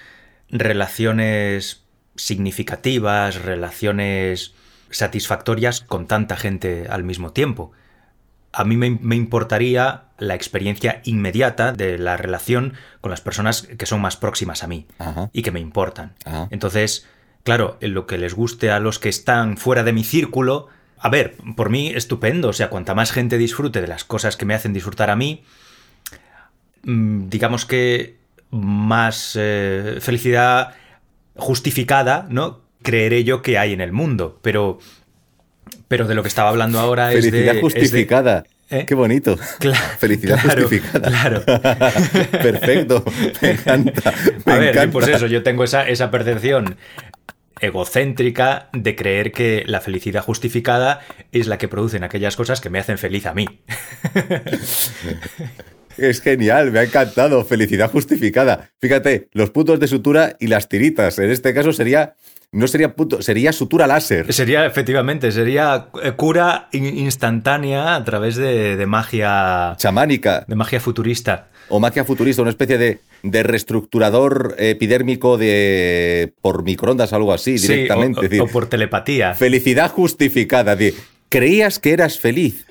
relaciones 0.49 1.83
significativas, 2.15 3.41
relaciones 3.41 4.53
satisfactorias 4.89 5.81
con 5.81 6.07
tanta 6.07 6.35
gente 6.35 6.87
al 6.89 7.03
mismo 7.03 7.31
tiempo. 7.31 7.71
A 8.53 8.63
mí 8.63 8.77
me, 8.77 8.91
me, 9.01 9.15
importaría 9.15 10.05
la 10.17 10.33
experiencia 10.33 11.01
inmediata 11.03 11.73
de 11.73 11.97
la 11.97 12.17
relación 12.17 12.73
con 13.01 13.11
las 13.11 13.21
personas 13.21 13.63
que 13.63 13.85
son 13.85 14.01
más 14.01 14.17
próximas 14.17 14.63
a 14.63 14.67
mí 14.67 14.87
Ajá. 14.97 15.29
y 15.33 15.43
que 15.43 15.51
me 15.51 15.59
importan. 15.59 16.15
Ajá. 16.25 16.47
Entonces, 16.49 17.05
claro, 17.43 17.77
en 17.81 17.93
lo 17.93 18.07
que 18.07 18.17
les 18.17 18.33
guste 18.33 18.71
a 18.71 18.79
los 18.79 18.99
que 18.99 19.09
están 19.09 19.57
fuera 19.57 19.83
de 19.83 19.93
mi 19.93 20.03
círculo, 20.03 20.69
a 20.99 21.09
ver, 21.09 21.35
por 21.55 21.69
mí 21.69 21.89
estupendo, 21.89 22.49
o 22.49 22.53
sea, 22.53 22.69
cuanta 22.69 22.95
más 22.95 23.11
gente 23.11 23.37
disfrute 23.37 23.81
de 23.81 23.87
las 23.87 24.03
cosas 24.03 24.37
que 24.37 24.45
me 24.45 24.55
hacen 24.55 24.73
disfrutar 24.73 25.09
a 25.09 25.15
mí, 25.15 25.43
mm, 26.83 27.29
digamos 27.29 27.65
que 27.65 28.17
más 28.51 29.37
eh, 29.39 29.97
felicidad 30.01 30.75
justificada, 31.35 32.27
¿no? 32.29 32.61
Creeré 32.83 33.23
yo 33.23 33.41
que 33.41 33.57
hay 33.57 33.73
en 33.73 33.81
el 33.81 33.91
mundo, 33.91 34.39
pero, 34.41 34.79
pero 35.87 36.07
de 36.07 36.15
lo 36.15 36.21
que 36.21 36.29
estaba 36.29 36.49
hablando 36.49 36.79
ahora 36.79 37.11
es 37.13 37.25
de... 37.25 37.31
Felicidad 37.31 37.59
justificada. 37.59 38.43
¿Eh? 38.69 38.85
Qué 38.85 38.95
bonito. 38.95 39.37
Felicidad 39.97 40.39
claro, 40.41 40.61
justificada. 40.63 41.09
Claro. 41.09 41.43
Perfecto. 42.31 43.03
Me 43.41 43.51
encanta. 43.51 44.13
Me 44.45 44.53
a 44.53 44.57
ver, 44.57 44.69
encanta. 44.69 44.91
pues 44.91 45.07
eso, 45.07 45.27
yo 45.27 45.41
tengo 45.41 45.63
esa, 45.63 45.87
esa 45.87 46.11
percepción 46.11 46.77
egocéntrica 47.59 48.69
de 48.73 48.95
creer 48.95 49.31
que 49.31 49.63
la 49.65 49.81
felicidad 49.81 50.23
justificada 50.23 51.01
es 51.31 51.47
la 51.47 51.57
que 51.57 51.67
producen 51.67 52.03
aquellas 52.03 52.35
cosas 52.35 52.61
que 52.61 52.69
me 52.69 52.79
hacen 52.79 52.97
feliz 52.97 53.25
a 53.25 53.33
mí. 53.33 53.47
Es 55.97 56.21
genial, 56.21 56.71
me 56.71 56.79
ha 56.79 56.83
encantado. 56.83 57.43
Felicidad 57.45 57.89
justificada. 57.91 58.69
Fíjate, 58.79 59.29
los 59.33 59.49
puntos 59.51 59.79
de 59.79 59.87
sutura 59.87 60.35
y 60.39 60.47
las 60.47 60.69
tiritas. 60.69 61.17
En 61.19 61.29
este 61.31 61.53
caso 61.53 61.73
sería. 61.73 62.13
No 62.49 62.65
sería 62.69 62.95
punto, 62.95 63.21
sería 63.21 63.51
sutura 63.51 63.87
láser. 63.87 64.31
Sería, 64.31 64.65
efectivamente, 64.65 65.33
sería 65.33 65.89
eh, 66.01 66.13
cura 66.13 66.69
in- 66.71 66.97
instantánea 66.97 67.95
a 67.95 68.03
través 68.05 68.37
de, 68.37 68.77
de 68.77 68.85
magia. 68.85 69.75
Chamánica. 69.77 70.45
de 70.47 70.55
magia 70.55 70.79
futurista. 70.79 71.49
O 71.67 71.81
magia 71.81 72.05
futurista, 72.05 72.41
una 72.41 72.51
especie 72.51 72.77
de, 72.77 72.99
de 73.23 73.43
reestructurador 73.43 74.55
epidérmico 74.57 75.37
de 75.37 76.31
por 76.41 76.63
microondas, 76.63 77.11
algo 77.11 77.33
así, 77.33 77.57
Sí, 77.57 77.67
directamente. 77.67 78.21
o- 78.21 78.23
Es 78.23 78.29
decir, 78.29 78.41
o 78.41 78.47
por 78.47 78.69
telepatía. 78.69 79.33
Felicidad 79.33 79.91
justificada. 79.91 80.77
creías 81.27 81.79
que 81.79 81.91
eras 81.91 82.17
feliz. 82.17 82.65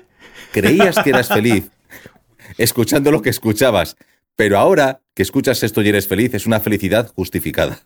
Creías 0.53 0.97
que 1.03 1.11
eras 1.11 1.27
feliz. 1.27 1.65
Escuchando 2.57 3.11
lo 3.11 3.21
que 3.21 3.29
escuchabas. 3.29 3.97
Pero 4.35 4.59
ahora 4.59 5.01
que 5.13 5.23
escuchas 5.23 5.63
esto 5.63 5.81
y 5.81 5.89
eres 5.89 6.07
feliz, 6.07 6.33
es 6.33 6.45
una 6.45 6.59
felicidad 6.59 7.11
justificada. 7.15 7.79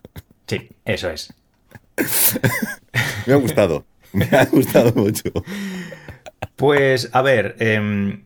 Sí, 0.47 0.69
eso 0.83 1.09
es. 1.09 1.33
Me 3.25 3.33
ha 3.33 3.37
gustado. 3.37 3.85
Me 4.13 4.25
ha 4.25 4.45
gustado 4.45 4.91
mucho. 4.93 5.31
Pues, 6.57 7.09
a 7.13 7.21
ver, 7.21 7.55
eh, 7.59 8.19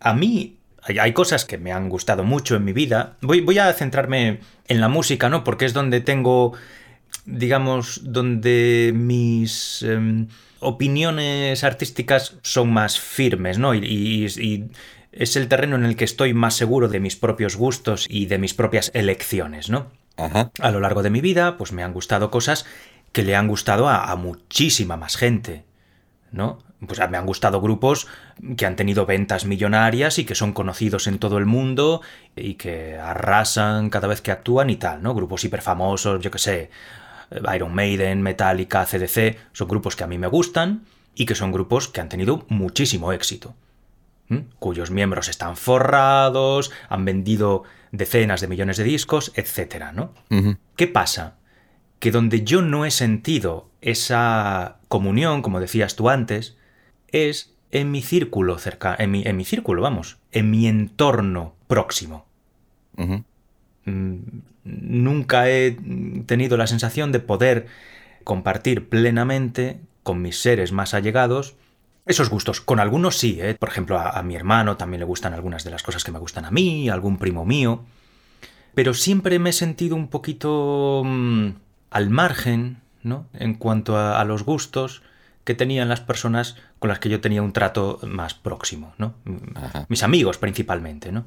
a 0.00 0.14
mí 0.14 0.56
hay, 0.82 1.12
cosas 1.12 1.44
que 1.44 1.58
me 1.58 1.72
han 1.72 1.88
gustado 1.88 2.24
mucho 2.24 2.56
en 2.56 2.64
mi 2.64 2.72
vida. 2.72 3.16
Voy, 3.20 3.40
voy, 3.40 3.58
a 3.58 3.72
centrarme 3.72 4.40
en 4.68 4.80
la 4.80 4.88
música, 4.88 5.28
¿no? 5.28 5.44
Porque 5.44 5.64
es 5.64 5.72
donde 5.72 6.00
tengo, 6.00 6.54
digamos, 7.24 8.00
donde 8.04 8.92
mis 8.94 9.84
eh, 9.86 10.26
opiniones 10.60 11.64
artísticas 11.64 12.36
son 12.42 12.72
más 12.72 13.00
firmes, 13.00 13.58
¿no? 13.58 13.74
Y, 13.74 13.78
y, 13.78 14.26
y, 14.40 14.70
es 15.16 15.36
el 15.36 15.48
terreno 15.48 15.76
en 15.76 15.84
el 15.84 15.96
que 15.96 16.04
estoy 16.04 16.34
más 16.34 16.54
seguro 16.54 16.88
de 16.88 17.00
mis 17.00 17.16
propios 17.16 17.56
gustos 17.56 18.06
y 18.08 18.26
de 18.26 18.38
mis 18.38 18.54
propias 18.54 18.90
elecciones, 18.94 19.70
¿no? 19.70 19.86
Ajá. 20.16 20.50
A 20.60 20.70
lo 20.70 20.80
largo 20.80 21.02
de 21.02 21.10
mi 21.10 21.20
vida, 21.20 21.56
pues 21.56 21.72
me 21.72 21.82
han 21.82 21.92
gustado 21.92 22.30
cosas 22.30 22.66
que 23.12 23.22
le 23.22 23.36
han 23.36 23.48
gustado 23.48 23.88
a, 23.88 24.10
a 24.10 24.16
muchísima 24.16 24.96
más 24.96 25.16
gente, 25.16 25.64
¿no? 26.32 26.58
Pues 26.86 27.00
me 27.10 27.16
han 27.16 27.26
gustado 27.26 27.60
grupos 27.60 28.06
que 28.56 28.66
han 28.66 28.76
tenido 28.76 29.06
ventas 29.06 29.46
millonarias 29.46 30.18
y 30.18 30.24
que 30.24 30.34
son 30.34 30.52
conocidos 30.52 31.06
en 31.06 31.18
todo 31.18 31.38
el 31.38 31.46
mundo 31.46 32.02
y 32.36 32.54
que 32.54 32.98
arrasan 32.98 33.88
cada 33.88 34.08
vez 34.08 34.20
que 34.20 34.30
actúan 34.30 34.68
y 34.68 34.76
tal, 34.76 35.02
¿no? 35.02 35.14
Grupos 35.14 35.44
hiperfamosos, 35.44 36.20
yo 36.20 36.30
que 36.30 36.38
sé, 36.38 36.70
Iron 37.54 37.74
Maiden, 37.74 38.22
Metallica, 38.22 38.84
CDC, 38.84 39.36
son 39.52 39.68
grupos 39.68 39.96
que 39.96 40.04
a 40.04 40.06
mí 40.06 40.18
me 40.18 40.26
gustan 40.26 40.82
y 41.14 41.24
que 41.24 41.34
son 41.34 41.50
grupos 41.50 41.88
que 41.88 42.00
han 42.00 42.08
tenido 42.08 42.44
muchísimo 42.48 43.12
éxito, 43.12 43.54
¿m? 44.28 44.44
cuyos 44.58 44.90
miembros 44.90 45.28
están 45.28 45.56
forrados, 45.56 46.72
han 46.88 47.04
vendido 47.04 47.64
decenas 47.92 48.40
de 48.40 48.48
millones 48.48 48.76
de 48.76 48.84
discos, 48.84 49.32
etcétera, 49.36 49.92
¿no? 49.92 50.12
Uh 50.30 50.36
-huh. 50.36 50.58
¿Qué 50.76 50.86
pasa? 50.86 51.36
Que 51.98 52.10
donde 52.10 52.42
yo 52.44 52.62
no 52.62 52.84
he 52.84 52.90
sentido 52.90 53.70
esa 53.80 54.78
comunión, 54.88 55.42
como 55.42 55.60
decías 55.60 55.96
tú 55.96 56.08
antes, 56.08 56.56
es 57.08 57.54
en 57.70 57.90
mi 57.90 58.02
círculo 58.02 58.58
cercano, 58.58 58.96
en 58.98 59.10
mi, 59.10 59.22
en 59.24 59.36
mi 59.36 59.44
círculo, 59.44 59.82
vamos, 59.82 60.18
en 60.32 60.50
mi 60.50 60.66
entorno 60.66 61.54
próximo. 61.66 62.26
Uh 62.96 63.04
-huh. 63.04 63.24
Nunca 64.64 65.48
he 65.48 65.76
tenido 66.26 66.56
la 66.56 66.66
sensación 66.66 67.12
de 67.12 67.20
poder 67.20 67.66
compartir 68.24 68.88
plenamente 68.88 69.78
con 70.02 70.20
mis 70.20 70.40
seres 70.40 70.72
más 70.72 70.94
allegados 70.94 71.56
esos 72.06 72.30
gustos. 72.30 72.60
Con 72.60 72.80
algunos 72.80 73.18
sí, 73.18 73.38
¿eh? 73.40 73.54
por 73.54 73.68
ejemplo, 73.68 73.98
a, 73.98 74.10
a, 74.10 74.22
mi 74.22 74.36
hermano 74.36 74.76
también 74.76 75.00
le 75.00 75.06
gustan 75.06 75.34
algunas 75.34 75.64
de 75.64 75.70
las 75.70 75.82
cosas 75.82 76.04
que 76.04 76.12
me 76.12 76.18
gustan 76.18 76.44
a 76.44 76.50
mí, 76.50 76.88
a 76.88 76.94
algún 76.94 77.18
primo 77.18 77.44
mío, 77.44 77.84
pero 78.74 78.94
siempre 78.94 79.38
me 79.38 79.50
he 79.50 79.52
sentido 79.52 79.96
un 79.96 80.08
poquito 80.08 81.02
mmm, 81.04 81.50
al 81.90 82.10
margen, 82.10 82.78
¿no? 83.02 83.26
En 83.34 83.54
cuanto 83.54 83.96
a, 83.96 84.20
a, 84.20 84.24
los 84.24 84.44
gustos 84.44 85.02
que 85.44 85.54
tenían 85.54 85.88
las 85.88 86.00
personas 86.00 86.56
con 86.78 86.88
las 86.88 86.98
que 86.98 87.08
yo 87.08 87.20
tenía 87.20 87.42
un 87.42 87.52
trato 87.52 88.00
más 88.02 88.34
próximo, 88.34 88.94
¿no? 88.98 89.14
Ajá. 89.54 89.86
Mis 89.88 90.02
amigos 90.02 90.38
principalmente, 90.38 91.12
¿no? 91.12 91.24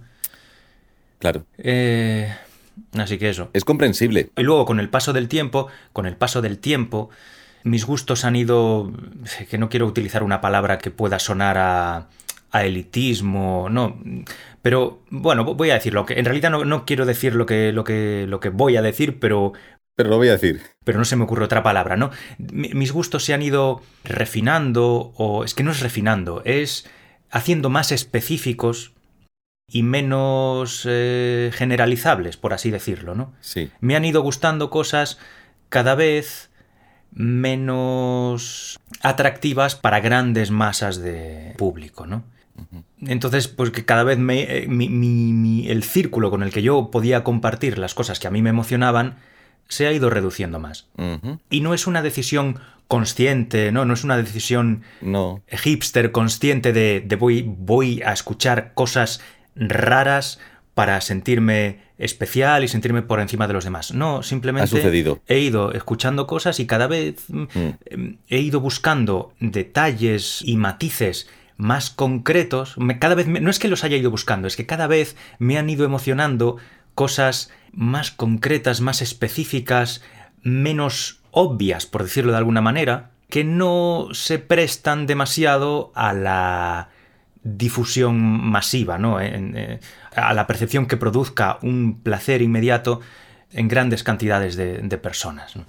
Claro. 1.20 1.46
Eh, 1.58 2.34
así 2.98 3.18
que 3.18 3.30
eso. 3.30 3.50
Es 3.54 3.66
comprensible. 3.66 4.32
Y 4.38 4.44
luego, 4.44 4.66
con 4.66 4.80
el 4.80 4.90
paso 4.90 5.14
del 5.14 5.28
tiempo, 5.28 5.68
con 5.94 6.06
el 6.06 6.16
paso 6.16 6.42
del 6.42 6.60
tiempo, 6.60 7.10
mis 7.64 7.86
gustos 7.86 8.26
han 8.26 8.36
ido, 8.36 8.92
que 9.50 9.58
no 9.58 9.70
quiero 9.70 9.86
utilizar 9.86 10.24
una 10.24 10.42
palabra 10.42 10.78
que 10.78 10.92
pueda 10.92 11.20
sonar 11.20 11.58
a, 11.58 12.08
a 12.52 12.66
elitismo, 12.66 13.68
no, 13.70 14.00
pero 14.62 15.04
bueno, 15.10 15.44
voy 15.44 15.70
a 15.70 15.76
decirlo, 15.76 16.06
que 16.06 16.20
en 16.20 16.26
realidad 16.26 16.50
no, 16.50 16.66
no, 16.66 16.86
quiero 16.86 17.06
decir 17.06 17.36
lo 17.36 17.46
que, 17.46 17.72
lo, 17.72 17.84
que, 17.84 18.26
lo 18.28 18.40
que 18.40 18.50
voy 18.50 18.78
a 18.78 18.82
decir, 18.82 19.20
pero... 19.20 19.54
Pero 19.96 20.10
lo 20.10 20.18
voy 20.18 20.30
a 20.30 20.34
decir. 20.34 20.62
Pero 20.86 20.98
no 20.98 21.06
se 21.06 21.16
me 21.16 21.26
ocurre 21.26 21.44
otra 21.44 21.62
palabra, 21.62 21.98
¿no? 21.98 22.10
Mis 22.38 22.92
gustos 22.94 23.26
se 23.26 23.34
han 23.34 23.42
ido 23.42 23.82
refinando, 24.06 25.14
o 25.16 25.44
es 25.44 25.54
que 25.54 25.64
no 25.64 25.72
es 25.72 25.82
refinando, 25.82 26.42
es 26.46 26.90
haciendo 27.30 27.70
más 27.70 27.92
específicos 27.92 28.94
y 29.68 29.84
menos 29.84 30.88
eh, 30.90 31.52
generalizables, 31.54 32.38
por 32.38 32.54
así 32.54 32.72
decirlo, 32.72 33.14
¿no? 33.14 33.34
Sí. 33.42 33.70
Me 33.82 33.96
han 33.96 34.06
ido 34.06 34.22
gustando 34.22 34.70
cosas 34.70 35.20
cada 35.68 35.96
vez 35.96 36.49
menos 37.12 38.80
atractivas 39.02 39.76
para 39.76 40.00
grandes 40.00 40.52
masas 40.52 41.02
de 41.02 41.54
público, 41.58 42.06
¿no? 42.06 42.24
Entonces, 43.02 43.48
pues 43.48 43.72
que 43.72 43.86
cada 43.86 44.04
vez 44.04 44.18
me, 44.18 44.42
eh, 44.44 44.68
mi, 44.68 44.90
mi, 44.90 45.32
mi, 45.32 45.70
el 45.70 45.84
círculo 45.84 46.30
con 46.30 46.44
el 46.44 46.52
que 46.52 46.62
yo 46.62 46.92
podía 46.92 47.24
compartir 47.24 47.78
las 47.78 47.94
cosas 47.94 48.20
que 48.20 48.28
a 48.28 48.32
mí 48.32 48.42
me 48.42 48.50
emocionaban 48.50 49.16
se 49.70 49.88
ha 49.88 49.94
ido 49.94 50.10
reduciendo 50.10 50.60
más. 50.60 50.88
Uh 50.98 51.04
-huh. 51.04 51.40
Y 51.50 51.62
no 51.62 51.74
es 51.74 51.88
una 51.88 52.02
decisión 52.02 52.60
consciente, 52.90 53.72
¿no? 53.72 53.86
No 53.86 53.94
es 53.94 54.04
una 54.04 54.18
decisión 54.18 54.82
no. 55.00 55.42
hipster 55.48 56.12
consciente 56.12 56.74
de, 56.74 57.02
de 57.06 57.16
voy, 57.16 57.44
voy 57.48 58.02
a 58.02 58.12
escuchar 58.12 58.74
cosas 58.74 59.22
raras 59.56 60.40
para 60.80 61.02
sentirme 61.02 61.80
especial 61.98 62.64
y 62.64 62.70
sentirme 62.70 63.02
por 63.02 63.20
encima 63.20 63.48
de 63.50 63.54
los 63.54 63.66
demás. 63.66 63.94
No, 63.94 64.24
simplemente 64.24 64.64
ha 64.64 64.68
sucedido. 64.68 65.20
he 65.28 65.40
ido 65.40 65.74
escuchando 65.74 66.26
cosas 66.26 66.62
y 66.62 66.68
cada 66.68 66.88
vez 66.88 67.26
mm. 67.28 67.44
he 68.30 68.40
ido 68.40 68.62
buscando 68.62 69.34
detalles 69.42 70.42
y 70.42 70.56
matices 70.56 71.28
más 71.58 71.90
concretos. 71.90 72.78
Cada 72.98 73.16
vez 73.16 73.28
me, 73.28 73.42
no 73.42 73.50
es 73.50 73.60
que 73.60 73.68
los 73.68 73.84
haya 73.84 73.98
ido 73.98 74.10
buscando, 74.10 74.48
es 74.48 74.56
que 74.56 74.66
cada 74.66 74.88
vez 74.88 75.18
me 75.38 75.58
han 75.58 75.70
ido 75.70 75.84
emocionando 75.84 76.56
cosas 76.96 77.52
más 77.74 78.12
concretas, 78.12 78.80
más 78.80 79.02
específicas, 79.02 80.02
menos 80.44 81.20
obvias, 81.32 81.88
por 81.88 82.04
decirlo 82.04 82.32
de 82.32 82.38
alguna 82.38 82.62
manera, 82.62 83.12
que 83.30 83.44
no 83.44 84.08
se 84.14 84.40
prestan 84.40 85.08
demasiado 85.08 85.92
a 85.94 86.14
la 86.14 86.88
difusión 87.44 88.18
masiva, 88.20 88.98
¿no? 88.98 89.22
En, 89.22 89.56
en, 89.58 89.80
a 90.16 90.34
la 90.34 90.48
percepción 90.48 90.86
que 90.86 90.98
produzca 90.98 91.60
un 91.62 92.02
placer 92.02 92.42
inmediato 92.42 93.02
en 93.52 93.68
grandes 93.68 94.04
cantidades 94.04 94.56
de, 94.56 94.80
de 94.80 94.98
personas. 94.98 95.56
¿no? 95.56 95.66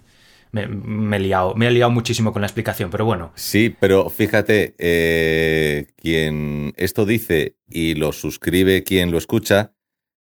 me, 0.52 0.66
me 0.66 1.16
he 1.16 1.20
liado, 1.20 1.54
me 1.54 1.68
he 1.68 1.70
liado 1.70 1.90
muchísimo 1.90 2.32
con 2.32 2.42
la 2.42 2.46
explicación, 2.46 2.90
pero 2.90 3.04
bueno. 3.04 3.32
Sí, 3.34 3.74
pero 3.78 4.10
fíjate, 4.10 4.74
eh, 4.78 5.86
quien 5.96 6.72
esto 6.76 7.06
dice 7.06 7.56
y 7.68 7.94
lo 7.94 8.12
suscribe 8.12 8.82
quien 8.82 9.10
lo 9.10 9.18
escucha, 9.18 9.72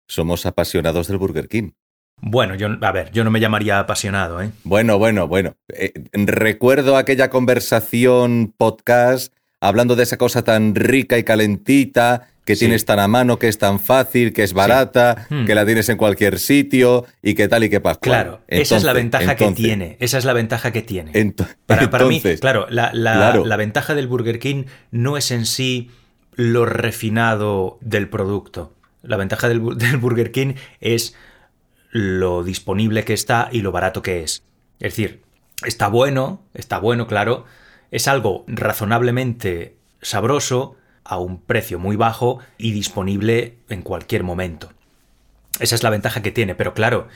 somos 0.08 0.46
apasionados 0.46 1.08
del 1.08 1.18
Burger 1.18 1.48
King. 1.48 1.72
Bueno, 2.20 2.56
yo, 2.56 2.68
a 2.82 2.92
ver, 2.92 3.12
yo 3.12 3.24
no 3.24 3.30
me 3.30 3.40
llamaría 3.40 3.80
apasionado, 3.80 4.42
¿eh? 4.42 4.50
Bueno, 4.64 4.98
bueno, 4.98 5.28
bueno. 5.28 5.56
Eh, 5.70 5.94
recuerdo 6.14 6.98
aquella 6.98 7.30
conversación 7.30 8.56
podcast 8.58 9.37
hablando 9.60 9.96
de 9.96 10.04
esa 10.04 10.18
cosa 10.18 10.44
tan 10.44 10.76
rica 10.76 11.18
y 11.18 11.24
calentita 11.24 12.28
que 12.46 12.56
Sí. 12.56 12.60
tienes 12.62 12.86
tan 12.86 13.00
a 13.00 13.08
mano, 13.10 13.40
que 13.40 13.50
es 13.50 13.58
tan 13.58 13.78
fácil, 13.80 14.32
que 14.32 14.44
es 14.44 14.54
barata, 14.54 15.28
Hmm. 15.30 15.46
que 15.46 15.54
la 15.56 15.66
tienes 15.66 15.90
en 15.90 15.98
cualquier 15.98 16.40
sitio 16.40 17.06
y 17.22 17.34
que 17.34 17.50
tal 17.50 17.66
y 17.66 17.70
que 17.70 17.82
pascual. 17.82 18.10
Claro, 18.24 18.42
esa 18.48 18.78
es 18.78 18.84
la 18.84 18.92
Entonces- 18.92 18.96
ventaja 19.28 19.36
que 19.36 19.52
tiene. 19.52 19.98
Esa 20.00 20.18
es 20.18 20.24
la 20.26 20.32
ventaja 20.34 20.72
que 20.72 20.82
tiene. 20.82 21.12
ento- 21.12 21.48
Para, 21.66 21.90
para 21.90 22.06
mí, 22.06 22.22
claro 22.40 22.66
la, 22.70 22.92
la- 22.94 23.14
claro. 23.16 23.46
la 23.46 23.58
ventaja 23.58 23.96
del 23.96 24.08
Burger 24.08 24.40
King 24.40 24.64
no 24.92 25.18
es 25.18 25.32
en 25.32 25.46
sí 25.46 25.92
lo 26.36 26.66
refinado 26.66 27.78
del 27.82 28.08
producto. 28.08 28.74
La 29.04 29.18
ventaja 29.18 29.50
del 29.50 29.60
Burger 30.00 30.32
King 30.32 30.54
es 30.80 31.16
lo 31.92 32.44
disponible 32.44 33.04
que 33.04 33.14
está 33.14 33.50
y 33.52 33.62
lo 33.62 33.72
barato 33.74 34.02
que 34.02 34.24
es. 34.24 34.44
Es 34.80 34.94
decir, 34.94 35.22
está 35.66 35.88
bueno, 35.90 36.44
está 36.54 36.78
bueno, 36.80 37.08
claro. 37.08 37.46
Es 37.92 38.08
algo 38.08 38.44
razonablemente 38.48 39.78
sabroso 40.02 40.76
a 41.04 41.18
un 41.18 41.40
precio 41.40 41.80
muy 41.80 41.96
bajo 41.96 42.40
y 42.58 42.72
disponible 42.72 43.58
en 43.70 43.82
cualquier 43.82 44.24
momento. 44.24 44.70
Esa 45.60 45.76
es 45.76 45.84
la 45.84 45.90
ventaja 45.90 46.22
que 46.22 46.32
tiene, 46.32 46.54
pero 46.54 46.74
claro, 46.74 47.08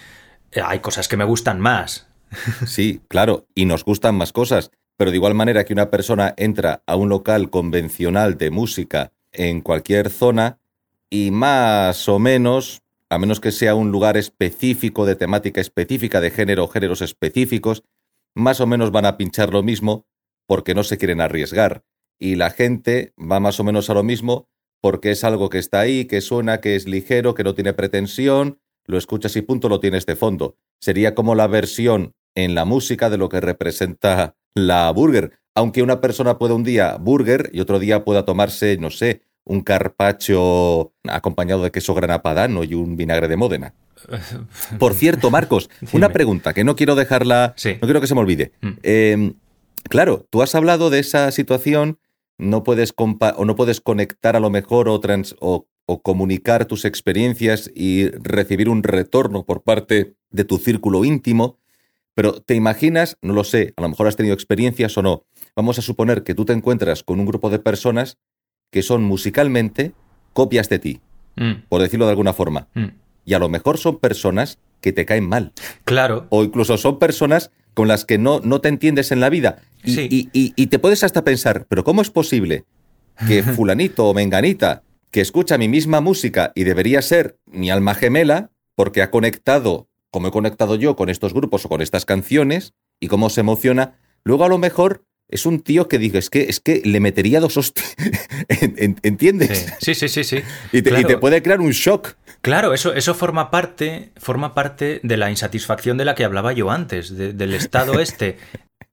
eh, 0.51 0.61
hay 0.63 0.80
cosas 0.80 1.07
que 1.07 1.17
me 1.17 1.26
gustan 1.26 1.59
más. 1.59 2.07
Sí, 2.65 3.01
claro, 3.09 3.45
y 3.53 3.65
nos 3.65 3.84
gustan 3.84 4.15
más 4.15 4.32
cosas, 4.32 4.72
pero 4.95 5.11
de 5.11 5.17
igual 5.17 5.34
manera 5.34 5.65
que 5.65 5.74
una 5.74 5.89
persona 5.89 6.34
entra 6.38 6.82
a 6.86 6.95
un 6.95 7.09
local 7.09 7.49
convencional 7.49 8.38
de 8.38 8.51
música 8.51 9.11
en 9.34 9.61
cualquier 9.61 10.09
zona 10.09 10.59
y 11.09 11.32
más 11.32 12.07
o 12.07 12.19
menos, 12.19 12.82
a 13.09 13.17
menos 13.19 13.41
que 13.41 13.51
sea 13.51 13.76
un 13.76 13.91
lugar 13.91 14.15
específico, 14.15 15.05
de 15.05 15.15
temática 15.15 15.59
específica, 15.59 16.22
de 16.22 16.32
género 16.32 16.63
o 16.63 16.67
géneros 16.69 17.01
específicos, 17.01 17.84
más 18.34 18.61
o 18.61 18.67
menos 18.67 18.91
van 18.91 19.05
a 19.05 19.17
pinchar 19.17 19.51
lo 19.51 19.61
mismo 19.61 20.05
porque 20.52 20.76
no 20.76 20.84
se 20.84 20.97
quieren 20.97 21.22
arriesgar. 21.22 21.86
Y 22.20 22.36
la 22.36 22.49
gente 22.49 23.14
va 23.18 23.39
más 23.39 23.62
o 23.62 23.64
menos 23.64 23.89
a 23.89 23.93
lo 23.93 24.04
mismo 24.04 24.49
porque 24.82 25.12
es 25.12 25.24
algo 25.24 25.47
que 25.49 25.60
está 25.60 25.80
ahí, 25.80 26.04
que 26.04 26.20
suena, 26.20 26.60
que 26.60 26.76
es 26.76 26.89
ligero, 26.89 27.36
que 27.36 27.45
no 27.45 27.56
tiene 27.56 27.72
pretensión, 27.72 28.60
lo 28.86 28.97
escuchas 28.97 29.34
y 29.38 29.43
punto, 29.43 29.70
lo 29.70 29.80
tienes 29.80 30.06
de 30.06 30.18
fondo. 30.18 30.58
Sería 30.82 31.16
como 31.16 31.36
la 31.36 31.47
versión 31.47 32.16
en 32.36 32.54
la 32.54 32.66
música 32.66 33.10
de 33.10 33.18
lo 33.18 33.30
que 33.30 33.39
representa 33.39 34.36
la 34.54 34.91
burger. 34.91 35.39
Aunque 35.56 35.84
una 35.84 36.02
persona 36.02 36.38
pueda 36.38 36.54
un 36.56 36.66
día 36.66 36.97
burger 36.97 37.49
y 37.54 37.62
otro 37.62 37.80
día 37.80 38.04
pueda 38.04 38.26
tomarse, 38.26 38.76
no 38.78 38.89
sé, 38.89 39.22
un 39.45 39.62
carpacho 39.62 40.91
acompañado 41.08 41.64
de 41.64 41.72
queso 41.72 41.93
grana 41.93 42.22
padano 42.22 42.66
y 42.66 42.74
un 42.74 42.97
vinagre 42.97 43.30
de 43.30 43.38
Módena. 43.38 43.74
Por 44.80 44.95
cierto, 44.95 45.32
Marcos, 45.32 45.70
una 45.93 46.10
pregunta 46.10 46.54
que 46.54 46.66
no 46.66 46.76
quiero 46.76 46.95
dejarla, 46.95 47.54
Sí. 47.56 47.76
no 47.76 47.88
quiero 47.88 48.02
que 48.02 48.08
se 48.08 48.16
me 48.16 48.20
olvide. 48.22 48.52
Mm. 48.60 48.70
Eh, 48.84 49.34
claro, 49.89 50.25
tú 50.29 50.41
has 50.41 50.55
hablado 50.55 50.89
de 50.89 50.99
esa 50.99 51.32
situación, 51.32 51.99
no 52.38 52.63
puedes 52.63 52.95
compa- 52.95 53.34
o 53.38 53.45
no 53.45 53.55
puedes 53.55 53.82
conectar 53.82 54.36
a 54.36 54.39
lo 54.39 54.49
mejor 54.49 54.89
o, 54.89 54.99
trans- 54.99 55.36
o, 55.39 55.67
o 55.86 56.01
comunicar 56.01 56.65
tus 56.65 56.86
experiencias 56.86 57.71
y 57.75 58.09
recibir 58.09 58.69
un 58.69 58.84
retorno 58.84 59.45
por 59.45 59.61
parte 59.63 60.15
de 60.29 60.43
tu 60.45 60.57
círculo 60.57 61.03
íntimo, 61.05 61.59
pero 62.13 62.41
te 62.41 62.55
imaginas, 62.55 63.17
no 63.21 63.34
lo 63.34 63.43
sé, 63.43 63.73
a 63.77 63.82
lo 63.82 63.89
mejor 63.89 64.07
has 64.07 64.15
tenido 64.15 64.34
experiencias 64.34 64.97
o 64.97 65.01
no. 65.01 65.23
Vamos 65.55 65.77
a 65.79 65.82
suponer 65.82 66.23
que 66.23 66.34
tú 66.36 66.45
te 66.45 66.53
encuentras 66.53 67.03
con 67.03 67.19
un 67.19 67.25
grupo 67.25 67.49
de 67.49 67.59
personas 67.59 68.17
que 68.71 68.82
son 68.84 69.03
musicalmente 69.03 69.93
copias 70.34 70.69
de 70.69 70.79
ti, 70.79 71.01
Mm, 71.38 71.63
por 71.69 71.82
decirlo 71.82 72.05
de 72.05 72.11
alguna 72.11 72.34
forma. 72.34 72.67
mm. 72.73 72.88
Y 73.23 73.34
a 73.36 73.39
lo 73.39 73.47
mejor 73.47 73.77
son 73.77 73.99
personas 73.99 74.59
que 74.82 74.91
te 74.91 75.05
caen 75.05 75.29
mal. 75.29 75.53
Claro, 75.86 76.25
O 76.29 76.43
incluso 76.43 76.77
son 76.77 76.99
personas 76.99 77.51
con 77.74 77.88
las 77.88 78.05
que 78.05 78.17
no, 78.17 78.39
no 78.41 78.61
te 78.61 78.69
entiendes 78.69 79.11
en 79.11 79.19
la 79.19 79.30
vida. 79.30 79.59
Y, 79.84 79.95
Sí. 79.95 80.07
y- 80.11 80.30
y- 80.34 80.53
y 80.55 80.67
te 80.67 80.80
puedes 80.80 81.03
hasta 81.03 81.24
pensar, 81.24 81.65
pero 81.69 81.84
¿cómo 81.84 82.01
es 82.01 82.09
posible 82.09 82.65
que 83.28 83.43
fulanito 83.65 84.07
o 84.07 84.13
menganita, 84.13 84.84
que 85.11 85.22
escucha 85.22 85.57
mi 85.57 85.67
misma 85.67 86.01
música 86.01 86.51
y 86.55 86.63
debería 86.63 87.01
ser 87.01 87.38
mi 87.45 87.69
alma 87.69 87.93
gemela, 87.95 88.51
porque 88.76 89.01
ha 89.01 89.11
conectado, 89.11 89.88
como 90.09 90.28
he 90.28 90.32
conectado 90.32 90.76
yo 90.76 90.95
con 90.95 91.09
estos 91.09 91.34
grupos 91.34 91.65
o 91.65 91.69
con 91.69 91.82
estas 91.82 92.05
canciones, 92.05 92.74
y 92.99 93.07
cómo 93.07 93.30
se 93.30 93.41
emociona, 93.41 93.95
luego 94.24 94.43
a 94.45 94.49
lo 94.49 94.57
mejor 94.57 95.03
es 95.32 95.45
un 95.45 95.61
tío 95.61 95.88
que 95.88 95.97
digo, 95.97 96.17
es 96.19 96.29
que, 96.29 96.43
es 96.43 96.59
que 96.59 96.82
le 96.86 96.99
metería 96.99 97.39
dos 97.39 97.57
hostias. 97.57 97.95
En- 98.49 98.75
en- 98.77 98.97
¿Entiendes? 99.03 99.73
sí, 99.79 99.95
sí, 99.95 100.07
sí, 100.09 100.23
sí. 100.23 100.38
sí. 100.38 100.43
Y, 100.71 100.82
te, 100.82 100.99
y 100.99 101.03
te 101.05 101.17
puede 101.17 101.41
crear 101.41 101.59
un 101.61 101.71
shock. 101.71 102.15
Claro, 102.41 102.73
eso, 102.73 102.93
eso 102.93 103.13
forma 103.13 103.49
parte, 103.51 104.11
forma 104.17 104.53
parte 104.53 104.99
de 105.03 105.17
la 105.17 105.29
insatisfacción 105.29 105.97
de 105.97 106.05
la 106.05 106.15
que 106.15 106.23
hablaba 106.25 106.53
yo 106.53 106.69
antes, 106.71 107.15
de- 107.17 107.34
del 107.34 107.53
estado 107.53 107.99
este 107.99 108.38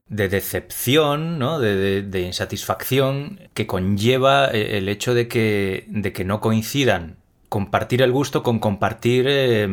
de 0.09 0.29
decepción, 0.29 1.39
¿no? 1.39 1.59
de, 1.61 1.77
de- 1.77 2.03
de 2.03 2.21
insatisfacción 2.23 3.41
que 3.55 3.67
conlleva 3.67 4.49
eh, 4.53 4.79
el 4.79 4.89
hecho 4.89 5.13
de 5.15 5.29
que, 5.29 5.85
de 5.89 6.13
que 6.13 6.25
no 6.25 6.41
coincidan 6.41 7.17
compartir 7.49 8.03
el 8.03 8.13
gusto 8.13 8.43
con 8.43 8.59
compartir 8.59 9.27
eh, 9.29 9.69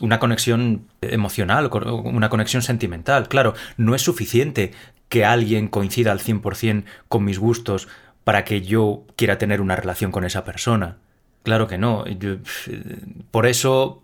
una 0.00 0.18
conexión 0.18 0.86
emocional, 1.00 1.70
una 2.04 2.28
conexión 2.28 2.62
sentimental. 2.62 3.28
Claro, 3.28 3.54
no 3.76 3.94
es 3.94 4.02
suficiente 4.02 4.72
que 5.12 5.26
alguien 5.26 5.68
coincida 5.68 6.10
al 6.10 6.20
100% 6.20 6.84
con 7.06 7.22
mis 7.22 7.38
gustos 7.38 7.86
para 8.24 8.46
que 8.46 8.62
yo 8.62 9.04
quiera 9.14 9.36
tener 9.36 9.60
una 9.60 9.76
relación 9.76 10.10
con 10.10 10.24
esa 10.24 10.42
persona. 10.42 10.96
Claro 11.42 11.68
que 11.68 11.76
no. 11.76 12.04
Por 13.30 13.44
eso, 13.44 14.00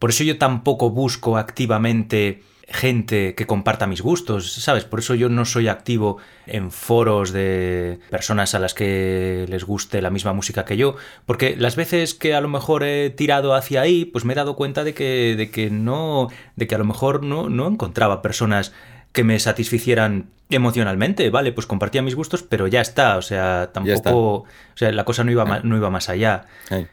por 0.00 0.10
eso 0.10 0.24
yo 0.24 0.38
tampoco 0.38 0.90
busco 0.90 1.38
activamente 1.38 2.42
gente 2.66 3.36
que 3.36 3.46
comparta 3.46 3.86
mis 3.86 4.00
gustos, 4.00 4.52
¿sabes? 4.52 4.84
Por 4.84 4.98
eso 4.98 5.14
yo 5.14 5.28
no 5.28 5.44
soy 5.44 5.68
activo 5.68 6.18
en 6.46 6.72
foros 6.72 7.30
de 7.30 8.00
personas 8.10 8.56
a 8.56 8.58
las 8.58 8.74
que 8.74 9.46
les 9.48 9.62
guste 9.62 10.02
la 10.02 10.10
misma 10.10 10.32
música 10.32 10.64
que 10.64 10.76
yo, 10.76 10.96
porque 11.26 11.54
las 11.56 11.76
veces 11.76 12.14
que 12.14 12.34
a 12.34 12.40
lo 12.40 12.48
mejor 12.48 12.82
he 12.82 13.10
tirado 13.10 13.54
hacia 13.54 13.82
ahí, 13.82 14.04
pues 14.04 14.24
me 14.24 14.32
he 14.32 14.36
dado 14.36 14.56
cuenta 14.56 14.82
de 14.82 14.94
que, 14.94 15.36
de 15.36 15.48
que 15.52 15.70
no, 15.70 16.28
de 16.56 16.66
que 16.66 16.74
a 16.74 16.78
lo 16.78 16.84
mejor 16.84 17.22
no, 17.22 17.48
no 17.48 17.68
encontraba 17.68 18.20
personas 18.20 18.72
que 19.12 19.24
me 19.24 19.38
satisficieran 19.40 20.30
emocionalmente, 20.50 21.30
vale, 21.30 21.52
pues 21.52 21.66
compartía 21.66 22.02
mis 22.02 22.14
gustos, 22.14 22.42
pero 22.42 22.66
ya 22.66 22.80
está, 22.80 23.16
o 23.16 23.22
sea, 23.22 23.70
tampoco, 23.72 24.10
o 24.34 24.46
sea, 24.74 24.90
la 24.92 25.04
cosa 25.04 25.24
no 25.24 25.30
iba, 25.30 25.44
ma- 25.44 25.60
no 25.60 25.76
iba 25.76 25.90
más 25.90 26.08
allá. 26.08 26.46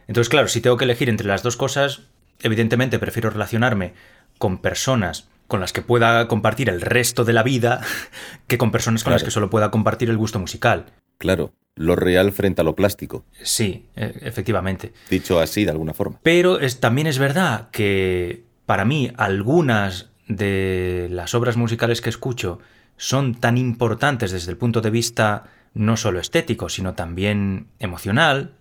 Entonces, 0.08 0.30
claro, 0.30 0.48
si 0.48 0.62
tengo 0.62 0.78
que 0.78 0.86
elegir 0.86 1.10
entre 1.10 1.28
las 1.28 1.44
dos 1.44 1.58
cosas, 1.58 2.02
evidentemente 2.42 3.00
prefiero 3.00 3.30
relacionarme 3.30 3.94
con 4.38 4.60
personas 4.60 5.28
con 5.48 5.60
las 5.60 5.74
que 5.74 5.82
pueda 5.82 6.28
compartir 6.28 6.70
el 6.70 6.82
resto 6.82 7.24
de 7.24 7.34
la 7.34 7.42
vida 7.44 7.82
que 8.48 8.58
con 8.58 8.72
personas 8.72 9.04
con 9.04 9.14
las 9.14 9.24
que 9.24 9.32
solo 9.32 9.50
pueda 9.50 9.72
compartir 9.72 10.10
el 10.10 10.18
gusto 10.18 10.40
musical. 10.40 10.86
Claro, 11.18 11.54
lo 11.76 11.96
real 11.96 12.32
frente 12.32 12.62
a 12.62 12.64
lo 12.64 12.76
plástico, 12.76 13.26
Sí, 13.42 13.88
e- 13.96 14.14
efectivamente. 14.22 14.94
dicho 15.10 15.40
así 15.40 15.66
de 15.66 15.72
alguna 15.72 15.94
forma. 15.94 16.20
Pero 16.22 16.60
es, 16.60 16.80
también 16.80 17.08
es 17.08 17.18
verdad 17.18 17.70
que 17.72 18.44
para 18.68 18.86
mí 18.86 19.12
algunas 19.18 20.10
de 20.28 21.08
las 21.12 21.34
obras 21.36 21.58
musicales 21.58 22.02
que 22.02 22.10
escucho 22.10 22.60
son 22.98 23.36
tan 23.36 23.58
importantes 23.58 24.32
desde 24.32 24.52
el 24.52 24.58
punto 24.58 24.82
de 24.82 24.90
vista 24.90 25.46
no 25.74 25.96
solo 25.98 26.20
estético, 26.20 26.70
sino 26.70 26.94
también 26.96 27.68
emocional, 27.80 28.52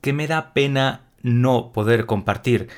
que 0.00 0.12
me 0.12 0.26
da 0.26 0.52
pena 0.52 1.02
no 1.22 1.70
poder 1.72 2.06
compartir 2.06 2.68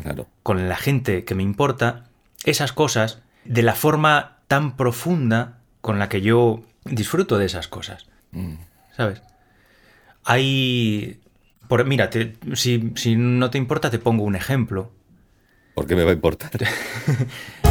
Claro. 0.00 0.26
con 0.42 0.68
la 0.68 0.76
gente 0.76 1.24
que 1.24 1.34
me 1.34 1.42
importa 1.42 2.04
esas 2.44 2.72
cosas 2.72 3.20
de 3.44 3.62
la 3.62 3.74
forma 3.74 4.38
tan 4.48 4.76
profunda 4.76 5.58
con 5.80 5.98
la 5.98 6.08
que 6.08 6.20
yo 6.22 6.62
disfruto 6.84 7.38
de 7.38 7.46
esas 7.46 7.68
cosas. 7.68 8.06
Mm. 8.32 8.54
¿Sabes? 8.96 9.22
Hay... 10.24 11.20
Por, 11.68 11.84
mira, 11.86 12.10
te- 12.10 12.36
si, 12.54 12.92
si 12.96 13.16
no 13.16 13.50
te 13.50 13.58
importa, 13.58 13.90
te 13.90 13.98
pongo 13.98 14.24
un 14.24 14.36
ejemplo. 14.36 14.92
¿Por 15.74 15.86
qué 15.86 15.96
me 15.96 16.04
va 16.04 16.10
a 16.10 16.14
importar? 16.14 16.50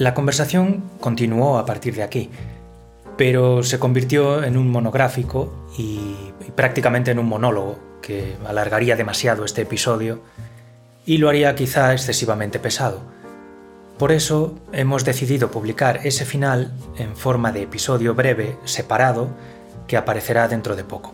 La 0.00 0.14
conversación 0.14 0.82
continuó 0.98 1.58
a 1.58 1.66
partir 1.66 1.94
de 1.94 2.02
aquí, 2.02 2.30
pero 3.18 3.62
se 3.62 3.78
convirtió 3.78 4.42
en 4.42 4.56
un 4.56 4.70
monográfico 4.70 5.68
y, 5.76 6.16
prácticamente 6.56 7.10
en 7.10 7.18
un 7.18 7.28
monólogo 7.28 7.78
que 8.00 8.34
alargaría 8.46 8.96
demasiado 8.96 9.44
este 9.44 9.60
episodio 9.60 10.22
y 11.04 11.18
lo 11.18 11.28
haría 11.28 11.54
quizá 11.54 11.92
excesivamente 11.92 12.58
pesado. 12.58 13.02
Por 13.98 14.10
eso 14.10 14.58
hemos 14.72 15.04
decidido 15.04 15.50
publicar 15.50 16.00
ese 16.02 16.24
final 16.24 16.72
en 16.96 17.14
forma 17.14 17.52
de 17.52 17.64
episodio 17.64 18.14
breve, 18.14 18.56
separado, 18.64 19.28
que 19.86 19.98
aparecerá 19.98 20.48
dentro 20.48 20.76
de 20.76 20.84
poco. 20.84 21.12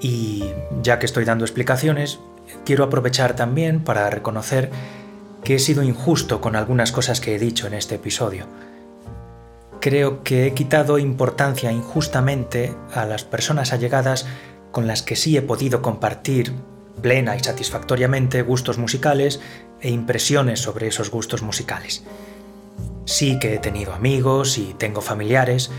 Y 0.00 0.44
ya 0.80 1.00
que 1.00 1.06
estoy 1.06 1.24
dando 1.24 1.44
explicaciones, 1.44 2.20
quiero 2.64 2.84
aprovechar 2.84 3.34
también 3.34 3.82
para 3.82 4.08
reconocer 4.10 4.70
que 5.44 5.56
he 5.56 5.58
sido 5.58 5.82
injusto 5.82 6.40
con 6.40 6.56
algunas 6.56 6.90
cosas 6.90 7.20
que 7.20 7.34
he 7.34 7.38
dicho 7.38 7.66
en 7.66 7.74
este 7.74 7.96
episodio. 7.96 8.46
Creo 9.80 10.24
que 10.24 10.46
he 10.46 10.54
quitado 10.54 10.98
importancia 10.98 11.70
injustamente 11.70 12.74
a 12.94 13.04
las 13.04 13.24
personas 13.24 13.72
allegadas 13.72 14.26
con 14.72 14.86
las 14.86 15.02
que 15.02 15.14
sí 15.14 15.36
he 15.36 15.42
podido 15.42 15.82
compartir 15.82 16.54
plena 17.02 17.36
y 17.36 17.40
satisfactoriamente 17.40 18.42
gustos 18.42 18.78
musicales 18.78 19.40
e 19.80 19.90
impresiones 19.90 20.60
sobre 20.60 20.86
esos 20.86 21.10
gustos 21.10 21.42
musicales. 21.42 22.02
Sí 23.04 23.38
que 23.38 23.54
he 23.54 23.58
tenido 23.58 23.92
amigos 23.92 24.56
y 24.56 24.74
tengo 24.78 25.02
familiares 25.02 25.70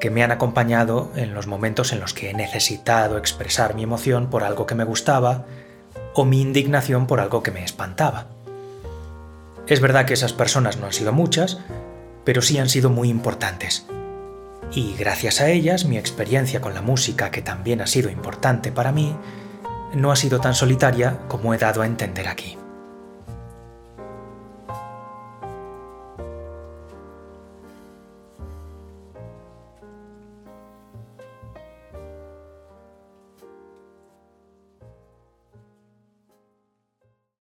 que 0.00 0.10
me 0.10 0.24
han 0.24 0.32
acompañado 0.32 1.12
en 1.14 1.34
los 1.34 1.46
momentos 1.46 1.92
en 1.92 2.00
los 2.00 2.14
que 2.14 2.30
he 2.30 2.34
necesitado 2.34 3.18
expresar 3.18 3.74
mi 3.74 3.82
emoción 3.82 4.30
por 4.30 4.44
algo 4.44 4.64
que 4.64 4.74
me 4.74 4.84
gustaba 4.84 5.44
o 6.14 6.24
mi 6.24 6.40
indignación 6.40 7.06
por 7.06 7.20
algo 7.20 7.42
que 7.42 7.50
me 7.50 7.62
espantaba. 7.62 8.39
Es 9.70 9.80
verdad 9.80 10.04
que 10.04 10.14
esas 10.14 10.32
personas 10.32 10.78
no 10.78 10.86
han 10.86 10.92
sido 10.92 11.12
muchas, 11.12 11.58
pero 12.24 12.42
sí 12.42 12.58
han 12.58 12.68
sido 12.68 12.90
muy 12.90 13.08
importantes. 13.08 13.86
Y 14.74 14.96
gracias 14.96 15.40
a 15.40 15.48
ellas 15.48 15.84
mi 15.84 15.96
experiencia 15.96 16.60
con 16.60 16.74
la 16.74 16.82
música, 16.82 17.30
que 17.30 17.40
también 17.40 17.80
ha 17.80 17.86
sido 17.86 18.10
importante 18.10 18.72
para 18.72 18.90
mí, 18.90 19.14
no 19.94 20.10
ha 20.10 20.16
sido 20.16 20.40
tan 20.40 20.56
solitaria 20.56 21.20
como 21.28 21.54
he 21.54 21.58
dado 21.58 21.82
a 21.82 21.86
entender 21.86 22.26
aquí. 22.26 22.58